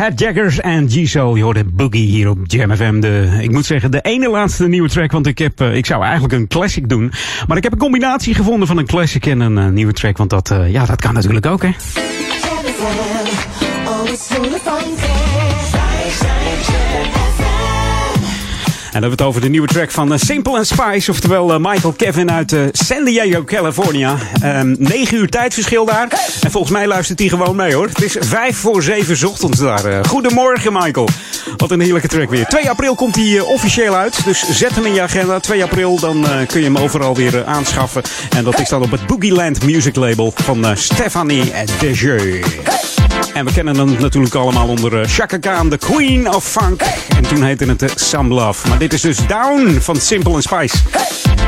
Head 0.00 0.18
Jaggers 0.18 0.60
en 0.60 0.88
G-So. 0.90 1.36
Je 1.36 1.64
Boogie 1.64 2.06
hier 2.06 2.28
op 2.28 2.38
Jam 2.42 2.76
FM. 2.76 3.00
De, 3.00 3.38
ik 3.40 3.50
moet 3.50 3.64
zeggen, 3.64 3.90
de 3.90 4.00
ene 4.00 4.30
laatste 4.30 4.68
nieuwe 4.68 4.88
track. 4.88 5.12
Want 5.12 5.26
ik, 5.26 5.38
heb, 5.38 5.60
uh, 5.60 5.76
ik 5.76 5.86
zou 5.86 6.02
eigenlijk 6.02 6.32
een 6.32 6.48
classic 6.48 6.88
doen. 6.88 7.12
Maar 7.46 7.56
ik 7.56 7.62
heb 7.62 7.72
een 7.72 7.78
combinatie 7.78 8.34
gevonden 8.34 8.68
van 8.68 8.78
een 8.78 8.86
classic 8.86 9.26
en 9.26 9.40
een 9.40 9.56
uh, 9.56 9.66
nieuwe 9.66 9.92
track. 9.92 10.16
Want 10.16 10.30
dat, 10.30 10.50
uh, 10.50 10.72
ja, 10.72 10.86
dat 10.86 11.00
kan 11.00 11.14
natuurlijk 11.14 11.46
ook, 11.46 11.62
hè. 11.62 11.70
Dan 19.00 19.08
hebben 19.08 19.26
we 19.26 19.30
het 19.30 19.36
over 19.36 19.40
de 19.40 19.58
nieuwe 19.58 19.72
track 19.74 19.90
van 19.90 20.12
uh, 20.12 20.18
Simple 20.18 20.56
and 20.56 20.66
Spice. 20.66 21.10
Oftewel 21.10 21.50
uh, 21.50 21.56
Michael 21.58 21.92
Kevin 21.92 22.30
uit 22.30 22.52
uh, 22.52 22.60
San 22.72 23.04
Diego, 23.04 23.44
California. 23.44 24.16
Um, 24.44 24.76
9 24.78 25.16
uur 25.16 25.28
tijdverschil 25.28 25.84
daar. 25.84 26.08
En 26.42 26.50
volgens 26.50 26.72
mij 26.72 26.86
luistert 26.86 27.18
hij 27.18 27.28
gewoon 27.28 27.56
mee 27.56 27.74
hoor. 27.74 27.86
Het 27.86 28.02
is 28.02 28.16
5 28.20 28.56
voor 28.56 28.82
7 28.82 29.28
ochtends 29.28 29.58
daar. 29.58 30.04
goedemorgen 30.04 30.72
Michael. 30.72 31.08
Wat 31.56 31.70
een 31.70 31.80
heerlijke 31.80 32.08
track 32.08 32.30
weer. 32.30 32.46
2 32.46 32.70
april 32.70 32.94
komt 32.94 33.16
hij 33.16 33.40
officieel 33.40 33.94
uit. 33.94 34.24
Dus 34.24 34.50
zet 34.50 34.74
hem 34.74 34.86
in 34.86 34.94
je 34.94 35.02
agenda. 35.02 35.38
2 35.38 35.62
april, 35.62 35.98
dan 35.98 36.26
kun 36.46 36.60
je 36.60 36.66
hem 36.66 36.78
overal 36.78 37.14
weer 37.14 37.44
aanschaffen. 37.44 38.02
En 38.36 38.44
dat 38.44 38.60
is 38.60 38.68
dan 38.68 38.82
op 38.82 38.90
het 38.90 39.06
Boogieland 39.06 39.64
Music 39.64 39.96
Label 39.96 40.32
van 40.34 40.66
Stephanie 40.76 41.52
Desjeux. 41.80 42.99
En 43.34 43.44
we 43.44 43.52
kennen 43.52 43.76
hem 43.76 43.96
natuurlijk 44.00 44.34
allemaal 44.34 44.68
onder 44.68 45.00
uh, 45.00 45.06
Chaka 45.06 45.38
Khan, 45.38 45.70
de 45.70 45.78
Queen 45.78 46.34
of 46.34 46.44
Funk. 46.44 46.82
En 47.16 47.22
toen 47.22 47.42
heette 47.42 47.64
het 47.64 47.82
uh, 47.82 47.88
Some 47.94 48.34
Love. 48.34 48.68
Maar 48.68 48.78
dit 48.78 48.92
is 48.92 49.00
dus 49.00 49.26
Down 49.26 49.78
van 49.80 49.96
Simple 49.96 50.40
Spice. 50.40 50.76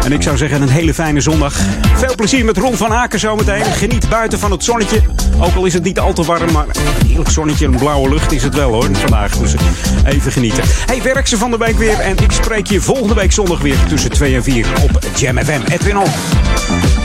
En 0.05 0.13
ik 0.13 0.23
zou 0.23 0.37
zeggen, 0.37 0.63
een 0.63 0.69
hele 0.69 0.95
fijne 0.95 1.21
zondag. 1.21 1.55
Veel 1.97 2.15
plezier 2.15 2.45
met 2.45 2.57
Ron 2.57 2.77
van 2.77 2.93
Aken 2.93 3.19
zometeen. 3.19 3.65
Geniet 3.65 4.09
buiten 4.09 4.39
van 4.39 4.51
het 4.51 4.65
zonnetje. 4.65 5.01
Ook 5.41 5.55
al 5.55 5.65
is 5.65 5.75
het 5.75 5.83
niet 5.83 5.99
al 5.99 6.13
te 6.13 6.23
warm, 6.23 6.53
maar 6.53 6.67
een 6.67 7.07
heerlijk 7.07 7.31
zonnetje 7.31 7.67
en 7.67 7.77
blauwe 7.77 8.09
lucht 8.09 8.33
is 8.33 8.43
het 8.43 8.55
wel 8.55 8.73
hoor, 8.73 8.89
vandaag. 8.93 9.39
Dus 9.39 9.55
even 10.05 10.33
genieten. 10.33 10.65
Hey, 10.87 11.03
werk 11.03 11.27
ze 11.27 11.37
van 11.37 11.51
de 11.51 11.57
week 11.57 11.79
weer. 11.79 11.99
En 11.99 12.17
ik 12.19 12.33
spreek 12.33 12.67
je 12.67 12.81
volgende 12.81 13.15
week 13.15 13.33
zondag 13.33 13.61
weer 13.61 13.77
tussen 13.89 14.11
2 14.11 14.35
en 14.35 14.43
4 14.43 14.67
op 14.83 14.99
Jam 15.17 15.39
FM. 15.39 15.61
Edwin 15.73 15.99
On. 15.99 17.02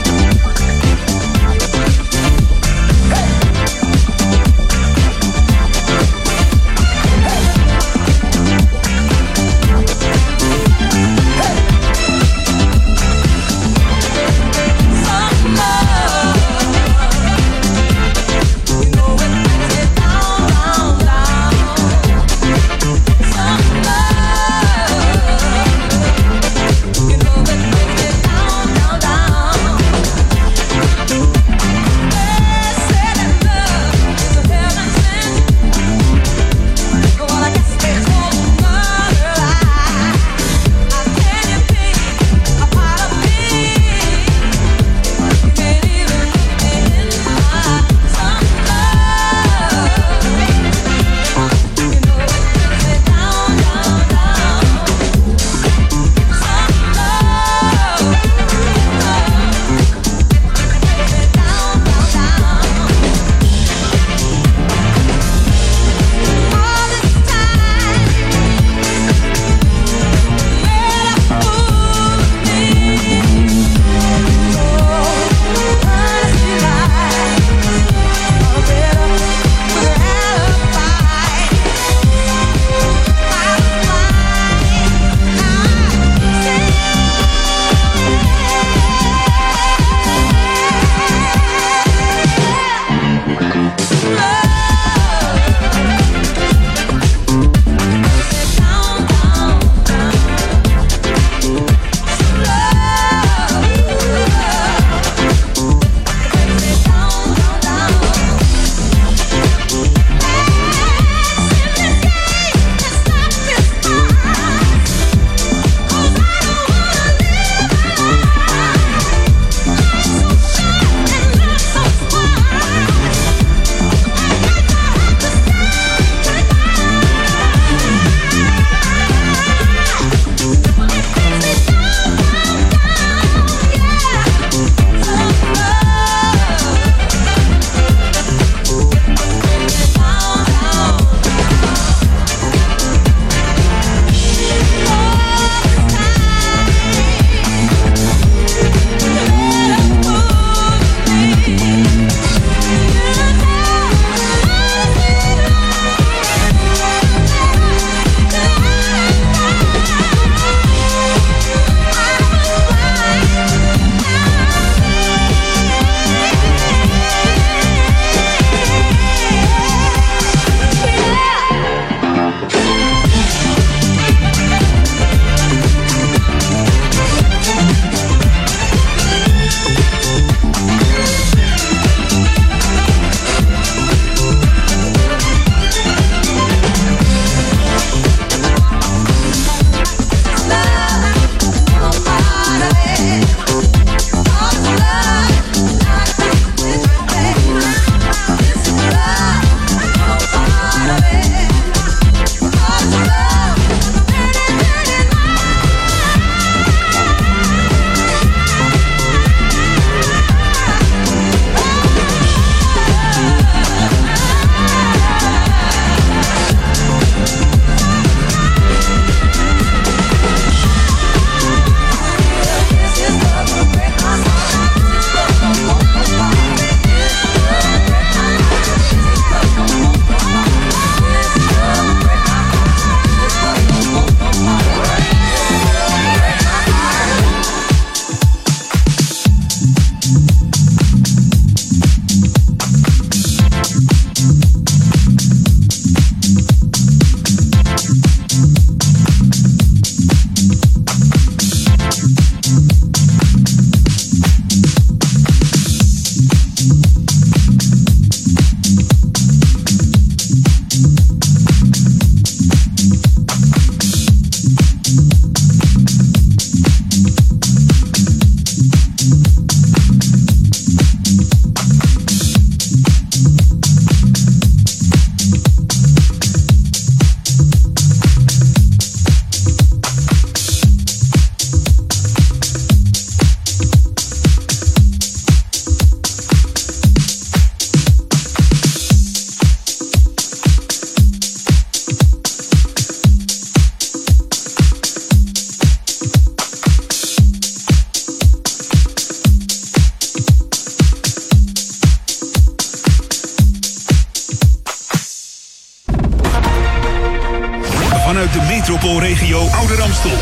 Metropoolregio 308.48 309.38
Ouder 309.38 309.82
Amstel. 309.82 310.18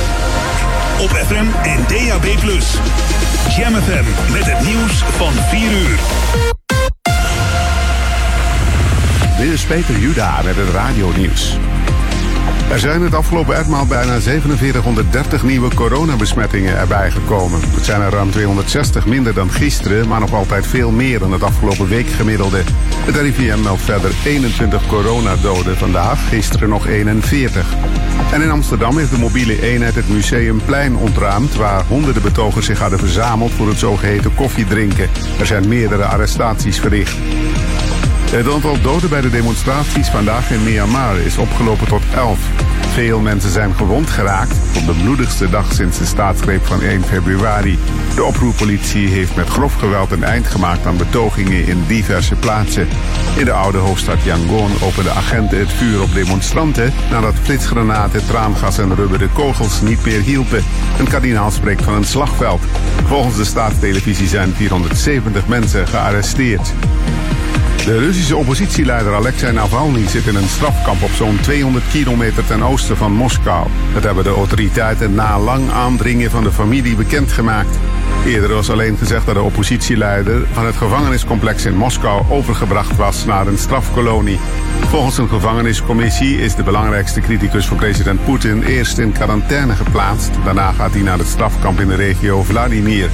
Op 1.00 1.10
FM 1.10 1.46
en 1.62 1.84
DAB+. 1.88 2.24
Jam 3.56 3.74
FM 3.74 4.32
met 4.32 4.44
het 4.44 4.66
nieuws 4.66 4.92
van 4.92 5.32
4 5.32 5.70
uur. 5.70 5.98
Dit 9.38 9.52
is 9.52 9.64
Peter 9.64 9.98
Juda 9.98 10.42
met 10.42 10.56
het 10.56 10.68
radionieuws. 10.68 11.56
Er 12.70 12.78
zijn 12.78 13.02
het 13.02 13.14
afgelopen 13.14 13.56
etmaal 13.56 13.86
bijna 13.86 14.20
4730 14.20 15.42
nieuwe 15.42 15.74
coronabesmettingen 15.74 16.78
erbij 16.78 17.10
gekomen. 17.10 17.60
Het 17.60 17.84
zijn 17.84 18.00
er 18.00 18.10
ruim 18.10 18.30
260 18.30 19.06
minder 19.06 19.34
dan 19.34 19.50
gisteren, 19.50 20.08
maar 20.08 20.20
nog 20.20 20.32
altijd 20.32 20.66
veel 20.66 20.90
meer 20.90 21.18
dan 21.18 21.32
het 21.32 21.42
afgelopen 21.42 21.88
week 21.88 22.06
gemiddelde. 22.06 22.62
Het 23.04 23.16
RIVM 23.16 23.62
meldt 23.62 23.82
verder 23.82 24.10
21 24.24 24.86
coronadoden 24.86 25.76
vandaag, 25.76 26.28
gisteren 26.28 26.68
nog 26.68 26.86
41. 26.86 27.74
En 28.32 28.42
in 28.42 28.50
Amsterdam 28.50 28.98
heeft 28.98 29.10
de 29.10 29.18
mobiele 29.18 29.62
eenheid 29.62 29.94
het 29.94 30.08
Museumplein 30.08 30.96
ontruimd, 30.96 31.54
waar 31.54 31.84
honderden 31.88 32.22
betogers 32.22 32.66
zich 32.66 32.78
hadden 32.78 32.98
verzameld 32.98 33.52
voor 33.52 33.68
het 33.68 33.78
zogeheten 33.78 34.34
koffiedrinken. 34.34 35.08
Er 35.38 35.46
zijn 35.46 35.68
meerdere 35.68 36.04
arrestaties 36.04 36.80
verricht. 36.80 37.16
Het 38.30 38.52
aantal 38.52 38.80
doden 38.80 39.10
bij 39.10 39.20
de 39.20 39.30
demonstraties 39.30 40.08
vandaag 40.08 40.50
in 40.50 40.64
Myanmar 40.64 41.18
is 41.18 41.38
opgelopen 41.38 41.86
tot 41.86 42.02
11. 42.14 42.38
Veel 42.92 43.20
mensen 43.20 43.50
zijn 43.50 43.74
gewond 43.74 44.10
geraakt 44.10 44.56
op 44.76 44.86
de 44.86 45.02
bloedigste 45.02 45.50
dag 45.50 45.72
sinds 45.72 45.98
de 45.98 46.04
staatsgreep 46.04 46.66
van 46.66 46.82
1 46.82 47.02
februari. 47.02 47.78
De 48.14 48.24
oproerpolitie 48.24 49.08
heeft 49.08 49.36
met 49.36 49.48
grof 49.48 49.74
geweld 49.74 50.10
een 50.10 50.24
eind 50.24 50.46
gemaakt 50.46 50.86
aan 50.86 50.96
betogingen 50.96 51.66
in 51.66 51.84
diverse 51.86 52.34
plaatsen. 52.34 52.88
In 53.36 53.44
de 53.44 53.52
oude 53.52 53.78
hoofdstad 53.78 54.22
Yangon 54.22 54.70
openden 54.82 55.14
agenten 55.14 55.58
het 55.58 55.72
vuur 55.72 56.02
op 56.02 56.14
demonstranten 56.14 56.92
nadat 57.10 57.34
flitsgranaten, 57.42 58.26
traangas 58.26 58.78
en 58.78 58.94
rubberen 58.94 59.32
kogels 59.32 59.80
niet 59.80 60.04
meer 60.04 60.20
hielpen. 60.20 60.64
Een 60.98 61.08
kardinaal 61.08 61.50
spreekt 61.50 61.82
van 61.82 61.94
een 61.94 62.04
slagveld. 62.04 62.62
Volgens 63.06 63.36
de 63.36 63.44
staatstelevisie 63.44 64.28
zijn 64.28 64.52
470 64.54 65.46
mensen 65.46 65.88
gearresteerd. 65.88 66.72
De 67.84 67.98
Russische 67.98 68.36
oppositieleider 68.36 69.14
Alexei 69.14 69.52
Navalny 69.52 70.08
zit 70.08 70.26
in 70.26 70.34
een 70.34 70.48
strafkamp 70.48 71.02
op 71.02 71.10
zo'n 71.10 71.38
200 71.40 71.84
kilometer 71.90 72.46
ten 72.46 72.62
oosten 72.62 72.96
van 72.96 73.12
Moskou. 73.12 73.68
Dat 73.94 74.02
hebben 74.02 74.24
de 74.24 74.30
autoriteiten 74.30 75.14
na 75.14 75.38
lang 75.38 75.70
aandringen 75.70 76.30
van 76.30 76.42
de 76.42 76.52
familie 76.52 76.96
bekendgemaakt. 76.96 77.78
Eerder 78.26 78.54
was 78.54 78.70
alleen 78.70 78.96
gezegd 78.96 79.26
dat 79.26 79.34
de 79.34 79.42
oppositieleider 79.42 80.46
van 80.52 80.66
het 80.66 80.76
gevangeniscomplex 80.76 81.64
in 81.64 81.76
Moskou 81.76 82.24
overgebracht 82.30 82.96
was 82.96 83.24
naar 83.24 83.46
een 83.46 83.58
strafkolonie. 83.58 84.38
Volgens 84.88 85.18
een 85.18 85.28
gevangeniscommissie 85.28 86.40
is 86.40 86.54
de 86.54 86.62
belangrijkste 86.62 87.20
criticus 87.20 87.66
voor 87.66 87.76
president 87.76 88.24
Poetin 88.24 88.62
eerst 88.62 88.98
in 88.98 89.12
quarantaine 89.12 89.74
geplaatst. 89.74 90.30
Daarna 90.44 90.72
gaat 90.72 90.92
hij 90.92 91.02
naar 91.02 91.18
het 91.18 91.28
strafkamp 91.28 91.80
in 91.80 91.88
de 91.88 91.94
regio 91.94 92.42
Vladimir. 92.42 93.10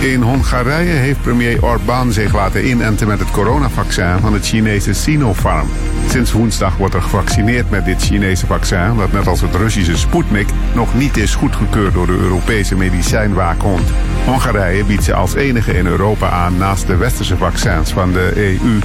In 0.00 0.22
Hongarije 0.22 0.90
heeft 0.90 1.22
premier 1.22 1.64
Orbán 1.64 2.12
zich 2.12 2.34
laten 2.34 2.68
inenten 2.68 3.06
met 3.06 3.18
het 3.18 3.30
coronavaccin 3.30 4.18
van 4.20 4.32
het 4.32 4.46
Chinese 4.46 4.92
Sinopharm. 4.92 5.68
Sinds 6.08 6.32
woensdag 6.32 6.76
wordt 6.76 6.94
er 6.94 7.02
gevaccineerd 7.02 7.70
met 7.70 7.84
dit 7.84 8.02
Chinese 8.02 8.46
vaccin, 8.46 8.96
dat 8.96 9.12
net 9.12 9.26
als 9.26 9.40
het 9.40 9.54
Russische 9.54 9.96
Sputnik 9.96 10.48
nog 10.74 10.94
niet 10.94 11.16
is 11.16 11.34
goedgekeurd 11.34 11.94
door 11.94 12.06
de 12.06 12.16
Europese 12.16 12.76
medicijnwaakhond. 12.76 13.88
Hongarije 14.24 14.84
biedt 14.84 15.04
ze 15.04 15.14
als 15.14 15.34
enige 15.34 15.72
in 15.72 15.86
Europa 15.86 16.30
aan 16.30 16.56
naast 16.56 16.86
de 16.86 16.96
westerse 16.96 17.36
vaccins 17.36 17.92
van 17.92 18.12
de 18.12 18.32
EU. 18.36 18.78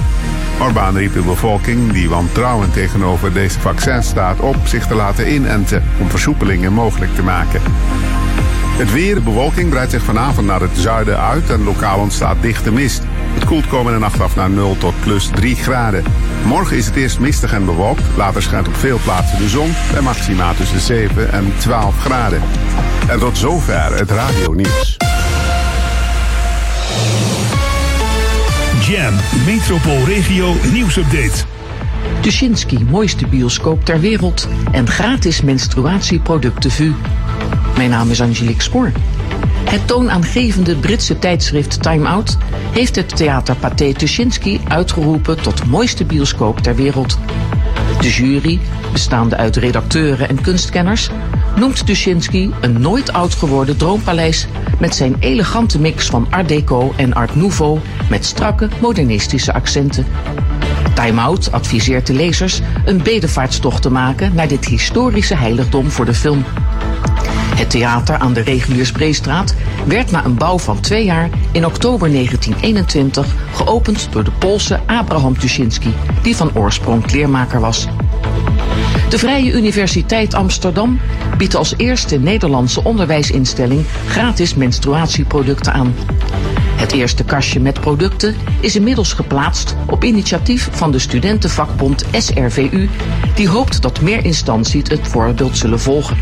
Orbán 0.60 0.96
riep 0.96 1.12
de 1.12 1.22
bevolking, 1.22 1.92
die 1.92 2.08
wantrouwend 2.08 2.72
tegenover 2.72 3.32
deze 3.32 3.60
vaccins 3.60 4.06
staat, 4.06 4.40
op 4.40 4.56
zich 4.64 4.86
te 4.86 4.94
laten 4.94 5.32
inenten 5.32 5.82
om 6.00 6.10
versoepelingen 6.10 6.72
mogelijk 6.72 7.14
te 7.14 7.22
maken. 7.22 7.60
Het 8.76 8.92
weer, 8.92 9.14
de 9.14 9.20
bewolking 9.20 9.70
breidt 9.70 9.90
zich 9.90 10.02
vanavond 10.02 10.46
naar 10.46 10.60
het 10.60 10.76
zuiden 10.76 11.18
uit 11.18 11.50
en 11.50 11.64
lokaal 11.64 11.98
ontstaat 11.98 12.36
dichte 12.40 12.72
mist. 12.72 13.02
Het 13.34 13.44
koelt 13.44 13.68
komende 13.68 13.98
nacht 13.98 14.20
af 14.20 14.36
naar 14.36 14.50
0 14.50 14.76
tot 14.78 14.94
plus 15.00 15.26
3 15.34 15.56
graden. 15.56 16.04
Morgen 16.46 16.76
is 16.76 16.86
het 16.86 16.96
eerst 16.96 17.18
mistig 17.18 17.52
en 17.52 17.64
bewolkt. 17.64 18.02
Later 18.16 18.42
schijnt 18.42 18.68
op 18.68 18.76
veel 18.76 18.98
plaatsen 19.04 19.38
de 19.38 19.48
zon 19.48 19.72
bij 19.92 20.00
maxima 20.00 20.52
tussen 20.52 20.80
7 20.80 21.32
en 21.32 21.52
12 21.58 22.00
graden. 22.00 22.42
En 23.08 23.18
tot 23.18 23.38
zover 23.38 23.98
het 23.98 24.10
radionieuws. 24.10 24.96
Jam 28.80 29.14
Metropoolregio 29.46 30.54
nieuwsupdate. 30.72 31.44
Tuschinski, 32.20 32.84
mooiste 32.84 33.26
bioscoop 33.26 33.84
ter 33.84 34.00
wereld 34.00 34.48
en 34.72 34.88
gratis 34.88 35.40
menstruatieproducten 35.42 36.70
VU. 36.70 36.92
Mijn 37.76 37.90
naam 37.90 38.10
is 38.10 38.20
Angelique 38.20 38.62
Spoor. 38.62 38.92
Het 39.64 39.86
toonaangevende 39.86 40.76
Britse 40.76 41.18
tijdschrift 41.18 41.82
Time 41.82 42.08
Out 42.08 42.36
heeft 42.72 42.96
het 42.96 43.16
theater 43.16 43.56
Pathé 43.56 43.92
Tuschinski 43.92 44.60
uitgeroepen 44.68 45.42
tot 45.42 45.66
mooiste 45.66 46.04
bioscoop 46.04 46.58
ter 46.58 46.74
wereld. 46.76 47.18
De 48.00 48.10
jury, 48.10 48.60
bestaande 48.92 49.36
uit 49.36 49.56
redacteuren 49.56 50.28
en 50.28 50.40
kunstkenners, 50.40 51.10
noemt 51.56 51.86
Tuschinski 51.86 52.50
een 52.60 52.80
nooit 52.80 53.12
oud 53.12 53.34
geworden 53.34 53.76
droompaleis 53.76 54.46
met 54.78 54.94
zijn 54.94 55.16
elegante 55.18 55.80
mix 55.80 56.06
van 56.06 56.26
Art 56.30 56.48
Deco 56.48 56.92
en 56.96 57.14
Art 57.14 57.36
Nouveau 57.36 57.80
met 58.10 58.24
strakke 58.24 58.68
modernistische 58.80 59.52
accenten. 59.52 60.06
Time 60.94 61.20
Out 61.20 61.52
adviseert 61.52 62.06
de 62.06 62.12
lezers 62.12 62.60
een 62.84 63.02
bedevaartstocht 63.02 63.82
te 63.82 63.90
maken 63.90 64.34
naar 64.34 64.48
dit 64.48 64.64
historische 64.64 65.36
heiligdom 65.36 65.90
voor 65.90 66.04
de 66.04 66.14
film. 66.14 66.44
Het 67.54 67.70
theater 67.70 68.18
aan 68.18 68.32
de 68.32 68.40
Reguliersbreestraat 68.40 69.54
werd 69.86 70.10
na 70.10 70.24
een 70.24 70.34
bouw 70.34 70.58
van 70.58 70.80
twee 70.80 71.04
jaar 71.04 71.28
in 71.52 71.66
oktober 71.66 72.12
1921 72.12 73.34
geopend 73.52 74.08
door 74.10 74.24
de 74.24 74.30
Poolse 74.30 74.80
Abraham 74.86 75.38
Tuschinski, 75.38 75.94
die 76.22 76.36
van 76.36 76.50
oorsprong 76.54 77.06
kleermaker 77.06 77.60
was. 77.60 77.88
De 79.08 79.18
Vrije 79.18 79.52
Universiteit 79.52 80.34
Amsterdam 80.34 81.00
biedt 81.38 81.54
als 81.54 81.74
eerste 81.76 82.18
Nederlandse 82.18 82.84
onderwijsinstelling 82.84 83.84
gratis 84.06 84.54
menstruatieproducten 84.54 85.72
aan. 85.72 85.94
Het 86.76 86.92
eerste 86.92 87.24
kastje 87.24 87.60
met 87.60 87.80
producten 87.80 88.36
is 88.60 88.76
inmiddels 88.76 89.12
geplaatst 89.12 89.76
op 89.86 90.04
initiatief 90.04 90.68
van 90.72 90.90
de 90.90 90.98
studentenvakbond 90.98 92.04
SRVU, 92.12 92.88
die 93.34 93.48
hoopt 93.48 93.82
dat 93.82 94.00
meer 94.00 94.24
instanties 94.24 94.88
het 94.88 95.08
voorbeeld 95.08 95.56
zullen 95.56 95.80
volgen. 95.80 96.16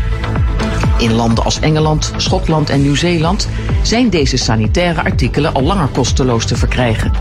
In 0.97 1.13
landen 1.13 1.43
als 1.43 1.59
Engeland, 1.59 2.11
Schotland 2.17 2.69
en 2.69 2.81
Nieuw-Zeeland 2.81 3.47
zijn 3.81 4.09
deze 4.09 4.37
sanitaire 4.37 5.03
artikelen 5.03 5.53
al 5.53 5.63
langer 5.63 5.87
kosteloos 5.87 6.45
te 6.45 6.55
verkrijgen. 6.55 7.11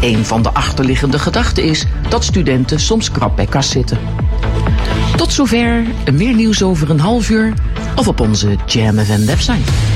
Een 0.00 0.24
van 0.24 0.42
de 0.42 0.52
achterliggende 0.52 1.18
gedachten 1.18 1.64
is 1.64 1.86
dat 2.08 2.24
studenten 2.24 2.80
soms 2.80 3.10
krap 3.10 3.36
bij 3.36 3.46
kas 3.46 3.70
zitten. 3.70 3.98
Tot 5.16 5.32
zover, 5.32 5.84
meer 6.12 6.34
nieuws 6.34 6.62
over 6.62 6.90
een 6.90 7.00
half 7.00 7.30
uur 7.30 7.54
of 7.96 8.08
op 8.08 8.20
onze 8.20 8.56
Jam 8.66 8.98
FM 8.98 9.24
website. 9.24 9.95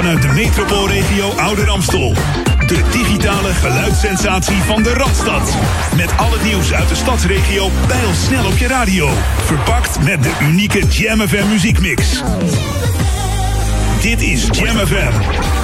Vanuit 0.00 0.22
de 0.22 0.28
metropoolregio 0.28 1.28
Ouder 1.28 1.70
Amstel. 1.70 2.14
De 2.66 2.82
digitale 2.90 3.54
geluidssensatie 3.54 4.56
van 4.56 4.82
de 4.82 4.92
Radstad. 4.92 5.56
Met 5.96 6.16
al 6.16 6.32
het 6.32 6.42
nieuws 6.42 6.72
uit 6.72 6.88
de 6.88 6.94
stadsregio 6.94 7.70
snel 8.12 8.46
op 8.46 8.56
je 8.56 8.66
radio. 8.66 9.08
Verpakt 9.44 10.02
met 10.02 10.22
de 10.22 10.32
unieke 10.42 10.86
Jam 10.86 11.20
FM 11.28 11.48
muziekmix. 11.48 12.22
Dit 14.02 14.22
is 14.22 14.48
Jam 14.50 14.86
FM. 14.86 15.59